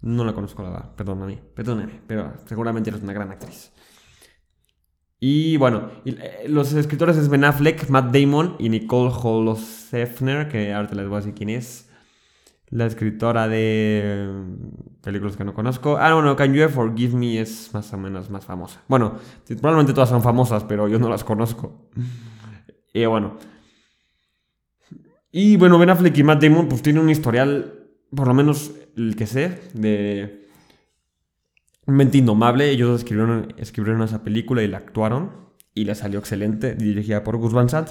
No 0.00 0.24
la 0.24 0.32
conozco, 0.32 0.64
la 0.64 0.70
verdad. 0.70 0.94
Perdóname, 0.96 1.40
perdóname. 1.54 2.00
Pero 2.08 2.34
seguramente 2.46 2.90
eres 2.90 3.04
una 3.04 3.12
gran 3.12 3.30
actriz. 3.30 3.70
Y 5.20 5.56
bueno, 5.56 5.90
eh, 6.04 6.46
los 6.48 6.72
escritores 6.74 7.16
es 7.16 7.28
Ben 7.28 7.44
Affleck, 7.44 7.88
Matt 7.88 8.14
Damon 8.14 8.56
y 8.58 8.68
Nicole 8.68 9.12
Holosefner, 9.12 10.48
que 10.48 10.72
ahorita 10.72 10.94
les 10.94 11.08
voy 11.08 11.16
a 11.16 11.18
decir 11.20 11.34
quién 11.34 11.50
es. 11.50 11.90
La 12.70 12.86
escritora 12.86 13.48
de 13.48 14.30
mm, 14.30 15.00
películas 15.02 15.36
que 15.36 15.44
no 15.44 15.54
conozco. 15.54 15.96
Ah, 15.98 16.14
bueno, 16.14 16.36
Can 16.36 16.54
You 16.54 16.68
Forgive 16.68 17.16
Me 17.16 17.40
es 17.40 17.72
más 17.72 17.92
o 17.92 17.98
menos 17.98 18.30
más 18.30 18.44
famosa. 18.44 18.82
Bueno, 18.86 19.16
probablemente 19.46 19.92
todas 19.92 20.10
son 20.10 20.22
famosas, 20.22 20.64
pero 20.64 20.86
yo 20.86 20.98
no 20.98 21.08
las 21.08 21.24
conozco. 21.24 21.88
Y 22.92 23.04
bueno, 23.06 23.38
y 25.30 25.56
bueno, 25.56 25.78
Ben 25.78 25.90
Affleck 25.90 26.16
y 26.16 26.22
Matt 26.22 26.42
Damon 26.42 26.68
pues 26.68 26.82
tienen 26.82 27.02
un 27.02 27.10
historial, 27.10 27.88
por 28.14 28.28
lo 28.28 28.34
menos 28.34 28.72
el 28.96 29.14
que 29.14 29.26
sé, 29.26 29.60
de 29.74 30.47
mente 31.96 32.18
indomable. 32.18 32.70
Ellos 32.70 33.00
escribieron, 33.00 34.02
esa 34.02 34.22
película 34.22 34.62
y 34.62 34.68
la 34.68 34.78
actuaron 34.78 35.48
y 35.74 35.84
la 35.84 35.94
salió 35.94 36.18
excelente, 36.18 36.74
dirigida 36.74 37.24
por 37.24 37.36
Gus 37.36 37.52
Van 37.52 37.68
Sant. 37.68 37.90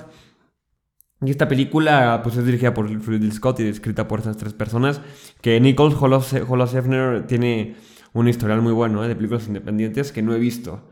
Y 1.21 1.31
esta 1.31 1.47
película 1.47 2.21
pues 2.23 2.37
es 2.37 2.45
dirigida 2.45 2.73
por 2.73 2.87
Ridley 2.89 3.31
Scott 3.31 3.59
y 3.59 3.67
escrita 3.67 4.07
por 4.07 4.19
esas 4.19 4.37
tres 4.37 4.53
personas, 4.53 5.01
que 5.41 5.59
Nicole 5.59 5.95
Holosefner 5.95 7.25
tiene 7.25 7.75
un 8.13 8.27
historial 8.27 8.61
muy 8.61 8.73
bueno 8.73 9.03
¿eh? 9.03 9.07
de 9.07 9.15
películas 9.15 9.47
independientes 9.47 10.11
que 10.11 10.21
no 10.21 10.33
he 10.33 10.39
visto. 10.39 10.89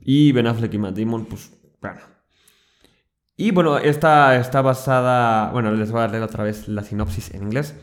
Y 0.00 0.32
Ben 0.32 0.48
Affleck 0.48 0.74
y 0.74 0.78
Matt 0.78 0.98
Damon, 0.98 1.26
pues, 1.26 1.52
bueno, 1.80 2.00
y 3.36 3.50
bueno, 3.50 3.78
esta 3.78 4.36
está 4.36 4.62
basada, 4.62 5.50
bueno, 5.50 5.72
les 5.72 5.90
voy 5.90 6.02
a 6.02 6.08
leer 6.08 6.22
otra 6.22 6.44
vez 6.44 6.68
la 6.68 6.84
sinopsis 6.84 7.32
en 7.34 7.44
inglés. 7.44 7.74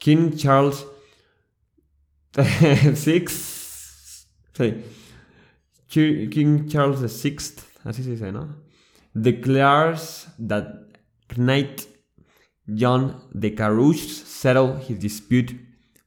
King 0.00 0.32
Charles 0.34 0.86
VI, 2.36 3.24
sí, 4.58 6.28
King 6.30 6.66
Charles 6.66 7.00
VI, 7.22 7.38
así 7.84 8.02
se 8.02 8.10
dice, 8.10 8.32
¿no? 8.32 8.68
declares 9.22 10.28
that 10.38 10.66
Knight 11.36 11.86
John 12.66 13.16
de 13.32 13.54
Carouge 13.54 14.24
settled 14.24 14.82
his 14.88 14.98
dispute 14.98 15.56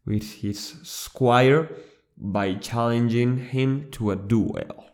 with 0.05 0.43
his 0.43 0.79
squire 0.83 1.69
by 2.17 2.55
challenging 2.55 3.49
him 3.51 3.89
to 3.91 4.11
a 4.11 4.15
duel. 4.15 4.85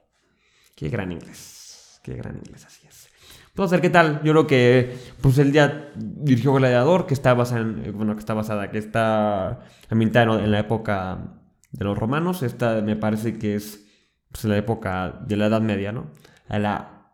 Qué 0.76 0.90
gran 0.90 1.12
inglés, 1.12 2.00
qué 2.04 2.16
gran 2.16 2.38
inglés, 2.38 2.66
así 2.66 2.88
es. 2.88 3.08
A 3.58 3.66
ver 3.66 3.82
qué 3.82 3.90
tal. 3.90 4.22
Yo 4.24 4.34
creo 4.34 4.48
que 4.48 4.96
pues 5.20 5.40
él 5.40 5.52
ya 5.52 5.92
dirigió 5.96 6.54
Gladiador, 6.54 7.08
que 7.08 7.16
está 7.16 7.34
basada 7.34 7.62
en, 7.62 7.98
bueno, 7.98 8.14
que 8.14 8.20
está 8.20 8.36
basada, 8.36 8.70
que 8.70 8.78
está 8.78 9.62
ambientada 9.90 10.44
en 10.44 10.52
la 10.52 10.60
época 10.60 11.40
de 11.78 11.86
los 11.86 11.98
romanos. 11.98 12.44
Esta 12.44 12.82
me 12.82 12.96
parece 12.96 13.38
que 13.38 13.56
es 13.56 13.88
pues, 14.32 14.44
la 14.46 14.58
época 14.58 15.22
de 15.26 15.38
la 15.38 15.46
Edad 15.46 15.62
Media, 15.62 15.92
¿no? 15.92 16.12
La, 16.50 17.14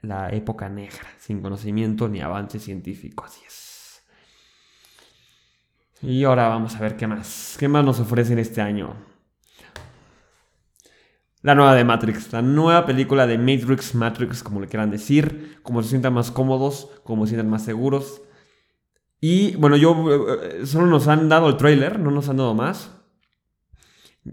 la 0.00 0.30
época 0.30 0.68
negra, 0.68 1.08
sin 1.18 1.42
conocimiento 1.42 2.08
ni 2.08 2.20
avance 2.20 2.58
científico, 2.58 3.24
así 3.24 3.40
es. 3.46 4.02
Y 6.02 6.24
ahora 6.24 6.48
vamos 6.48 6.76
a 6.76 6.80
ver 6.80 6.96
qué 6.96 7.06
más. 7.06 7.56
¿Qué 7.58 7.68
más 7.68 7.84
nos 7.84 8.00
ofrecen 8.00 8.38
este 8.38 8.62
año? 8.62 8.94
La 11.42 11.54
nueva 11.54 11.74
de 11.74 11.84
Matrix, 11.84 12.32
la 12.32 12.42
nueva 12.42 12.84
película 12.84 13.26
de 13.26 13.38
Matrix, 13.38 13.94
Matrix, 13.94 14.42
como 14.42 14.60
le 14.60 14.68
quieran 14.68 14.90
decir, 14.90 15.58
como 15.62 15.82
se 15.82 15.88
sientan 15.88 16.12
más 16.12 16.30
cómodos, 16.30 16.90
como 17.02 17.24
se 17.24 17.30
sientan 17.30 17.50
más 17.50 17.64
seguros. 17.64 18.22
Y 19.22 19.56
bueno, 19.56 19.76
yo 19.76 20.38
eh, 20.42 20.66
solo 20.66 20.86
nos 20.86 21.08
han 21.08 21.30
dado 21.30 21.48
el 21.48 21.56
trailer, 21.56 21.98
no 21.98 22.10
nos 22.10 22.28
han 22.28 22.36
dado 22.36 22.54
más. 22.54 22.99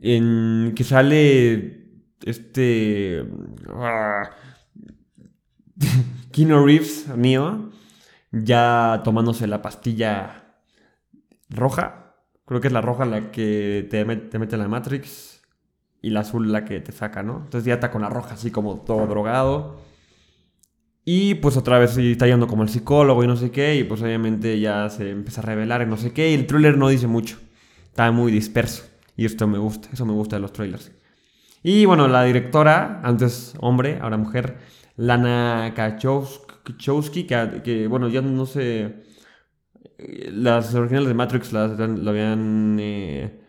En 0.02 0.74
que 0.76 0.84
sale 0.84 1.88
este 2.24 3.24
uh, 3.68 4.28
Keanu 6.32 6.66
Reeves, 6.66 7.08
mío, 7.16 7.72
ya 8.32 9.02
tomándose 9.04 9.48
la 9.48 9.62
pastilla 9.62 10.60
roja. 11.50 12.16
Creo 12.46 12.62
que 12.62 12.68
es 12.68 12.74
la 12.74 12.82
roja 12.82 13.06
la 13.06 13.32
que 13.32 13.88
te, 13.90 14.04
te 14.04 14.40
mete 14.40 14.56
en 14.56 14.62
la 14.62 14.68
Matrix 14.68 15.42
y 16.02 16.10
la 16.10 16.22
azul 16.22 16.52
la 16.52 16.64
que 16.66 16.80
te 16.80 16.92
saca, 16.92 17.24
¿no? 17.24 17.42
Entonces 17.44 17.66
ya 17.66 17.76
está 17.76 17.92
con 17.92 18.02
la 18.02 18.10
roja 18.10 18.36
así 18.36 18.52
como 18.52 18.78
todo 18.82 19.08
drogado. 19.08 19.82
Y 21.04 21.36
pues 21.36 21.56
otra 21.56 21.80
vez 21.80 21.98
está 21.98 22.28
yendo 22.28 22.48
como 22.48 22.64
el 22.64 22.70
psicólogo 22.70 23.24
y 23.24 23.28
no 23.28 23.38
sé 23.38 23.50
qué, 23.50 23.76
y 23.78 23.86
pues 23.86 24.02
obviamente 24.02 24.60
ya 24.60 24.90
se 24.90 25.12
empieza 25.12 25.40
a 25.42 25.46
revelar 25.46 25.82
y 25.82 25.86
no 25.86 25.96
sé 25.96 26.12
qué, 26.12 26.32
y 26.32 26.34
el 26.34 26.48
thriller 26.48 26.78
no 26.78 26.90
dice 26.90 27.08
mucho. 27.08 27.38
Está 27.86 28.12
muy 28.12 28.32
disperso. 28.32 28.87
Y 29.18 29.26
esto 29.26 29.48
me 29.48 29.58
gusta, 29.58 29.90
eso 29.92 30.06
me 30.06 30.14
gusta 30.14 30.38
de 30.38 30.42
los 30.44 30.54
trailers. 30.54 30.92
Y 31.64 31.86
bueno, 31.86 32.08
la 32.08 32.24
directora, 32.24 33.02
antes 33.04 33.56
hombre, 33.60 33.98
ahora 34.00 34.16
mujer, 34.16 34.60
Lana 34.96 35.74
Kachowski, 35.76 37.26
que, 37.26 37.88
bueno, 37.90 38.08
ya 38.08 38.22
no 38.22 38.46
sé, 38.46 39.04
las 39.98 40.74
originales 40.76 41.10
de 41.10 41.14
Matrix 41.16 41.52
las, 41.52 41.78
lo 41.78 42.10
habían... 42.12 42.78
Eh, 42.80 43.42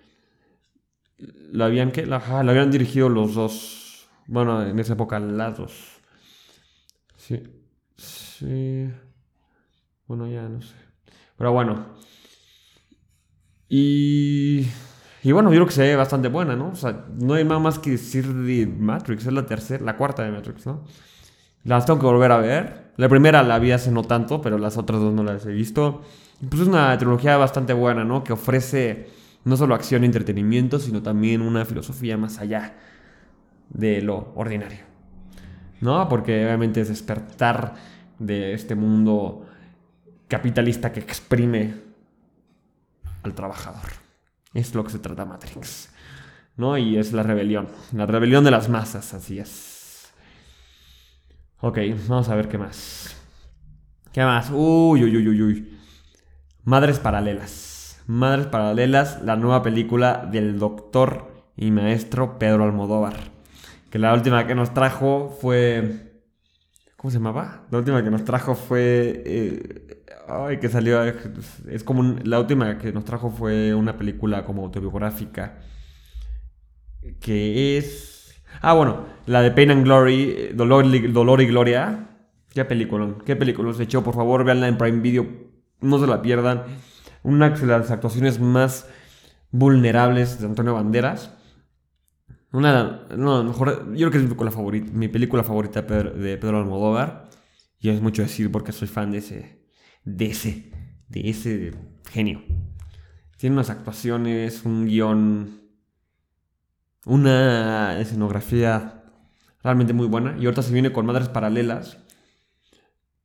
habían, 1.61 1.92
¿qué? 1.92 2.07
La, 2.07 2.18
lo 2.42 2.50
habían 2.50 2.70
dirigido 2.70 3.09
los 3.09 3.35
dos, 3.35 4.09
bueno, 4.26 4.62
en 4.66 4.78
esa 4.78 4.94
época 4.94 5.20
las 5.20 5.59
dos. 5.59 6.00
Sí, 7.16 7.42
sí. 7.96 8.90
Bueno, 10.07 10.26
ya 10.28 10.48
no 10.48 10.62
sé. 10.62 10.74
Pero 11.37 11.52
bueno. 11.52 11.94
Y... 13.68 14.66
Y 15.22 15.33
bueno, 15.33 15.50
yo 15.50 15.57
creo 15.57 15.66
que 15.66 15.72
se 15.72 15.83
ve 15.83 15.96
bastante 15.96 16.28
buena, 16.28 16.54
¿no? 16.54 16.70
O 16.70 16.76
sea, 16.76 17.07
no 17.18 17.35
hay 17.35 17.44
nada 17.44 17.59
más 17.59 17.78
que 17.78 17.90
decir 17.90 18.33
de 18.33 18.66
Matrix, 18.66 19.26
es 19.26 19.33
la 19.33 19.46
tercera, 19.46 19.85
la 19.85 19.96
cuarta 19.96 20.22
de 20.22 20.31
Matrix, 20.31 20.66
¿no? 20.66 20.85
Las 21.64 21.87
tengo 21.87 21.98
que 21.98 22.07
volver 22.07 22.33
a 22.33 22.38
ver. 22.38 22.92
La 22.96 23.09
primera 23.09 23.42
la 23.42 23.59
vi 23.59 23.72
hace 23.72 23.90
no 23.90 24.02
tanto, 24.02 24.40
pero 24.40 24.59
las 24.59 24.76
otras 24.76 25.00
dos 25.00 25.12
no 25.12 25.22
las 25.22 25.44
he 25.46 25.52
visto. 25.52 26.02
pues 26.48 26.62
es 26.62 26.68
una 26.68 26.96
trilogía 26.98 27.37
bastante 27.37 27.72
buena, 27.72 28.04
¿no? 28.04 28.22
Que 28.24 28.33
ofrece 28.33 29.09
no 29.44 29.57
solo 29.57 29.74
acción 29.74 30.02
y 30.02 30.07
entretenimiento, 30.07 30.78
sino 30.78 31.02
también 31.02 31.42
una 31.42 31.64
filosofía 31.64 32.16
más 32.16 32.38
allá 32.38 32.74
de 33.70 34.02
lo 34.02 34.33
ordinario. 34.35 34.81
¿No? 35.81 36.09
Porque 36.09 36.44
obviamente 36.44 36.81
es 36.81 36.88
despertar 36.88 37.74
de 38.18 38.52
este 38.52 38.74
mundo 38.74 39.46
capitalista 40.26 40.92
que 40.92 41.00
exprime 41.00 41.74
al 43.22 43.35
trabajador. 43.35 44.08
Es 44.59 44.75
lo 44.75 44.83
que 44.83 44.90
se 44.90 44.99
trata 44.99 45.25
Matrix. 45.25 45.88
¿No? 46.57 46.77
Y 46.77 46.99
es 46.99 47.12
la 47.12 47.23
rebelión. 47.23 47.68
La 47.92 48.07
rebelión 48.07 48.42
de 48.42 48.51
las 48.51 48.68
masas, 48.68 49.14
así 49.14 49.38
es. 49.38 50.12
Ok, 51.61 51.79
vamos 52.09 52.29
a 52.29 52.35
ver 52.35 52.49
qué 52.49 52.59
más. 52.59 53.16
¿Qué 54.12 54.21
más? 54.25 54.51
Uy, 54.51 55.05
uy, 55.05 55.16
uy, 55.16 55.29
uy, 55.29 55.42
uy. 55.42 55.79
Madres 56.64 56.99
Paralelas. 56.99 58.03
Madres 58.09 58.47
Paralelas, 58.47 59.23
la 59.23 59.37
nueva 59.37 59.62
película 59.62 60.29
del 60.29 60.59
doctor 60.59 61.31
y 61.57 61.71
maestro 61.71 62.40
Pedro 62.40 62.64
Almodóvar. 62.64 63.14
Que 63.90 64.01
la 64.01 64.12
última 64.12 64.49
que 64.49 64.57
nos 64.57 64.75
trajo 64.75 65.38
fue... 65.40 66.21
¿Cómo 66.97 67.12
se 67.12 67.18
llamaba? 67.18 67.62
La 67.71 67.79
última 67.79 68.03
que 68.03 68.11
nos 68.11 68.25
trajo 68.25 68.57
fue... 68.57 69.23
Eh, 69.25 69.98
Ay, 70.29 70.59
que 70.59 70.69
salió. 70.69 71.03
Es 71.03 71.83
como. 71.85 72.17
la 72.25 72.38
última 72.38 72.79
que 72.79 72.93
nos 72.93 73.05
trajo 73.05 73.31
fue 73.31 73.75
una 73.75 73.97
película 73.97 74.45
como 74.45 74.64
autobiográfica. 74.64 75.59
Que 77.21 77.79
es. 77.79 78.43
Ah, 78.61 78.75
bueno, 78.75 79.07
la 79.27 79.41
de 79.41 79.51
Pain 79.51 79.71
and 79.71 79.85
Glory, 79.85 80.51
Dolor, 80.55 80.85
Dolor 81.12 81.41
y 81.41 81.47
Gloria. 81.47 82.09
Qué 82.53 82.64
película, 82.64 83.14
qué 83.25 83.37
película 83.37 83.73
se 83.73 83.85
echó. 83.85 84.03
Por 84.05 84.14
favor, 84.14 84.45
veanla 84.45 84.69
en 84.69 84.77
Prime 84.77 85.01
Video. 85.01 85.27
No 85.81 85.99
se 85.99 86.07
la 86.07 86.21
pierdan. 86.21 86.64
Una 87.23 87.51
de 87.51 87.67
las 87.67 87.91
actuaciones 87.91 88.41
más 88.41 88.88
vulnerables 89.51 90.41
de 90.41 90.47
Antonio 90.47 90.75
Banderas. 90.75 91.35
Una, 92.53 93.07
no, 93.17 93.45
mejor, 93.45 93.95
yo 93.95 94.09
creo 94.09 94.11
que 94.11 94.17
es 94.19 94.23
mi 94.23 94.29
película 94.29 94.51
favorita, 94.51 94.91
mi 94.93 95.09
película 95.09 95.45
favorita 95.45 95.83
de 95.83 96.37
Pedro 96.37 96.59
Almodóvar. 96.59 97.29
Y 97.81 97.91
es 97.91 98.01
mucho 98.01 98.23
decir 98.23 98.51
porque 98.51 98.73
soy 98.73 98.88
fan 98.88 99.12
de 99.12 99.19
ese, 99.19 99.59
de 100.05 100.27
ese, 100.27 100.73
de 101.09 101.31
ese 101.31 101.73
genio. 102.11 102.43
Tiene 103.37 103.55
unas 103.55 103.71
actuaciones, 103.71 104.65
un 104.65 104.87
guion, 104.87 105.61
una 107.07 107.99
escenografía 108.01 109.05
realmente 109.63 109.93
muy 109.93 110.07
buena. 110.07 110.37
Y 110.39 110.45
ahorita 110.45 110.63
se 110.63 110.73
viene 110.73 110.93
con 110.93 111.07
Madres 111.07 111.29
Paralelas. 111.29 111.99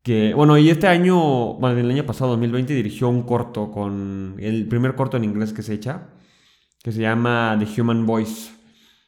Que, 0.03 0.33
bueno, 0.33 0.57
y 0.57 0.69
este 0.69 0.87
año, 0.87 1.53
bueno, 1.55 1.79
el 1.79 1.89
año 1.89 2.05
pasado, 2.05 2.31
2020, 2.31 2.73
dirigió 2.73 3.09
un 3.09 3.23
corto 3.23 3.71
con 3.71 4.35
el 4.39 4.67
primer 4.67 4.95
corto 4.95 5.17
en 5.17 5.23
inglés 5.23 5.53
que 5.53 5.63
se 5.63 5.73
echa, 5.73 6.09
que 6.83 6.91
se 6.91 7.01
llama 7.01 7.57
The 7.57 7.81
Human 7.81 8.05
Voice. 8.05 8.51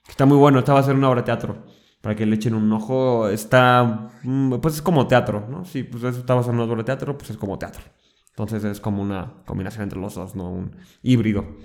está 0.07 0.25
muy 0.25 0.37
bueno, 0.37 0.59
esta 0.59 0.73
va 0.73 0.79
a 0.79 0.83
ser 0.83 0.95
una 0.95 1.09
obra 1.09 1.21
de 1.21 1.25
teatro 1.25 1.74
para 2.05 2.15
que 2.15 2.27
le 2.27 2.35
echen 2.35 2.53
un 2.53 2.71
ojo. 2.71 3.29
Está, 3.29 4.11
mm, 4.21 4.59
pues 4.61 4.75
es 4.75 4.83
como 4.83 5.07
teatro, 5.07 5.47
¿no? 5.49 5.65
Si 5.65 5.81
pues 5.81 6.03
basado 6.03 6.51
en 6.51 6.59
obra 6.59 6.75
de 6.75 6.83
teatro, 6.83 7.17
pues 7.17 7.31
es 7.31 7.37
como 7.37 7.57
teatro. 7.57 7.81
Entonces 8.29 8.63
es 8.63 8.79
como 8.79 9.01
una 9.01 9.37
combinación 9.47 9.81
entre 9.81 9.99
los 9.99 10.13
dos, 10.13 10.35
¿no? 10.35 10.51
Un 10.51 10.75
híbrido. 11.01 11.57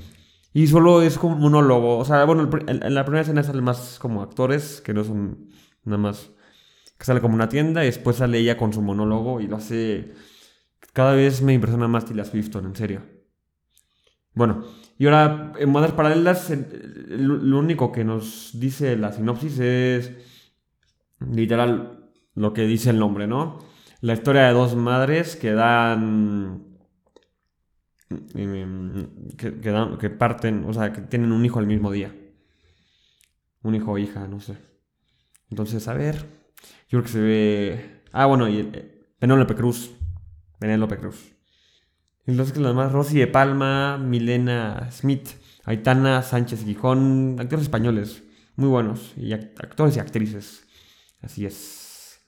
Y 0.54 0.66
solo 0.68 1.02
es 1.02 1.18
como 1.18 1.34
un 1.34 1.42
monólogo. 1.42 1.98
O 1.98 2.06
sea, 2.06 2.24
bueno, 2.24 2.48
en 2.66 2.94
la 2.94 3.04
primera 3.04 3.20
escena 3.20 3.42
salen 3.42 3.64
más 3.64 3.98
como 3.98 4.22
actores, 4.22 4.80
que 4.80 4.94
no 4.94 5.04
son 5.04 5.50
nada 5.84 5.98
más... 5.98 6.30
Que 6.96 7.04
sale 7.04 7.20
como 7.20 7.34
una 7.34 7.50
tienda 7.50 7.82
y 7.82 7.88
después 7.88 8.16
sale 8.16 8.38
ella 8.38 8.56
con 8.56 8.72
su 8.72 8.80
monólogo 8.80 9.42
y 9.42 9.46
lo 9.46 9.56
hace... 9.56 10.14
Cada 10.94 11.12
vez 11.12 11.42
me 11.42 11.52
impresiona 11.52 11.86
más 11.86 12.06
Tilda 12.06 12.24
Swifton, 12.24 12.64
en 12.64 12.76
serio. 12.76 13.02
Bueno, 14.32 14.64
y 14.96 15.04
ahora 15.04 15.52
en 15.58 15.70
Madres 15.70 15.92
Paralelas, 15.92 16.50
lo 17.08 17.58
único 17.58 17.92
que 17.92 18.04
nos 18.04 18.52
dice 18.54 18.96
la 18.96 19.12
sinopsis 19.12 19.58
es 19.58 20.29
literal 21.20 22.10
lo 22.34 22.52
que 22.52 22.62
dice 22.62 22.90
el 22.90 22.98
nombre, 22.98 23.26
¿no? 23.26 23.58
La 24.00 24.14
historia 24.14 24.46
de 24.46 24.52
dos 24.52 24.76
madres 24.76 25.36
que 25.36 25.52
dan. 25.52 26.66
Que, 29.36 29.60
que, 30.00 30.10
parten, 30.10 30.64
o 30.66 30.72
sea, 30.72 30.92
que 30.92 31.02
tienen 31.02 31.32
un 31.32 31.44
hijo 31.44 31.58
al 31.58 31.66
mismo 31.66 31.92
día. 31.92 32.14
Un 33.62 33.74
hijo 33.74 33.92
o 33.92 33.98
hija, 33.98 34.26
no 34.26 34.40
sé. 34.40 34.56
Entonces, 35.50 35.86
a 35.86 35.94
ver. 35.94 36.16
Yo 36.88 36.98
creo 36.98 37.02
que 37.02 37.08
se 37.08 37.20
ve. 37.20 38.02
Ah, 38.12 38.26
bueno, 38.26 38.48
y 38.48 38.58
eh, 38.58 39.14
Penélope 39.18 39.54
Cruz. 39.54 39.92
Penélope 40.58 40.96
Cruz. 40.96 41.32
Entonces, 42.26 42.56
los 42.56 42.72
demás, 42.72 42.92
Rosy 42.92 43.18
de 43.18 43.26
Palma, 43.26 43.96
Milena 43.98 44.90
Smith, 44.90 45.28
Aitana 45.64 46.22
Sánchez 46.22 46.64
Gijón, 46.64 47.36
actores 47.38 47.64
españoles 47.64 48.24
muy 48.60 48.68
buenos, 48.68 49.14
y 49.16 49.32
actores 49.32 49.96
y 49.96 50.00
actrices. 50.00 50.66
Así 51.22 51.46
es. 51.46 52.20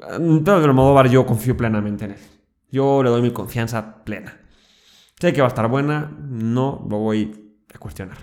Pero 0.00 0.58
de 0.60 0.64
Almodóvar 0.64 1.08
yo 1.08 1.26
confío 1.26 1.56
plenamente 1.56 2.04
en 2.04 2.12
él. 2.12 2.20
Yo 2.70 3.02
le 3.02 3.10
doy 3.10 3.22
mi 3.22 3.30
confianza 3.30 4.04
plena. 4.04 4.40
Sé 5.20 5.32
que 5.32 5.40
va 5.40 5.48
a 5.48 5.48
estar 5.48 5.68
buena, 5.68 6.10
no 6.20 6.86
lo 6.88 6.98
voy 6.98 7.56
a 7.72 7.78
cuestionar. 7.78 8.18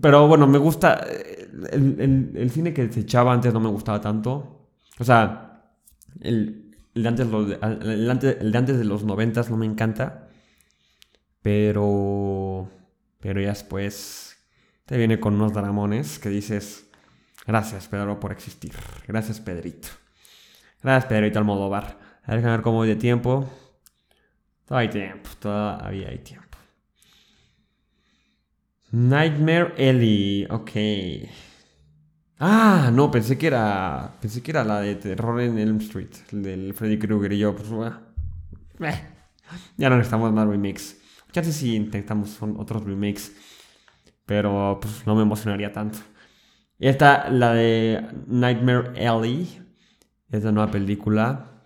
Pero 0.00 0.26
bueno, 0.26 0.46
me 0.46 0.58
gusta. 0.58 1.06
El, 1.72 2.32
el, 2.34 2.50
cine 2.50 2.72
que 2.72 2.90
se 2.92 3.00
echaba 3.00 3.32
antes 3.32 3.52
no 3.52 3.60
me 3.60 3.68
gustaba 3.68 4.00
tanto. 4.00 4.68
O 4.98 5.04
sea, 5.04 5.72
el, 6.20 6.74
de, 6.94 7.08
antes, 7.08 7.26
el, 7.62 8.54
antes, 8.56 8.78
de 8.78 8.84
los 8.84 9.04
noventas 9.04 9.50
no 9.50 9.56
me 9.56 9.66
encanta. 9.66 10.28
Pero... 11.42 12.68
Pero 13.20 13.40
ya 13.40 13.48
después 13.48 14.36
te 14.84 14.96
viene 14.96 15.20
con 15.20 15.34
unos 15.34 15.52
dramones 15.52 16.18
que 16.18 16.28
dices... 16.28 16.87
Gracias, 17.48 17.88
Pedro, 17.88 18.20
por 18.20 18.30
existir. 18.30 18.74
Gracias, 19.06 19.40
Pedrito. 19.40 19.88
Gracias, 20.82 21.06
Pedrito 21.06 21.38
Almodóvar. 21.38 21.98
A 22.24 22.34
ver, 22.34 22.46
a 22.46 22.50
ver 22.50 22.60
cómo 22.60 22.76
voy 22.76 22.88
de 22.88 22.96
tiempo. 22.96 23.48
Todavía 24.66 24.90
hay 24.90 24.92
tiempo, 24.92 25.30
todavía 25.40 26.08
hay 26.10 26.18
tiempo. 26.18 26.58
Nightmare 28.90 29.72
Ellie, 29.78 30.46
ok. 30.50 30.70
Ah, 32.38 32.90
no, 32.92 33.10
pensé 33.10 33.38
que 33.38 33.46
era. 33.46 34.12
Pensé 34.20 34.42
que 34.42 34.50
era 34.50 34.62
la 34.62 34.82
de 34.82 34.96
terror 34.96 35.40
en 35.40 35.58
Elm 35.58 35.78
Street, 35.78 36.14
el 36.32 36.42
del 36.42 36.74
Freddy 36.74 36.98
Krueger 36.98 37.32
y 37.32 37.38
yo, 37.38 37.56
pues, 37.56 37.70
eh, 38.80 39.00
ya 39.78 39.88
no 39.88 39.96
necesitamos 39.96 40.34
más 40.34 40.46
remakes. 40.46 41.00
Ya 41.32 41.42
sé 41.42 41.54
si 41.54 41.74
intentamos 41.74 42.36
otros 42.42 42.84
remakes, 42.84 43.32
pero 44.26 44.78
pues 44.82 45.06
no 45.06 45.14
me 45.14 45.22
emocionaría 45.22 45.72
tanto. 45.72 45.98
Y 46.78 46.86
esta, 46.86 47.28
la 47.28 47.54
de 47.54 48.06
Nightmare 48.26 48.92
Ellie, 48.94 49.48
es 50.30 50.44
la 50.44 50.52
nueva 50.52 50.70
película 50.70 51.62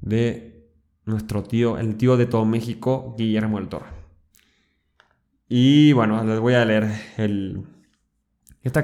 de 0.00 0.70
nuestro 1.04 1.42
tío, 1.42 1.78
el 1.78 1.96
tío 1.96 2.16
de 2.16 2.26
todo 2.26 2.44
México, 2.44 3.14
Guillermo 3.16 3.58
del 3.58 3.68
Toro. 3.68 3.86
Y 5.48 5.92
bueno, 5.92 6.24
les 6.24 6.40
voy 6.40 6.54
a 6.54 6.64
leer 6.64 6.90
el... 7.16 7.62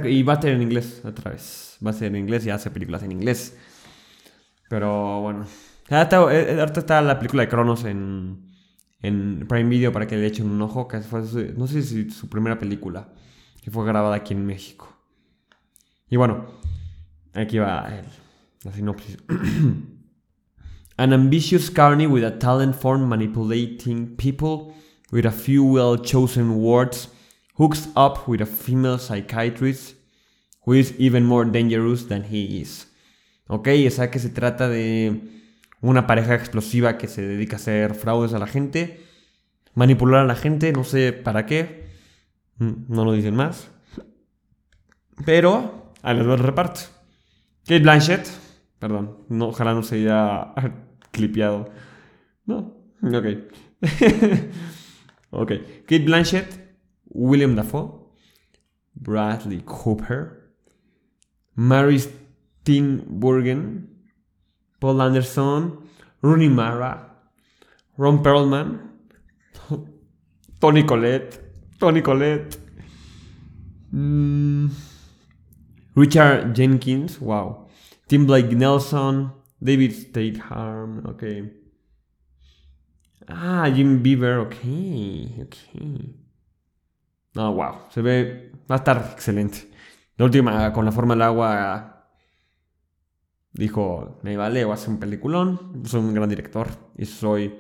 y 0.05 0.23
va 0.23 0.35
a 0.35 0.43
ser 0.43 0.53
en 0.53 0.63
inglés 0.63 1.03
otra 1.05 1.33
vez. 1.33 1.79
Va 1.85 1.91
a 1.91 1.95
ser 1.95 2.09
en 2.09 2.17
inglés 2.17 2.47
y 2.47 2.51
hace 2.51 2.71
películas 2.71 3.03
en 3.03 3.13
inglés. 3.13 3.57
Pero 4.69 5.21
bueno. 5.23 5.47
Ahorita, 5.89 6.33
eh, 6.33 6.65
está 6.77 7.03
la 7.03 7.19
película 7.19 7.43
de 7.43 7.49
Cronos 7.49 7.85
en, 7.85 8.53
en 9.03 9.47
Prime 9.49 9.69
Video 9.69 9.93
para 9.93 10.07
que 10.07 10.17
le 10.17 10.27
echen 10.27 10.49
un 10.49 10.63
ojo. 10.63 10.87
Que 10.87 11.01
fue, 11.01 11.23
no 11.57 11.67
sé 11.67 11.83
si 11.83 12.11
su 12.11 12.29
primera 12.29 12.59
película. 12.59 13.09
Que 13.63 13.71
fue 13.71 13.85
grabada 13.87 14.15
aquí 14.15 14.35
en 14.35 14.47
México. 14.47 15.00
Y 16.11 16.17
bueno, 16.17 16.45
aquí 17.35 17.59
va 17.59 17.89
la 18.65 18.73
sinopsis. 18.73 19.17
An 20.99 21.13
ambitious 21.13 21.71
carney 21.71 22.07
with 22.07 22.25
a 22.25 22.37
talent 22.37 22.75
for 22.75 22.99
manipulating 22.99 24.17
people 24.17 24.75
with 25.13 25.25
a 25.25 25.31
few 25.31 25.65
well 25.65 25.97
chosen 25.97 26.57
words, 26.57 27.09
hooks 27.55 27.89
up 27.97 28.29
with 28.29 28.43
a 28.43 28.47
female 28.47 28.99
psychiatrist 28.99 29.95
who 30.67 30.75
is 30.75 30.93
even 30.99 31.25
more 31.25 31.45
dangerous 31.45 32.07
than 32.09 32.25
he 32.25 32.61
is. 32.61 32.87
Ok, 33.47 33.69
o 33.87 33.91
sea 33.91 34.11
que 34.11 34.19
se 34.19 34.31
trata 34.31 34.69
de 34.69 35.21
una 35.81 36.07
pareja 36.07 36.35
explosiva 36.35 36.99
que 36.99 37.09
se 37.09 37.23
dedica 37.23 37.57
a 37.57 37.61
hacer 37.61 37.95
fraudes 37.95 38.35
a 38.35 38.39
la 38.39 38.47
gente, 38.47 39.01
manipular 39.75 40.23
a 40.23 40.27
la 40.27 40.37
gente, 40.37 40.73
no 40.73 40.85
sé 40.85 41.13
para 41.13 41.47
qué, 41.47 41.87
mm, 42.59 42.73
no 42.89 43.05
lo 43.05 43.13
dicen 43.13 43.35
más. 43.35 43.69
Pero, 45.25 45.80
ahí 46.03 46.17
les 46.17 46.25
doy 46.27 46.35
el 46.35 46.43
reparto. 46.43 46.81
Kate 47.67 47.81
Blanchett, 47.81 48.29
perdón, 48.79 49.19
ojalá 49.41 49.75
no 49.75 49.83
se 49.83 49.97
haya 49.97 50.53
clipeado. 51.11 51.71
No, 52.47 52.77
ok. 53.03 53.27
Ok. 55.33 55.53
Kate 55.87 56.05
Blanchett, 56.05 56.77
William 57.07 57.55
Dafoe, 57.55 58.11
Bradley 58.95 59.63
Cooper, 59.65 60.55
Mary 61.55 61.99
Steenburgen, 61.99 63.89
Paul 64.81 65.01
Anderson, 65.01 65.79
Rooney 66.23 66.49
Mara, 66.49 67.31
Ron 67.97 68.23
Perlman, 68.23 68.91
Tony 70.59 70.85
Collette, 70.85 71.41
Tony 71.79 72.03
Collette, 72.03 72.59
mm, 73.93 74.67
Richard 75.95 76.55
Jenkins, 76.55 77.19
wow, 77.21 77.67
Tim 78.07 78.27
Blake 78.27 78.55
Nelson, 78.55 79.33
David 79.59 79.93
Statham, 79.93 81.05
okay. 81.07 81.57
Ah, 83.29 83.71
Jim 83.75 84.03
Beaver, 84.03 84.39
ok, 84.39 84.55
ok. 85.45 85.57
No, 87.35 87.53
wow, 87.55 87.89
se 87.91 88.03
ve, 88.03 88.53
va 88.71 88.77
a 88.77 88.79
estar 88.79 89.11
excelente. 89.13 89.71
La 90.17 90.25
última, 90.25 90.73
con 90.73 90.85
la 90.85 90.93
forma 90.93 91.15
del 91.15 91.23
agua, 91.23 92.09
dijo, 93.53 94.19
me 94.23 94.37
vale, 94.37 94.65
voy 94.65 94.73
a 94.73 94.75
hacer 94.75 94.91
un 94.91 94.99
peliculón, 94.99 95.83
soy 95.85 96.01
un 96.01 96.15
gran 96.15 96.29
director 96.29 96.69
y 96.97 97.07
soy 97.07 97.59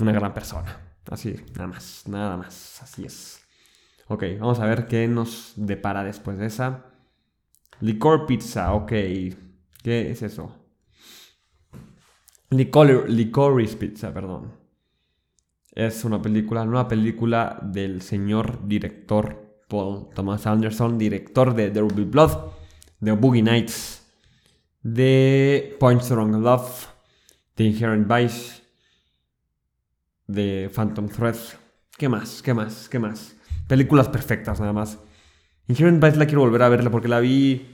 una 0.00 0.12
gran 0.12 0.32
persona. 0.32 0.96
Así, 1.10 1.34
nada 1.54 1.66
más, 1.66 2.04
nada 2.06 2.36
más, 2.36 2.82
así 2.82 3.04
es. 3.04 3.40
Ok, 4.08 4.24
vamos 4.38 4.60
a 4.60 4.66
ver 4.66 4.86
qué 4.86 5.08
nos 5.08 5.54
depara 5.56 6.04
después 6.04 6.38
de 6.38 6.46
esa. 6.46 6.91
Licor 7.80 8.26
Pizza, 8.26 8.72
ok. 8.74 8.88
¿Qué 8.88 10.10
es 10.10 10.22
eso? 10.22 10.56
Licor, 12.50 13.08
licorice 13.08 13.76
Pizza, 13.76 14.12
perdón. 14.12 14.52
Es 15.72 16.04
una 16.04 16.20
película, 16.20 16.64
nueva 16.64 16.86
película 16.86 17.58
del 17.62 18.02
señor 18.02 18.68
director 18.68 19.64
Paul 19.68 20.10
Thomas 20.14 20.46
Anderson, 20.46 20.98
director 20.98 21.54
de 21.54 21.70
There 21.70 21.86
Will 21.86 22.04
Blood, 22.04 22.52
de 23.00 23.12
Boogie 23.12 23.42
Nights, 23.42 24.06
de 24.82 25.76
Point 25.80 26.02
Strong 26.02 26.42
Love, 26.42 26.88
de 27.56 27.64
Inherent 27.64 28.06
Vice, 28.06 28.62
de 30.26 30.70
Phantom 30.74 31.08
Thread. 31.08 31.36
¿Qué 31.96 32.08
más? 32.08 32.42
¿Qué 32.42 32.52
más? 32.52 32.88
¿Qué 32.88 32.98
más? 32.98 33.34
Películas 33.66 34.08
perfectas 34.08 34.60
nada 34.60 34.74
más. 34.74 34.98
Inherent 35.72 36.04
Vice 36.04 36.16
la 36.16 36.26
quiero 36.26 36.42
volver 36.42 36.62
a 36.62 36.68
verla 36.68 36.90
porque 36.90 37.08
la 37.08 37.20
vi... 37.20 37.66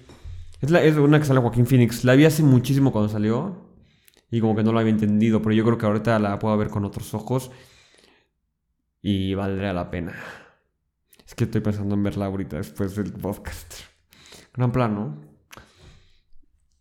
Es, 0.61 0.71
es 0.71 0.97
una 0.97 1.19
que 1.19 1.25
sale 1.25 1.41
Joaquín 1.41 1.67
Phoenix. 1.67 2.05
La 2.05 2.15
vi 2.15 2.25
hace 2.25 2.43
muchísimo 2.43 2.93
cuando 2.93 3.09
salió. 3.09 3.69
Y 4.31 4.41
como 4.41 4.55
que 4.55 4.63
no 4.63 4.73
lo 4.73 4.79
había 4.79 4.93
entendido. 4.93 5.43
Pero 5.43 5.55
yo 5.55 5.65
creo 5.65 5.79
que 5.79 5.87
ahorita 5.87 6.19
la 6.19 6.39
puedo 6.39 6.57
ver 6.57 6.69
con 6.69 6.85
otros 6.85 7.13
ojos 7.15 7.51
y 9.03 9.35
valdría 9.35 9.73
la 9.73 9.91
pena. 9.91 10.15
Es 11.27 11.35
que 11.35 11.45
estoy 11.45 11.61
pensando 11.61 11.95
en 11.95 12.03
verla 12.03 12.27
ahorita 12.27 12.57
después 12.57 12.95
del 12.97 13.13
podcast. 13.13 13.75
Gran 14.55 14.73
plan, 14.73 14.95
¿no? 14.95 15.29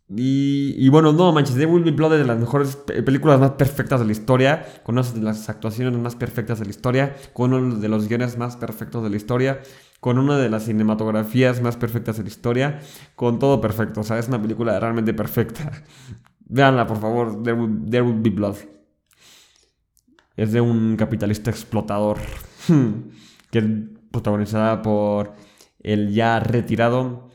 Y, 0.10 0.88
bueno, 0.88 1.12
no 1.12 1.34
manches, 1.34 1.58
The 1.58 1.66
Will 1.66 1.84
Be 1.84 1.92
Blood 1.92 2.14
es 2.14 2.20
de 2.20 2.26
las 2.26 2.40
mejores 2.40 2.78
películas 2.78 3.42
más 3.42 3.52
perfectas 3.52 4.00
de 4.00 4.06
la 4.06 4.14
historia, 4.14 4.66
con 4.84 4.98
una 4.98 5.06
de 5.06 5.20
las 5.20 5.50
actuaciones 5.50 6.00
más 6.00 6.16
perfectas 6.16 6.60
de 6.60 6.66
la 6.66 6.72
historia, 6.72 7.18
con 7.34 7.54
uno 7.54 7.76
de 7.76 7.90
los 7.90 8.08
guiones 8.08 8.38
más 8.38 8.56
perfectos 8.56 9.04
de 9.04 9.10
la 9.10 9.18
historia, 9.18 9.60
con 10.00 10.20
una 10.20 10.38
de 10.38 10.50
las 10.50 10.66
cinematografías 10.66 11.62
más 11.62 11.78
perfectas 11.78 12.18
de 12.18 12.24
la 12.24 12.30
historia, 12.30 12.80
con 13.16 13.40
todo 13.40 13.60
perfecto. 13.62 14.02
O 14.02 14.04
sea, 14.04 14.20
es 14.20 14.28
una 14.28 14.42
película 14.42 14.80
realmente 14.80 15.14
perfecta. 15.14 15.72
Veanla, 16.46 16.88
por 16.88 17.00
favor, 17.00 17.44
There 17.44 18.02
Will 18.02 18.22
Be 18.22 18.30
Blood 18.30 18.56
es 20.38 20.52
de 20.52 20.62
un 20.62 20.96
capitalista 20.96 21.50
explotador 21.50 22.20
que 23.52 23.60
es 23.60 23.66
protagonizada 24.12 24.82
por 24.82 25.34
el 25.82 26.14
ya 26.14 26.40
retirado 26.40 27.30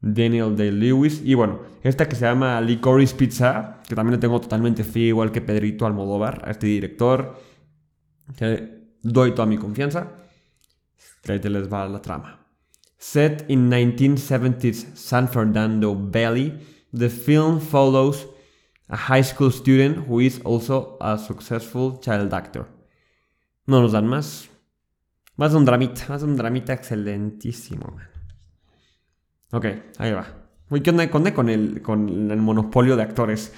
Daniel 0.00 0.56
Day-Lewis. 0.56 1.22
Y 1.24 1.34
bueno, 1.34 1.60
esta 1.82 2.08
que 2.08 2.16
se 2.16 2.26
llama 2.26 2.60
Licorice 2.60 3.14
Pizza, 3.14 3.80
que 3.88 3.94
también 3.94 4.16
le 4.16 4.18
tengo 4.18 4.40
totalmente 4.40 4.84
fe, 4.84 5.00
igual 5.00 5.32
que 5.32 5.40
Pedrito 5.40 5.86
Almodóvar, 5.86 6.42
a 6.46 6.50
este 6.50 6.66
director, 6.66 7.36
que 8.36 8.92
doy 9.02 9.32
toda 9.32 9.46
mi 9.46 9.56
confianza. 9.56 10.12
Les 11.26 11.66
va 11.68 11.86
la 11.88 12.00
trama. 12.00 12.38
Set 12.98 13.44
in 13.48 13.68
1970s 13.70 14.96
San 14.96 15.28
Fernando 15.28 15.94
Valley, 15.94 16.52
the 16.92 17.08
film 17.08 17.60
follows 17.60 18.26
a 18.88 18.96
high 18.96 19.22
school 19.22 19.50
student 19.50 20.08
who 20.08 20.20
is 20.20 20.40
also 20.44 20.96
a 21.00 21.18
successful 21.18 21.98
child 21.98 22.32
actor. 22.32 22.66
No 23.66 23.80
nos 23.80 23.92
dan 23.92 24.08
más. 24.08 24.48
Más 25.36 25.54
un 25.54 25.64
dramita, 25.64 26.06
más 26.08 26.22
un 26.22 26.36
dramita 26.36 26.72
excelentísimo. 26.72 27.96
Ok, 29.52 29.66
ahí 29.98 30.12
va. 30.12 30.26
¿qué 30.82 30.90
onda 30.90 31.08
con, 31.08 31.48
el, 31.48 31.80
con 31.80 32.30
el 32.30 32.38
monopolio 32.38 32.96
de 32.96 33.02
actores? 33.02 33.52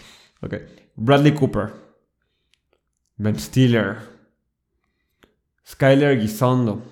Bradley 0.96 1.34
Cooper. 1.34 1.72
Ben 3.16 3.38
Stiller. 3.38 3.98
Skyler 5.66 6.20
Gisondo. 6.20 6.82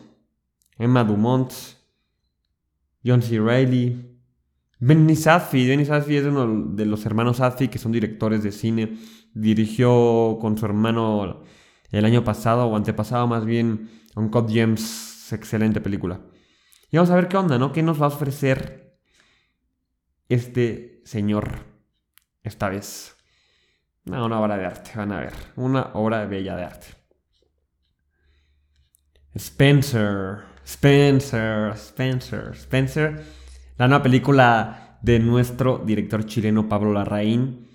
Emma 0.79 1.05
Dumont. 1.05 1.53
John 3.05 3.23
C. 3.23 3.39
Reilly. 3.39 4.19
Benny 4.81 5.17
Sadfi, 5.17 5.67
Benny 5.67 5.83
es 5.83 6.25
uno 6.25 6.75
de 6.75 6.87
los 6.87 7.05
hermanos 7.05 7.39
Sadfi 7.39 7.69
que 7.69 7.79
son 7.79 7.93
directores 7.93 8.43
de 8.43 8.53
cine. 8.53 8.97
Dirigió 9.35 10.39
con 10.41 10.57
su 10.57 10.67
hermano 10.67 11.43
el 11.91 12.05
año 12.05 12.23
pasado 12.23 12.67
o 12.67 12.77
antepasado 12.77 13.27
más 13.27 13.45
bien 13.45 13.91
Uncut 14.15 14.49
Gems, 14.49 15.33
excelente 15.33 15.81
película. 15.81 16.21
Y 16.91 16.97
vamos 16.97 17.11
a 17.11 17.17
ver 17.17 17.29
qué 17.29 17.37
onda, 17.37 17.59
¿no? 17.59 17.73
¿Qué 17.73 17.83
nos 17.83 18.01
va 18.01 18.07
a 18.07 18.09
ofrecer 18.09 18.99
este 20.29 21.03
señor 21.05 21.67
esta 22.43 22.69
vez. 22.69 23.17
una 24.05 24.41
obra 24.41 24.57
de 24.57 24.67
arte, 24.67 24.93
van 24.95 25.13
a 25.13 25.21
ver. 25.21 25.35
Una 25.57 25.91
obra 25.95 26.25
bella 26.27 26.57
de 26.57 26.65
arte. 26.65 26.87
Spencer, 29.35 30.45
Spencer, 30.69 31.73
Spencer, 31.77 32.51
Spencer. 32.53 33.25
La 33.79 33.89
nueva 33.89 34.03
película 34.03 34.99
de 35.01 35.19
nuestro 35.19 35.79
director 35.79 36.27
chileno 36.27 36.69
Pablo 36.69 36.93
Larraín 36.93 37.69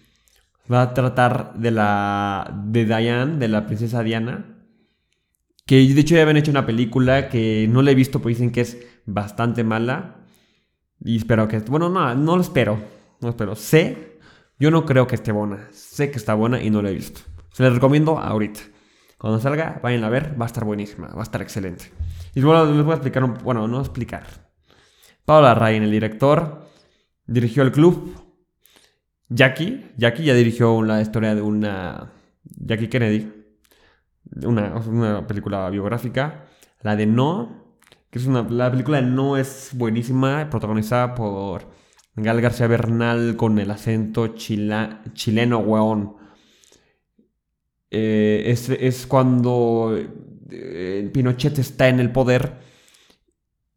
va 0.72 0.84
a 0.84 0.94
tratar 0.94 1.56
de 1.56 1.72
la 1.72 2.54
de 2.68 2.86
Diane, 2.86 3.38
de 3.38 3.48
la 3.48 3.66
princesa 3.66 4.04
Diana. 4.04 4.46
Que 5.66 5.78
de 5.78 6.00
hecho 6.00 6.14
ya 6.14 6.22
habían 6.22 6.38
hecho 6.38 6.52
una 6.52 6.68
película 6.68 7.30
que 7.30 7.68
no 7.68 7.82
la 7.82 7.90
he 7.90 7.96
visto, 7.96 8.22
pues 8.22 8.38
dicen 8.38 8.52
que 8.52 8.62
es 8.62 8.78
bastante 9.08 9.64
mala. 9.64 10.28
Y 11.04 11.18
espero 11.18 11.48
que. 11.48 11.58
Bueno, 11.62 11.90
no, 11.90 12.14
no 12.14 12.36
lo 12.36 12.42
espero. 12.44 12.80
No 13.22 13.30
espero. 13.30 13.56
Sé. 13.56 14.20
Yo 14.60 14.70
no 14.70 14.86
creo 14.86 15.08
que 15.08 15.16
esté 15.16 15.32
buena. 15.32 15.68
Sé 15.72 16.12
que 16.12 16.18
está 16.18 16.36
buena 16.36 16.62
y 16.62 16.70
no 16.70 16.84
la 16.84 16.92
he 16.92 16.94
visto. 16.94 17.22
Se 17.54 17.64
la 17.64 17.72
recomiendo 17.72 18.20
ahorita. 18.20 18.60
Cuando 19.18 19.40
salga, 19.40 19.80
vayan 19.82 20.04
a 20.04 20.10
ver. 20.10 20.40
Va 20.40 20.46
a 20.46 20.48
estar 20.48 20.64
buenísima. 20.64 21.08
Va 21.08 21.22
a 21.22 21.24
estar 21.24 21.42
excelente. 21.42 21.92
Y 22.36 22.42
bueno, 22.42 22.66
les 22.66 22.84
voy 22.84 22.92
a 22.92 22.96
explicar. 22.96 23.24
Un, 23.24 23.36
bueno, 23.44 23.68
no 23.68 23.80
explicar. 23.80 24.24
Paula 25.26 25.54
Ryan, 25.54 25.84
el 25.84 25.92
director, 25.92 26.68
dirigió 27.26 27.64
el 27.64 27.72
club. 27.72 28.16
Jackie. 29.30 29.92
Jackie 29.98 30.26
ya 30.26 30.34
dirigió 30.34 30.82
la 30.84 31.02
historia 31.02 31.36
de 31.36 31.42
una. 31.42 32.12
Jackie 32.44 32.90
Kennedy. 32.90 33.32
Una, 34.44 34.76
una 34.76 35.28
película 35.28 35.70
biográfica. 35.70 36.46
La 36.82 36.96
de 36.96 37.06
No 37.06 37.64
que 38.14 38.20
es 38.20 38.28
una, 38.28 38.44
la 38.48 38.70
película 38.70 39.02
no 39.02 39.38
es 39.38 39.72
buenísima, 39.74 40.48
protagonizada 40.48 41.16
por 41.16 41.66
Gal 42.16 42.42
García 42.42 42.68
Bernal 42.68 43.36
con 43.36 43.58
el 43.58 43.72
acento 43.72 44.36
chileno, 44.36 45.58
weón. 45.58 46.18
Eh, 47.90 48.56
es, 48.80 49.08
cuando 49.08 49.98
eh, 50.50 51.10
Pinochet 51.14 51.58
está 51.60 51.90
en 51.90 52.00
el 52.00 52.12
poder 52.12 52.60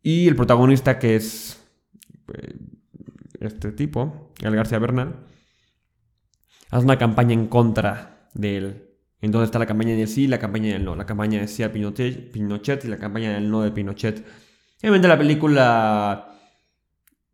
y 0.02 0.28
el 0.28 0.36
protagonista 0.36 0.98
que 0.98 1.16
es 1.16 1.60
eh, 2.34 2.54
este 3.40 3.72
tipo, 3.72 4.32
Gal 4.40 4.54
García 4.54 4.78
Bernal, 4.78 5.16
hace 6.70 6.84
una 6.84 6.98
campaña 6.98 7.34
en 7.34 7.46
contra 7.46 8.28
de 8.34 8.56
él. 8.56 8.82
Entonces 9.20 9.46
está 9.46 9.58
la 9.58 9.66
campaña 9.66 9.96
del 9.96 10.08
sí 10.08 10.24
y 10.24 10.28
la 10.28 10.38
campaña 10.38 10.72
del 10.72 10.84
no. 10.84 10.94
La 10.94 11.06
campaña 11.06 11.40
de 11.40 11.48
sí 11.48 11.62
a 11.62 11.72
Pinochet, 11.72 12.30
Pinochet 12.30 12.84
y 12.84 12.88
la 12.88 12.98
campaña 12.98 13.32
del 13.32 13.50
no 13.50 13.62
de 13.62 13.70
Pinochet. 13.70 14.24
Obviamente 14.80 15.08
la 15.08 15.18
película 15.18 16.28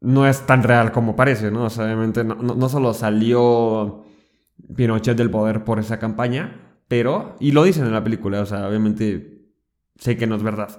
no 0.00 0.26
es 0.26 0.46
tan 0.46 0.62
real 0.62 0.92
como 0.92 1.16
parece, 1.16 1.50
¿no? 1.50 1.66
Obviamente 1.66 2.24
no, 2.24 2.68
solo 2.68 2.94
salió 2.94 4.04
Pinochet 4.74 5.16
del 5.16 5.30
poder 5.30 5.64
por 5.64 5.78
esa 5.78 5.98
campaña, 5.98 6.71
pero, 6.92 7.36
y 7.40 7.52
lo 7.52 7.64
dicen 7.64 7.86
en 7.86 7.92
la 7.94 8.04
película, 8.04 8.42
o 8.42 8.44
sea, 8.44 8.68
obviamente 8.68 9.46
sé 9.98 10.14
que 10.14 10.26
no 10.26 10.36
es 10.36 10.42
verdad. 10.42 10.78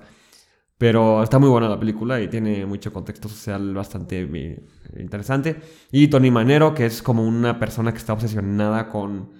Pero 0.78 1.24
está 1.24 1.39
muy 1.39 1.49
buena 1.49 1.68
la 1.68 1.80
película 1.80 2.22
y 2.22 2.28
tiene 2.28 2.68
mucho 2.68 2.93
contexto 2.93 3.28
social 3.28 3.74
bastante 3.74 4.22
eh, 4.22 4.64
interesante. 4.99 5.59
Y 5.91 6.09
Tony 6.09 6.30
Manero, 6.30 6.76
que 6.76 6.86
es 6.86 7.01
como 7.01 7.28
una 7.28 7.57
persona 7.57 7.91
que 7.91 7.97
está 7.97 8.14
obsesionada 8.14 8.89
con 8.89 9.32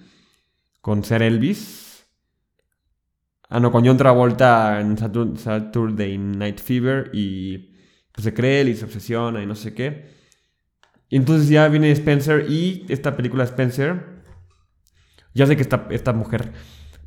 con 0.80 1.04
ser 1.04 1.22
Elvis. 1.22 2.06
Ah, 3.48 3.60
no, 3.60 3.70
con 3.70 3.86
John 3.86 3.96
Travolta 3.96 4.80
en 4.80 4.98
Saturday 4.98 6.18
Night 6.18 6.58
Fever 6.58 7.12
y 7.14 7.72
pues 8.10 8.24
se 8.24 8.34
cree 8.34 8.62
él 8.62 8.70
y 8.70 8.74
se 8.74 8.84
obsesiona 8.84 9.40
y 9.40 9.46
no 9.46 9.54
sé 9.54 9.74
qué. 9.74 10.06
Y 11.08 11.18
entonces 11.18 11.48
ya 11.48 11.68
viene 11.68 11.92
Spencer 11.92 12.50
y 12.50 12.84
esta 12.88 13.16
película 13.16 13.44
Spencer. 13.44 14.13
Ya 15.34 15.46
sé 15.46 15.56
que 15.56 15.62
esta, 15.62 15.86
esta 15.90 16.12
mujer 16.12 16.52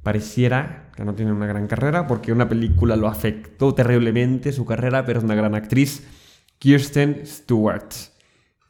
pareciera 0.03 0.91
que 0.95 1.03
no 1.03 1.15
tiene 1.15 1.31
una 1.31 1.47
gran 1.47 1.67
carrera 1.67 2.07
porque 2.07 2.31
una 2.31 2.47
película 2.47 2.95
lo 2.95 3.07
afectó 3.07 3.73
terriblemente 3.73 4.51
su 4.51 4.65
carrera, 4.65 5.05
pero 5.05 5.19
es 5.19 5.25
una 5.25 5.35
gran 5.35 5.55
actriz. 5.55 6.05
Kirsten 6.59 7.25
Stewart. 7.25 7.91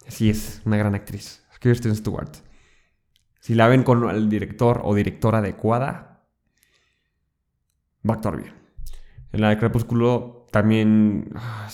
Así 0.08 0.30
es, 0.30 0.62
una 0.66 0.78
gran 0.78 0.96
actriz. 0.96 1.44
Kirsten 1.60 1.96
Stewart. 1.96 2.32
Si 3.40 3.56
la 3.56 3.68
ven 3.68 3.84
con 3.84 4.10
el 4.10 4.30
director 4.30 4.82
o 4.84 4.94
directora 4.94 5.40
adecuada, 5.40 6.24
va 8.08 8.14
a 8.14 8.18
actuar 8.18 8.38
bien. 8.38 8.54
En 9.32 9.42
la 9.42 9.50
de 9.50 9.58
Crepúsculo 9.58 10.48
también 10.52 11.30
ah, 11.36 11.70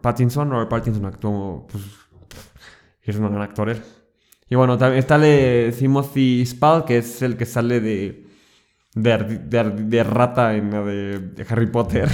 Pattinson, 0.00 0.50
Robert 0.50 0.70
Pattinson 0.70 1.06
actuó, 1.06 1.66
pues, 1.66 1.84
es 3.02 3.16
un 3.16 3.28
gran 3.30 3.42
actor. 3.42 3.76
Y 4.52 4.54
bueno, 4.54 4.76
también 4.76 4.98
está 4.98 5.16
el 5.16 5.74
Timothy 5.74 6.44
Spall, 6.44 6.84
que 6.84 6.98
es 6.98 7.22
el 7.22 7.38
que 7.38 7.46
sale 7.46 7.80
de, 7.80 8.26
de, 8.94 10.04
rata 10.04 10.54
en 10.54 10.70
la 10.70 10.82
de, 10.82 11.46
Harry 11.48 11.68
Potter. 11.68 12.06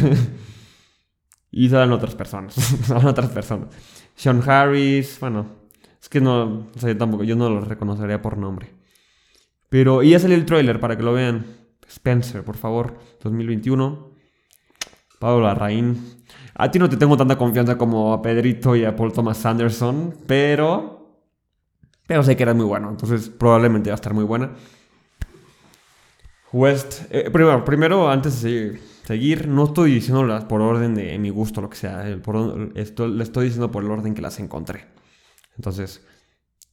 y 1.51 1.69
salen 1.69 1.91
otras 1.91 2.15
personas. 2.15 2.55
salen 2.85 3.09
otras 3.09 3.31
personas. 3.31 3.71
Sean 4.15 4.41
Harris, 4.49 5.19
bueno, 5.19 5.47
es 6.01 6.09
que 6.09 6.21
no, 6.21 6.69
o 6.73 6.79
sea, 6.79 6.91
yo 6.91 6.97
tampoco, 6.97 7.25
yo 7.25 7.35
no 7.35 7.51
los 7.51 7.67
reconocería 7.67 8.23
por 8.23 8.39
nombre. 8.39 8.73
Pero, 9.69 10.05
y 10.05 10.11
ya 10.11 10.21
salió 10.21 10.37
el 10.37 10.47
trailer 10.47 10.79
para 10.79 10.97
que 10.97 11.03
lo 11.03 11.15
vean. 11.15 11.45
Spencer, 11.89 12.45
por 12.45 12.57
favor, 12.57 13.01
2021. 13.21 14.13
Pablo 15.19 15.41
Larraín. 15.41 16.23
A 16.55 16.71
ti 16.71 16.79
no 16.79 16.89
te 16.89 16.97
tengo 16.97 17.17
tanta 17.17 17.37
confianza 17.37 17.77
como 17.77 18.13
a 18.13 18.23
Pedrito 18.23 18.77
y 18.77 18.85
a 18.85 18.95
Paul 18.95 19.13
Thomas 19.13 19.45
Anderson, 19.45 20.15
pero. 20.29 20.98
Pero 22.09 22.23
sé 22.23 22.37
que 22.37 22.43
eres 22.43 22.57
muy 22.57 22.65
bueno, 22.65 22.89
entonces 22.89 23.29
probablemente 23.29 23.91
va 23.91 23.95
a 23.95 24.01
estar 24.01 24.15
muy 24.15 24.25
buena. 24.25 24.51
West. 26.51 27.03
Eh, 27.11 27.29
primero, 27.31 27.63
primero, 27.67 28.11
antes 28.11 28.41
de 28.41 28.81
seguir, 29.05 29.47
no 29.47 29.67
estoy 29.67 29.93
diciéndolas 29.93 30.47
por 30.47 30.63
orden 30.63 30.95
de 30.95 31.19
mi 31.19 31.29
gusto, 31.29 31.61
lo 31.61 31.69
que 31.69 31.77
sea. 31.77 32.09
Eh, 32.09 32.19
esto, 32.77 33.07
le 33.07 33.23
estoy 33.23 33.45
diciendo 33.45 33.71
por 33.71 33.85
el 33.85 33.91
orden 33.91 34.15
que 34.15 34.23
las 34.23 34.41
encontré. 34.41 34.87
Entonces, 35.57 36.03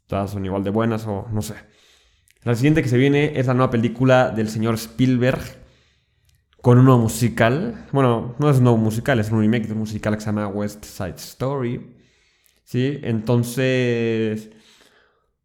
todas 0.08 0.32
son 0.32 0.46
igual 0.46 0.64
de 0.64 0.70
buenas 0.70 1.06
o 1.06 1.28
no 1.30 1.42
sé. 1.42 1.56
La 2.44 2.56
siguiente 2.56 2.82
que 2.82 2.88
se 2.88 2.98
viene 2.98 3.38
es 3.38 3.48
la 3.48 3.56
nueva 3.56 3.72
película 3.72 4.30
del 4.30 4.48
señor 4.48 4.76
Spielberg 4.76 5.42
con 6.62 6.78
un 6.78 6.86
nuevo 6.86 7.02
musical. 7.02 7.88
Bueno, 7.92 8.36
no 8.40 8.50
es 8.50 8.60
un 8.60 8.64
nuevo 8.64 8.78
musical, 8.78 9.20
es 9.20 9.32
un 9.32 9.42
remake 9.42 9.68
de 9.68 9.74
un 9.74 9.80
musical 9.80 10.16
que 10.16 10.22
se 10.22 10.28
llama 10.28 10.48
West 10.48 10.86
Side 10.86 11.16
Story. 11.18 11.94
¿Sí? 12.64 13.00
Entonces, 13.04 14.50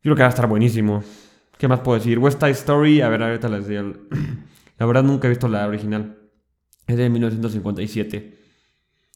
creo 0.03 0.15
que 0.15 0.23
va 0.23 0.27
a 0.27 0.31
estar 0.31 0.49
buenísimo. 0.49 1.03
¿Qué 1.59 1.69
más 1.69 1.81
puedo 1.81 1.99
decir? 1.99 2.19
West 2.19 2.41
Side 2.41 2.53
Story, 2.53 3.01
a 3.03 3.09
ver, 3.09 3.23
ahorita 3.23 3.49
les 3.49 3.69
digo. 3.69 3.93
La 4.79 4.87
verdad 4.87 5.03
nunca 5.03 5.27
he 5.27 5.31
visto 5.31 5.47
la 5.47 5.67
original. 5.67 6.19
Es 6.87 6.97
de 6.97 7.11
1957. 7.11 8.39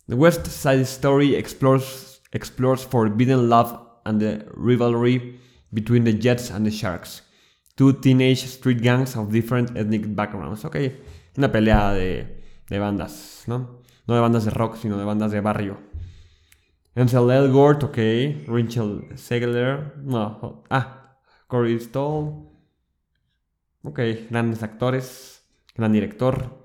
The 0.07 0.15
West 0.15 0.47
Side 0.47 0.83
Story 0.83 1.35
explores, 1.37 2.21
explores 2.33 2.85
forbidden 2.85 3.49
love 3.49 3.79
and 4.05 4.21
the 4.21 4.45
rivalry 4.55 5.41
between 5.71 6.05
the 6.05 6.19
Jets 6.19 6.51
and 6.51 6.67
the 6.67 6.71
Sharks. 6.71 7.23
Two 7.77 7.95
teenage 7.95 8.45
street 8.45 8.83
gangs 8.83 9.17
of 9.17 9.33
different 9.33 9.75
ethnic 9.77 10.15
backgrounds. 10.15 10.67
Ok, 10.67 10.77
una 11.39 11.51
pelea 11.51 11.93
de, 11.93 12.45
de 12.69 12.79
bandas, 12.79 13.45
¿no? 13.47 13.81
No 14.07 14.15
de 14.15 14.21
bandas 14.21 14.45
de 14.45 14.51
rock, 14.51 14.77
sino 14.77 14.99
de 14.99 15.05
bandas 15.05 15.33
de 15.33 15.41
barrio. 15.41 15.79
Ansel 16.97 17.31
Elgort, 17.31 17.83
ok. 17.85 17.99
Rachel 18.47 19.09
Segler, 19.17 19.95
no. 20.03 20.63
Ah, 20.71 21.19
Corey 21.47 21.79
Stoll. 21.81 22.55
Ok, 23.83 24.01
grandes 24.31 24.63
actores, 24.63 25.45
gran 25.77 25.93
director. 25.93 26.65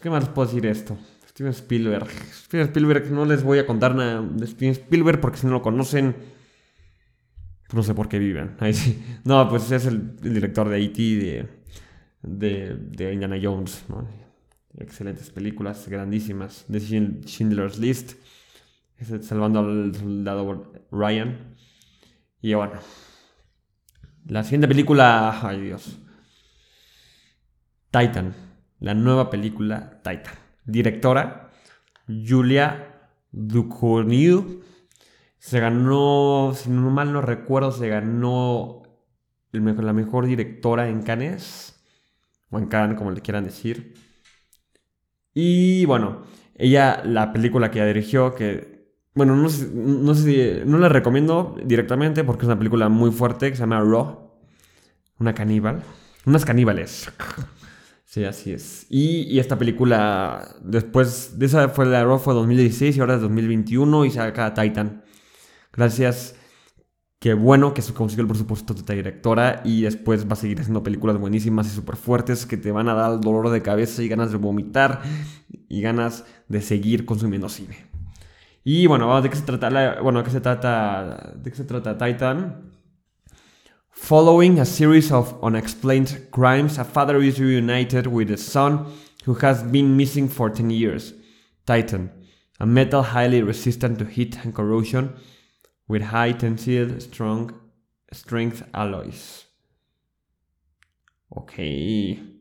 ¿Qué 0.00 0.10
más 0.10 0.28
puedo 0.28 0.48
decir 0.48 0.66
esto? 0.66 0.98
Steven 1.28 1.52
Spielberg. 1.52 2.08
Steven 2.32 2.66
Spielberg, 2.66 3.10
no 3.12 3.24
les 3.24 3.44
voy 3.44 3.58
a 3.58 3.66
contar 3.66 3.94
nada 3.94 4.20
de 4.20 4.46
Steven 4.46 4.72
Spielberg 4.72 5.20
porque 5.20 5.38
si 5.38 5.46
no 5.46 5.52
lo 5.52 5.62
conocen, 5.62 6.16
no 7.72 7.82
sé 7.82 7.94
por 7.94 8.08
qué 8.08 8.18
viven. 8.18 8.56
Ahí 8.60 8.74
sí. 8.74 9.02
No, 9.24 9.48
pues 9.48 9.70
es 9.70 9.86
el, 9.86 10.16
director 10.16 10.68
de 10.68 10.82
E.T., 10.82 11.48
de, 12.22 12.76
de, 12.76 13.12
Indiana 13.12 13.38
Jones. 13.40 13.84
Excelentes 14.78 15.30
películas, 15.30 15.88
grandísimas. 15.88 16.64
De 16.68 16.80
Schindler's 16.80 17.78
List. 17.78 18.14
Salvando 19.04 19.60
al 19.60 19.94
soldado 19.94 20.72
Ryan. 20.90 21.56
Y 22.40 22.54
bueno. 22.54 22.74
La 24.26 24.44
siguiente 24.44 24.68
película. 24.68 25.40
Ay 25.42 25.60
Dios. 25.60 25.98
Titan. 27.90 28.34
La 28.80 28.94
nueva 28.94 29.30
película 29.30 30.00
Titan. 30.02 30.34
Directora 30.64 31.50
Julia 32.06 33.10
Ducournau 33.30 34.62
se 35.42 35.58
ganó, 35.58 36.52
si 36.54 36.70
no 36.70 36.88
mal 36.90 37.12
no 37.12 37.20
recuerdo, 37.20 37.72
se 37.72 37.88
ganó 37.88 38.82
la 39.50 39.92
mejor 39.92 40.26
directora 40.26 40.88
en 40.88 41.02
Cannes, 41.02 41.82
o 42.50 42.60
en 42.60 42.66
Cannes, 42.66 42.96
como 42.96 43.10
le 43.10 43.22
quieran 43.22 43.42
decir. 43.42 43.94
Y 45.34 45.84
bueno, 45.86 46.22
ella, 46.54 47.02
la 47.04 47.32
película 47.32 47.72
que 47.72 47.80
ella 47.80 47.88
dirigió, 47.88 48.36
que 48.36 48.71
Bueno, 49.14 49.36
no 49.36 49.48
sé, 49.48 49.68
no 49.74 50.14
sé 50.14 50.22
si. 50.22 50.68
No 50.68 50.78
la 50.78 50.88
recomiendo 50.88 51.56
directamente 51.64 52.24
porque 52.24 52.42
es 52.42 52.46
una 52.46 52.58
película 52.58 52.88
muy 52.88 53.10
fuerte 53.10 53.50
que 53.50 53.56
se 53.56 53.60
llama 53.62 53.80
Raw. 53.80 54.30
Una 55.18 55.34
caníbal. 55.34 55.82
Unas 56.24 56.44
caníbales. 56.44 57.10
Sí, 58.12 58.24
así 58.26 58.52
es. 58.52 58.84
Y, 58.90 59.38
esta 59.38 59.56
película, 59.56 60.56
después 60.62 61.38
de 61.38 61.46
esa 61.46 61.70
fue 61.70 61.86
la 61.86 62.04
Raw, 62.04 62.18
fue 62.18 62.34
2016 62.34 62.94
y 62.94 63.00
ahora 63.00 63.14
es 63.14 63.22
2021 63.22 64.04
y 64.04 64.10
saca 64.10 64.52
Titan. 64.52 65.02
Gracias. 65.72 66.36
Qué 67.18 67.32
bueno 67.32 67.72
que 67.72 67.80
se 67.80 67.94
consiguió 67.94 68.24
el 68.24 68.28
presupuesto 68.28 68.74
de 68.74 68.80
esta 68.80 68.92
directora 68.92 69.62
y 69.64 69.80
después 69.80 70.28
va 70.28 70.34
a 70.34 70.36
seguir 70.36 70.60
haciendo 70.60 70.82
películas 70.82 71.18
buenísimas 71.18 71.68
y 71.68 71.70
súper 71.70 71.96
fuertes 71.96 72.44
que 72.44 72.58
te 72.58 72.70
van 72.70 72.90
a 72.90 72.94
dar 72.94 73.18
dolor 73.18 73.48
de 73.48 73.62
cabeza 73.62 74.02
y 74.02 74.08
ganas 74.08 74.30
de 74.30 74.36
vomitar 74.36 75.00
y 75.68 75.80
ganas 75.80 76.26
de 76.48 76.60
seguir 76.60 77.06
consumiendo 77.06 77.48
cine. 77.48 77.91
Y 78.64 78.86
bueno, 78.86 79.20
¿de 79.20 79.28
qué 79.28 79.36
se 79.36 79.42
trata? 79.42 80.00
bueno, 80.00 80.20
¿de 80.20 80.24
qué 80.24 80.30
se 80.30 80.40
trata? 80.40 81.32
¿De 81.36 81.50
qué 81.50 81.56
se 81.56 81.64
trata 81.64 81.98
Titan? 81.98 82.70
Following 83.90 84.58
a 84.60 84.64
series 84.64 85.10
of 85.12 85.34
unexplained 85.42 86.30
crimes, 86.30 86.78
a 86.78 86.84
father 86.84 87.20
is 87.22 87.38
reunited 87.38 88.06
with 88.06 88.30
a 88.30 88.36
son 88.36 88.86
who 89.26 89.34
has 89.34 89.62
been 89.62 89.96
missing 89.96 90.28
for 90.28 90.50
10 90.50 90.70
years. 90.70 91.14
Titan, 91.66 92.10
a 92.58 92.66
metal 92.66 93.02
highly 93.02 93.42
resistant 93.42 93.98
to 93.98 94.04
heat 94.04 94.44
and 94.44 94.54
corrosion 94.54 95.14
with 95.88 96.02
high 96.02 96.32
tensile 96.32 97.00
strong 97.00 97.52
strength 98.12 98.62
alloys. 98.74 99.46
Ok. 101.30 102.31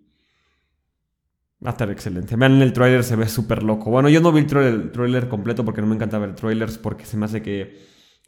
Va 1.63 1.69
a 1.69 1.73
estar 1.73 1.89
excelente. 1.91 2.35
Vean 2.35 2.61
el 2.61 2.73
trailer, 2.73 3.03
se 3.03 3.15
ve 3.15 3.27
súper 3.27 3.61
loco. 3.63 3.91
Bueno, 3.91 4.09
yo 4.09 4.19
no 4.19 4.31
vi 4.31 4.39
el 4.39 4.47
trailer, 4.47 4.73
el 4.73 4.91
trailer 4.91 5.29
completo 5.29 5.63
porque 5.63 5.81
no 5.81 5.87
me 5.87 5.95
encanta 5.95 6.17
ver 6.17 6.35
trailers 6.35 6.77
porque 6.79 7.05
se 7.05 7.17
me 7.17 7.25
hace 7.25 7.41
que 7.43 7.77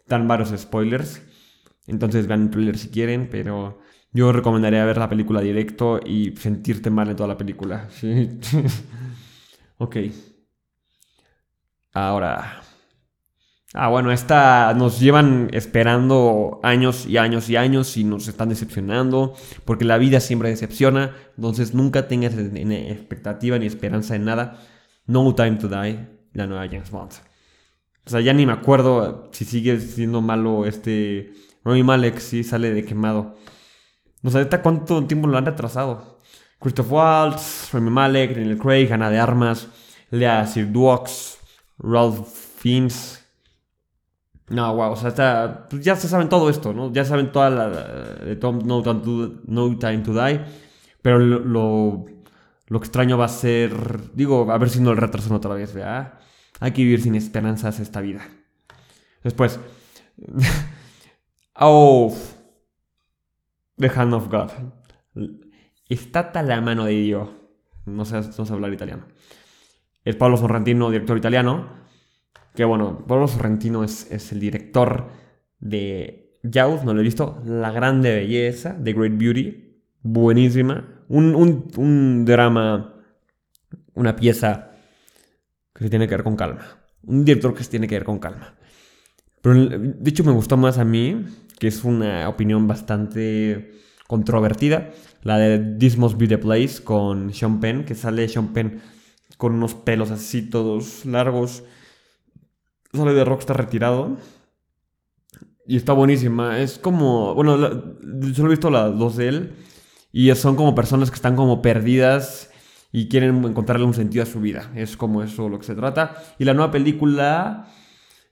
dan 0.07 0.27
varios 0.27 0.53
spoilers. 0.55 1.21
Entonces 1.87 2.27
vean 2.27 2.43
el 2.43 2.49
trailer 2.51 2.77
si 2.77 2.89
quieren, 2.89 3.29
pero 3.29 3.79
yo 4.11 4.31
recomendaría 4.31 4.85
ver 4.85 4.97
la 4.97 5.09
película 5.09 5.41
directo 5.41 5.99
y 6.05 6.35
sentirte 6.37 6.91
mal 6.91 7.09
en 7.09 7.15
toda 7.15 7.29
la 7.29 7.37
película. 7.37 7.89
¿sí? 7.91 8.39
ok. 9.77 9.97
Ahora. 11.93 12.62
Ah, 13.73 13.89
bueno, 13.89 14.11
esta 14.11 14.73
nos 14.75 14.99
llevan 14.99 15.49
esperando 15.51 16.59
años 16.61 17.07
y 17.07 17.17
años 17.17 17.49
y 17.49 17.55
años 17.55 17.97
y 17.97 18.03
nos 18.03 18.27
están 18.27 18.49
decepcionando, 18.49 19.33
porque 19.65 19.83
la 19.83 19.97
vida 19.97 20.19
siempre 20.19 20.49
decepciona, 20.49 21.15
entonces 21.35 21.73
nunca 21.73 22.07
tengas 22.07 22.35
expectativa 22.37 23.57
ni 23.57 23.65
esperanza 23.65 24.15
en 24.15 24.25
nada. 24.25 24.59
No 25.07 25.33
Time 25.33 25.57
to 25.57 25.67
Die, 25.67 25.99
la 26.33 26.45
nueva 26.47 26.67
James 26.67 26.91
Bond. 26.91 27.13
O 28.05 28.09
sea, 28.09 28.21
ya 28.21 28.33
ni 28.33 28.45
me 28.45 28.53
acuerdo 28.53 29.29
si 29.31 29.43
sigue 29.45 29.79
siendo 29.79 30.21
malo 30.21 30.65
este 30.65 31.33
Rami 31.63 31.83
Malek 31.83 32.19
sí 32.19 32.43
sale 32.43 32.73
de 32.73 32.83
quemado. 32.83 33.35
No 34.21 34.29
sé 34.29 34.47
cuánto 34.61 35.05
tiempo 35.05 35.27
lo 35.27 35.37
han 35.37 35.45
retrasado. 35.45 36.21
Christoph 36.59 36.91
Waltz, 36.91 37.69
Rami 37.73 37.89
Malek, 37.89 38.35
Daniel 38.35 38.57
Craig, 38.57 38.91
Ana 38.91 39.09
de 39.09 39.19
Armas, 39.19 39.67
Lea 40.11 40.45
Sirduox, 40.45 41.37
Ralph 41.79 42.27
Fiennes. 42.57 43.22
No, 44.49 44.75
wow, 44.75 44.91
o 44.91 44.95
sea, 44.95 45.67
pues 45.69 45.83
ya 45.83 45.95
se 45.95 46.07
saben 46.07 46.29
todo 46.29 46.49
esto, 46.49 46.73
¿no? 46.73 46.91
Ya 46.91 47.05
saben 47.05 47.31
toda 47.31 47.49
la 47.49 47.67
no, 48.51 49.77
Time 49.77 49.97
to 49.99 50.13
Die. 50.13 50.41
Pero 51.01 51.19
lo, 51.19 52.05
lo, 52.67 52.77
extraño 52.77 53.17
va 53.17 53.25
a 53.25 53.29
ser, 53.29 54.13
digo, 54.13 54.51
a 54.51 54.57
ver 54.57 54.69
si 54.69 54.79
no 54.79 54.91
el 54.91 54.97
retrasan 54.97 55.33
otra 55.33 55.53
vez, 55.53 55.73
¿verdad? 55.73 56.19
Hay 56.59 56.71
que 56.71 56.83
vivir 56.83 57.01
sin 57.01 57.15
esperanzas 57.15 57.79
esta 57.79 58.01
vida. 58.01 58.21
Después, 59.23 59.59
Oh, 61.55 62.15
The 63.77 63.89
Hand 63.89 64.13
of 64.13 64.27
God. 64.29 64.51
Está 65.87 66.31
la 66.41 66.61
mano 66.61 66.85
de 66.85 66.93
Dios. 66.93 67.29
No 67.85 68.05
sé, 68.05 68.21
no 68.37 68.45
sé 68.45 68.53
hablar 68.53 68.73
italiano. 68.73 69.05
Es 70.03 70.15
Pablo 70.15 70.37
Sorrentino, 70.37 70.89
director 70.89 71.17
italiano. 71.17 71.82
Que 72.53 72.65
bueno, 72.65 73.05
Pablo 73.07 73.27
Sorrentino 73.27 73.83
es, 73.83 74.11
es 74.11 74.31
el 74.31 74.39
director 74.39 75.09
de 75.59 76.39
Jaws, 76.43 76.83
no 76.83 76.93
lo 76.93 76.99
he 77.01 77.03
visto. 77.03 77.41
La 77.45 77.71
grande 77.71 78.13
belleza, 78.13 78.77
The 78.81 78.93
Great 78.93 79.17
Beauty. 79.17 79.81
Buenísima. 80.01 81.05
Un, 81.07 81.35
un, 81.35 81.67
un 81.77 82.25
drama, 82.25 82.95
una 83.93 84.15
pieza 84.15 84.71
que 85.73 85.85
se 85.85 85.89
tiene 85.89 86.07
que 86.07 86.15
ver 86.15 86.23
con 86.23 86.35
calma. 86.35 86.65
Un 87.05 87.25
director 87.25 87.53
que 87.53 87.63
se 87.63 87.71
tiene 87.71 87.87
que 87.87 87.95
ver 87.95 88.05
con 88.05 88.19
calma. 88.19 88.55
Pero 89.41 89.55
de 89.55 90.09
hecho 90.09 90.23
me 90.23 90.31
gustó 90.31 90.55
más 90.55 90.77
a 90.77 90.85
mí 90.85 91.25
que 91.59 91.67
es 91.67 91.83
una 91.83 92.27
opinión 92.29 92.67
bastante 92.67 93.71
controvertida, 94.07 94.91
la 95.21 95.37
de 95.37 95.59
This 95.77 95.97
Must 95.97 96.17
Be 96.17 96.27
the 96.27 96.37
Place 96.37 96.83
con 96.83 97.33
Sean 97.33 97.59
Penn, 97.59 97.85
que 97.85 97.95
sale 97.95 98.27
Sean 98.27 98.53
Penn 98.53 98.81
con 99.37 99.53
unos 99.53 99.73
pelos 99.73 100.11
así 100.11 100.41
todos 100.41 101.05
largos, 101.05 101.63
sale 102.93 103.13
de 103.13 103.25
Rockstar 103.25 103.57
retirado. 103.57 104.17
Y 105.65 105.77
está 105.77 105.93
buenísima. 105.93 106.59
Es 106.59 106.77
como. 106.77 107.33
Bueno, 107.35 107.57
solo 108.33 108.47
he 108.47 108.51
visto 108.51 108.69
las 108.69 108.97
dos 108.97 109.17
de 109.17 109.27
él. 109.27 109.55
Y 110.11 110.33
son 110.35 110.55
como 110.55 110.75
personas 110.75 111.09
que 111.09 111.15
están 111.15 111.35
como 111.35 111.61
perdidas 111.61 112.51
y 112.91 113.09
quieren 113.09 113.43
encontrarle 113.43 113.85
un 113.85 113.95
sentido 113.95 114.23
a 114.23 114.27
su 114.27 114.39
vida. 114.39 114.71
Es 114.75 114.95
como 114.95 115.23
eso 115.23 115.49
lo 115.49 115.57
que 115.57 115.65
se 115.65 115.75
trata. 115.75 116.23
Y 116.37 116.45
la 116.45 116.53
nueva 116.53 116.71
película 116.71 117.67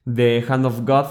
de 0.06 0.46
Hand 0.48 0.66
of 0.66 0.82
God 0.86 1.08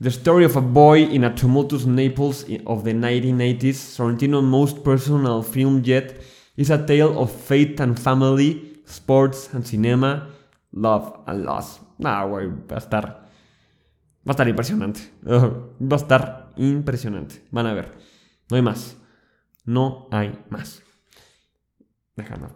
The 0.00 0.10
story 0.10 0.44
of 0.44 0.54
a 0.54 0.60
boy 0.60 1.02
in 1.12 1.24
a 1.24 1.34
tumultuous 1.34 1.84
Naples 1.84 2.44
of 2.66 2.84
the 2.84 2.92
1980s, 2.92 3.74
Sorrentino's 3.74 4.44
most 4.44 4.84
personal 4.84 5.42
film 5.42 5.82
yet, 5.84 6.22
is 6.56 6.70
a 6.70 6.86
tale 6.86 7.18
of 7.18 7.32
faith 7.32 7.80
and 7.80 7.98
family, 7.98 8.78
sports 8.84 9.52
and 9.52 9.66
cinema, 9.66 10.28
love 10.72 11.18
and 11.26 11.44
loss. 11.44 11.80
Nah, 11.98 12.24
güey, 12.24 12.46
va 12.46 12.76
a 12.76 12.78
estar. 12.78 13.04
Va 14.26 14.28
a 14.28 14.30
estar 14.32 14.48
impresionante. 14.48 15.00
va 15.26 15.96
a 15.96 15.96
estar 15.96 16.52
impresionante. 16.56 17.44
Van 17.50 17.66
a 17.66 17.74
ver. 17.74 17.92
No 18.50 18.56
hay 18.56 18.62
más. 18.62 18.96
No 19.64 20.08
hay 20.10 20.38
más. 20.50 20.82
Dejando. 22.16 22.48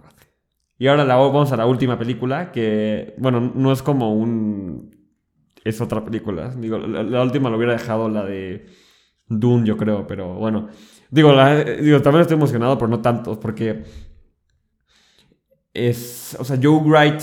Y 0.78 0.88
ahora 0.88 1.04
la, 1.04 1.14
vamos 1.14 1.52
a 1.52 1.56
la 1.56 1.66
última 1.66 1.96
película, 1.96 2.50
que, 2.50 3.14
bueno, 3.18 3.40
no 3.40 3.70
es 3.70 3.82
como 3.82 4.14
un 4.14 5.02
es 5.64 5.80
otra 5.80 6.04
película. 6.04 6.52
Digo, 6.56 6.78
la, 6.78 7.22
última 7.22 7.50
lo 7.50 7.56
hubiera 7.56 7.74
dejado 7.74 8.08
la 8.08 8.24
de 8.24 8.66
Dune, 9.28 9.66
yo 9.66 9.76
creo, 9.76 10.06
pero 10.06 10.34
bueno. 10.34 10.68
Digo, 11.10 11.32
digo, 11.80 12.02
también 12.02 12.22
estoy 12.22 12.36
emocionado, 12.36 12.78
pero 12.78 12.88
no 12.88 13.00
tanto, 13.00 13.38
porque 13.38 13.84
es, 15.72 16.36
o 16.40 16.44
sea, 16.44 16.58
Joe 16.60 16.80
Wright 16.80 17.22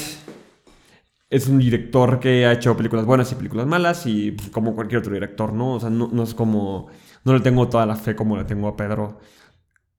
es 1.30 1.48
un 1.48 1.60
director 1.60 2.20
que 2.20 2.46
ha 2.46 2.54
hecho 2.54 2.76
películas 2.76 3.06
buenas 3.06 3.32
y 3.32 3.36
películas 3.36 3.68
malas 3.68 4.06
y 4.06 4.36
como 4.52 4.74
cualquier 4.74 5.00
otro 5.00 5.14
director, 5.14 5.54
¿no? 5.54 5.74
O 5.74 5.80
sea, 5.80 5.90
no, 5.90 6.24
es 6.24 6.34
como, 6.34 6.88
no 7.24 7.34
le 7.34 7.40
tengo 7.42 7.68
toda 7.70 7.86
la 7.86 7.96
fe 7.96 8.16
como 8.16 8.36
le 8.36 8.46
tengo 8.46 8.68
a 8.68 8.76
Pedro 8.76 9.20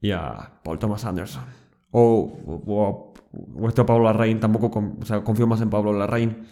y 0.00 0.10
a 0.10 0.60
Paul 0.64 0.78
Thomas 0.78 1.04
Anderson. 1.04 1.44
O, 1.92 2.62
o, 2.66 3.14
o, 3.56 3.68
este 3.68 3.84
Pablo 3.84 4.04
Larraín, 4.04 4.40
tampoco, 4.40 4.96
o 5.00 5.04
sea, 5.04 5.22
confío 5.22 5.46
más 5.46 5.60
en 5.60 5.70
Pablo 5.70 5.92
Larraín. 5.92 6.46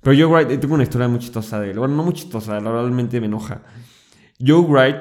Pero 0.00 0.16
Joe 0.16 0.44
Wright, 0.44 0.60
tengo 0.60 0.74
una 0.74 0.84
historia 0.84 1.08
muy 1.08 1.18
chistosa 1.18 1.60
de 1.60 1.70
él. 1.70 1.78
Bueno, 1.78 1.94
no 1.96 2.04
muy 2.04 2.14
chistosa, 2.14 2.58
realmente 2.58 3.20
me 3.20 3.26
enoja. 3.26 3.62
Joe 4.38 4.62
Wright, 4.62 4.96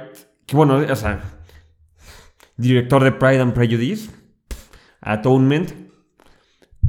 que 0.46 0.56
bueno, 0.58 0.78
o 0.78 0.96
sea, 0.96 1.22
director 2.58 3.04
de 3.04 3.12
Pride 3.14 3.40
and 3.40 3.54
Prejudice, 3.54 4.10
Atonement 5.02 5.72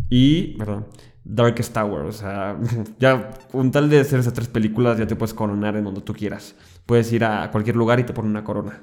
y, 0.09 0.57
perdón, 0.57 0.87
Darkest 1.29 1.73
Tower. 1.73 2.07
O 2.07 2.13
sea, 2.13 2.59
ya 2.99 3.31
con 3.51 3.71
tal 3.71 3.91
de 3.91 4.01
hacer 4.01 4.21
esas 4.21 4.33
tres 4.33 4.49
películas 4.49 4.99
ya 4.99 5.07
te 5.07 5.17
puedes 5.17 5.35
coronar 5.35 5.77
en 5.77 5.85
donde 5.85 6.01
tú 6.01 6.15
quieras. 6.15 6.55
Puedes 6.87 7.13
ir 7.13 7.25
a 7.25 7.51
cualquier 7.51 7.77
lugar 7.77 8.01
y 8.01 8.05
te 8.05 8.13
ponen 8.13 8.31
una 8.31 8.45
corona 8.45 8.83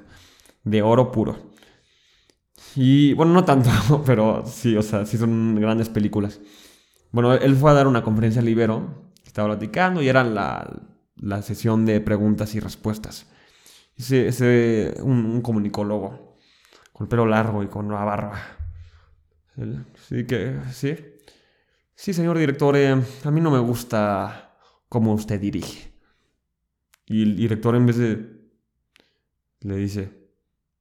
de 0.62 0.82
oro 0.82 1.10
puro. 1.10 1.52
Y 2.76 3.12
bueno, 3.14 3.32
no 3.32 3.44
tanto, 3.44 3.70
pero 4.06 4.44
sí, 4.46 4.76
o 4.76 4.82
sea, 4.82 5.06
sí 5.06 5.16
son 5.16 5.56
grandes 5.56 5.88
películas. 5.88 6.40
Bueno, 7.12 7.34
él 7.34 7.54
fue 7.56 7.70
a 7.70 7.74
dar 7.74 7.86
una 7.86 8.02
conferencia 8.02 8.40
al 8.40 8.48
Ibero 8.48 9.04
estaba 9.34 9.48
platicando 9.48 10.00
y 10.00 10.08
era 10.08 10.22
la, 10.22 11.42
sesión 11.42 11.84
de 11.84 12.00
preguntas 12.00 12.54
y 12.54 12.60
respuestas. 12.60 13.26
Ese, 13.96 14.28
ese 14.28 14.94
un, 15.02 15.40
comunicólogo 15.40 16.36
con 16.92 17.06
el 17.06 17.08
pelo 17.08 17.26
largo 17.26 17.64
y 17.64 17.66
con 17.66 17.86
una 17.86 18.04
barba. 18.04 18.40
sí 20.08 20.24
que, 20.24 20.60
sí. 20.70 20.96
Sí, 21.94 22.12
señor 22.12 22.38
director, 22.38 22.76
eh, 22.76 22.90
a 23.24 23.30
mí 23.30 23.40
no 23.40 23.50
me 23.50 23.58
gusta 23.58 24.56
cómo 24.88 25.14
usted 25.14 25.40
dirige. 25.40 25.92
Y 27.06 27.22
el 27.22 27.36
director 27.36 27.74
en 27.76 27.86
vez 27.86 27.96
de... 27.96 28.34
Le 29.60 29.76
dice, 29.76 30.12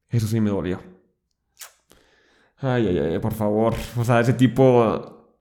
eso 0.09 0.27
sí 0.27 0.41
me 0.41 0.49
dolió. 0.49 0.81
Ay, 2.57 2.87
ay, 2.87 2.97
ay, 2.97 3.19
por 3.19 3.33
favor. 3.33 3.75
O 3.97 4.03
sea, 4.03 4.19
ese 4.19 4.33
tipo... 4.33 5.37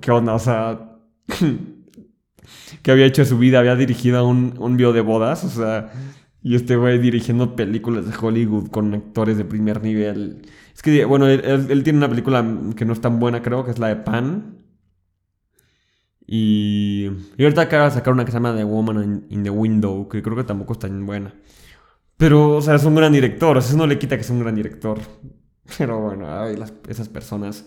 ¿Qué 0.00 0.10
onda? 0.10 0.34
O 0.34 0.38
sea... 0.38 0.98
que 2.82 2.90
había 2.90 3.06
hecho 3.06 3.22
en 3.22 3.28
su 3.28 3.38
vida. 3.38 3.58
Había 3.58 3.76
dirigido 3.76 4.26
un, 4.26 4.54
un 4.58 4.76
video 4.76 4.92
de 4.92 5.00
bodas, 5.00 5.44
o 5.44 5.48
sea, 5.48 5.90
y 6.42 6.54
este 6.54 6.76
güey 6.76 6.98
dirigiendo 6.98 7.56
películas 7.56 8.06
de 8.06 8.14
Hollywood 8.16 8.68
con 8.68 8.94
actores 8.94 9.36
de 9.36 9.44
primer 9.44 9.82
nivel. 9.82 10.42
Es 10.74 10.82
que, 10.82 11.04
bueno, 11.04 11.26
él, 11.26 11.82
tiene 11.82 11.98
una 11.98 12.08
película 12.08 12.44
que 12.76 12.84
no 12.84 12.92
es 12.92 13.00
tan 13.00 13.18
buena, 13.18 13.42
creo, 13.42 13.64
que 13.64 13.72
es 13.72 13.80
la 13.80 13.88
de 13.88 13.96
Pan. 13.96 14.58
Y, 16.26 17.08
y 17.36 17.42
ahorita 17.42 17.62
acaba 17.62 17.84
de 17.84 17.92
sacar 17.92 18.12
una 18.12 18.24
que 18.24 18.32
se 18.32 18.36
llama 18.36 18.54
The 18.54 18.64
Woman 18.64 19.26
in, 19.30 19.42
the 19.44 19.50
Window, 19.50 20.08
que 20.08 20.22
creo 20.22 20.36
que 20.36 20.44
tampoco 20.44 20.72
está 20.72 20.88
tan 20.88 21.06
buena. 21.06 21.34
Pero, 22.16 22.56
o 22.56 22.62
sea, 22.62 22.74
es 22.74 22.84
un 22.84 22.94
gran 22.94 23.12
director, 23.12 23.56
eso 23.58 23.76
no 23.76 23.86
le 23.86 23.98
quita 23.98 24.16
que 24.16 24.24
sea 24.24 24.34
un 24.34 24.42
gran 24.42 24.54
director. 24.54 24.98
Pero 25.78 26.00
bueno, 26.00 26.26
esas 26.88 27.08
personas 27.08 27.66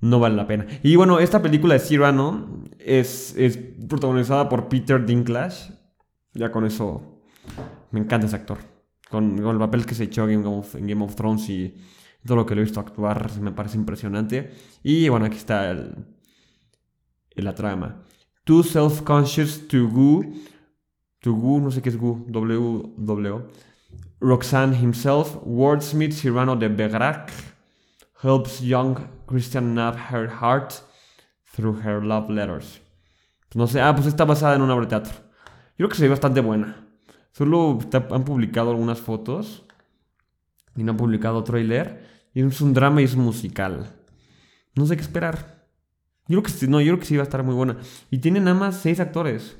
no 0.00 0.18
valen 0.18 0.36
la 0.36 0.46
pena. 0.46 0.66
Y 0.82 0.96
bueno, 0.96 1.18
esta 1.20 1.42
película 1.42 1.74
de 1.74 1.80
Cyrano 1.80 2.64
es, 2.78 3.34
es 3.36 3.58
protagonizada 3.88 4.48
por 4.48 4.68
Peter 4.68 5.04
Dinklage. 5.04 5.74
Ya 6.32 6.50
con 6.50 6.64
eso 6.64 7.22
me 7.90 8.00
encanta 8.00 8.26
ese 8.26 8.36
actor. 8.36 8.58
Con, 9.10 9.38
el 9.38 9.58
papel 9.58 9.86
que 9.86 9.94
se 9.94 10.04
echó 10.04 10.28
en 10.28 10.42
Game, 10.42 11.04
of, 11.04 11.14
Thrones 11.16 11.48
y 11.48 11.74
todo 12.24 12.36
lo 12.36 12.46
que 12.46 12.54
lo 12.54 12.60
he 12.60 12.64
visto 12.64 12.80
actuar 12.80 13.30
me 13.40 13.52
parece 13.52 13.76
impresionante. 13.76 14.52
Y 14.82 15.08
bueno, 15.08 15.26
aquí 15.26 15.36
está 15.36 15.70
el, 15.70 15.94
la 17.36 17.54
trama. 17.54 17.96
Too 18.44 18.62
self-conscious 18.62 19.68
to 19.68 19.88
go. 19.88 20.22
To 21.22 21.34
go, 21.34 21.60
no 21.60 21.70
sé 21.70 21.82
qué 21.82 21.90
es 21.90 21.96
go. 21.96 22.24
W, 22.28 22.94
W. 22.96 23.42
Roxanne 24.20 24.74
himself, 24.74 25.36
wordsmith 25.44 26.20
Cyrano 26.20 26.54
de 26.56 26.68
Bergerac, 26.68 27.30
helps 28.22 28.60
young 28.60 29.08
Christian 29.26 29.74
nab 29.74 29.96
her 30.10 30.28
heart 30.28 30.82
through 31.54 31.80
her 31.80 32.02
love 32.02 32.28
letters. 32.28 32.80
No 33.54 33.66
sé, 33.66 33.80
ah, 33.80 33.94
pues 33.94 34.06
está 34.06 34.24
basada 34.24 34.56
en 34.56 34.62
una 34.62 34.74
obra 34.74 34.84
de 34.84 34.90
teatro. 34.90 35.14
Yo 35.78 35.86
creo 35.86 35.88
que 35.88 35.96
se 35.96 36.02
ve 36.02 36.10
bastante 36.10 36.40
buena. 36.40 36.86
Solo 37.32 37.78
han 38.10 38.24
publicado 38.24 38.70
algunas 38.70 39.00
fotos 39.00 39.64
y 40.76 40.82
no 40.82 40.92
han 40.92 40.96
publicado 40.96 41.42
trailer. 41.42 42.06
Y 42.34 42.42
es 42.42 42.60
un 42.60 42.74
drama 42.74 43.00
y 43.00 43.04
es 43.04 43.16
musical. 43.16 43.86
No 44.74 44.86
sé 44.86 44.96
qué 44.96 45.02
esperar. 45.02 45.59
Yo 46.30 46.40
creo 46.40 46.42
que 46.44 46.50
sí, 46.50 46.68
no, 46.68 46.80
yo 46.80 46.92
creo 46.92 47.00
que 47.00 47.06
sí 47.06 47.16
va 47.16 47.22
a 47.22 47.24
estar 47.24 47.42
muy 47.42 47.54
buena. 47.54 47.76
Y 48.10 48.18
tiene 48.18 48.40
nada 48.40 48.58
más 48.58 48.76
seis 48.76 49.00
actores. 49.00 49.58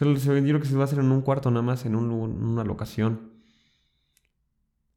Yo 0.00 0.14
creo 0.14 0.60
que 0.60 0.66
se 0.66 0.76
va 0.76 0.82
a 0.82 0.84
hacer 0.84 0.98
en 0.98 1.10
un 1.10 1.22
cuarto 1.22 1.50
nada 1.50 1.62
más, 1.62 1.84
en, 1.86 1.96
una 1.96 2.64
locación. 2.64 3.32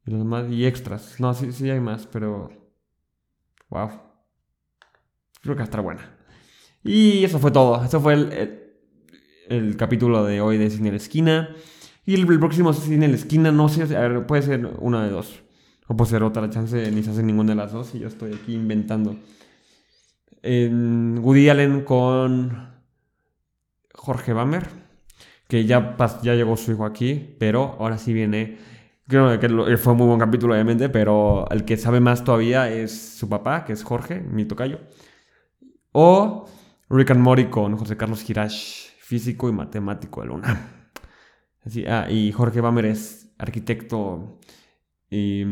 Y, 0.06 0.12
los 0.12 0.52
y 0.52 0.66
extras. 0.66 1.20
No, 1.20 1.34
sí, 1.34 1.52
sí 1.52 1.70
hay 1.70 1.80
más, 1.80 2.08
pero... 2.08 2.50
Wow. 3.70 3.90
Creo 5.42 5.56
que 5.56 5.60
va 5.60 5.64
a 5.64 5.66
estar 5.66 5.82
buena. 5.82 6.18
Y 6.84 7.24
eso 7.24 7.40
fue 7.40 7.52
todo. 7.52 7.84
Eso 7.84 8.00
fue 8.00 8.14
el 8.14 8.68
el 9.50 9.78
capítulo 9.78 10.26
de 10.26 10.42
hoy 10.42 10.58
de 10.58 10.70
Cine 10.70 10.90
en 10.90 10.94
la 10.94 10.98
Esquina. 10.98 11.56
Y 12.06 12.16
el, 12.16 12.26
próximo 12.40 12.74
Cine 12.74 13.06
en 13.06 13.12
la 13.12 13.18
Esquina, 13.18 13.52
no 13.52 13.70
sé, 13.70 13.86
puede 14.28 14.42
ser 14.42 14.66
una 14.80 15.04
de 15.04 15.10
dos. 15.12 15.42
O 15.88 15.96
puede 15.96 16.12
ser 16.12 16.24
otra 16.24 16.50
chance, 16.50 16.92
ni 16.92 17.04
se 17.04 17.12
hace 17.12 17.24
ninguna 17.24 17.52
de 17.52 17.56
las 17.56 17.72
dos. 17.72 17.94
Y 17.96 18.00
yo 18.00 18.08
estoy 18.08 18.34
aquí 18.34 18.54
inventando. 18.54 19.18
En 20.48 21.20
Woody 21.20 21.50
Allen 21.50 21.82
con 21.82 22.70
Jorge 23.94 24.32
Bammer. 24.32 24.70
Que 25.50 25.66
ya, 25.66 25.96
ya 26.22 26.36
llegó 26.36 26.56
su 26.58 26.72
hijo 26.72 26.86
aquí, 26.86 27.36
pero 27.40 27.76
ahora 27.80 27.98
sí 27.98 28.14
viene. 28.14 28.58
Creo 29.08 29.40
que 29.40 29.78
fue 29.78 29.94
un 29.94 30.00
muy 30.00 30.08
buen 30.08 30.20
capítulo, 30.20 30.54
obviamente, 30.54 30.90
pero 30.90 31.50
el 31.52 31.66
que 31.66 31.78
sabe 31.78 32.00
más 32.00 32.24
todavía 32.24 32.70
es 32.70 33.18
su 33.18 33.30
papá, 33.30 33.66
que 33.66 33.74
es 33.74 33.84
Jorge, 33.84 34.20
mi 34.22 34.46
tocayo. 34.46 34.80
O 35.92 36.48
Rick 36.90 37.12
and 37.12 37.22
Morty 37.22 37.46
con 37.46 37.76
José 37.76 37.98
Carlos 37.98 38.24
Girash 38.24 38.90
físico 39.00 39.50
y 39.50 39.54
matemático 39.54 40.22
de 40.22 40.28
Luna. 40.28 40.92
Ah, 41.88 42.08
y 42.10 42.32
Jorge 42.32 42.62
Bamer 42.62 42.86
es 42.86 43.34
arquitecto 43.38 44.40
y 45.10 45.44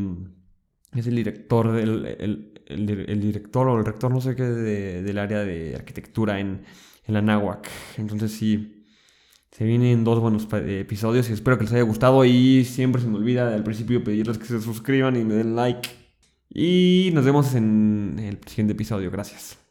es 1.00 1.08
el 1.08 1.16
director 1.16 1.72
del 1.72 2.54
el, 2.68 3.22
director 3.22 3.68
o 3.68 3.78
el 3.78 3.86
rector, 3.86 4.12
no 4.12 4.22
sé 4.22 4.36
qué, 4.36 4.44
del 4.44 5.18
área 5.20 5.44
de 5.44 5.76
arquitectura 5.76 6.40
en, 6.40 6.62
en 7.06 7.14
la 7.14 7.22
Náhuac. 7.22 7.70
Entonces 7.98 8.32
sí, 8.32 8.86
se 9.52 9.66
vienen 9.66 10.04
dos 10.04 10.20
buenos 10.20 10.48
episodios 10.52 11.30
y 11.30 11.34
espero 11.34 11.58
que 11.58 11.64
les 11.64 11.74
haya 11.74 11.84
gustado 11.84 12.26
y 12.26 12.66
siempre 12.66 13.02
se 13.02 13.08
me 13.08 13.18
olvida 13.18 13.54
al 13.54 13.64
principio 13.64 14.04
pedirles 14.04 14.38
que 14.38 14.46
se 14.46 14.62
suscriban 14.62 15.16
y 15.16 15.24
me 15.24 15.36
den 15.36 15.56
like. 15.56 15.90
Y 16.50 17.12
nos 17.14 17.26
vemos 17.26 17.54
en 17.56 18.16
el 18.20 18.40
siguiente 18.46 18.74
episodio. 18.74 19.12
Gracias. 19.12 19.65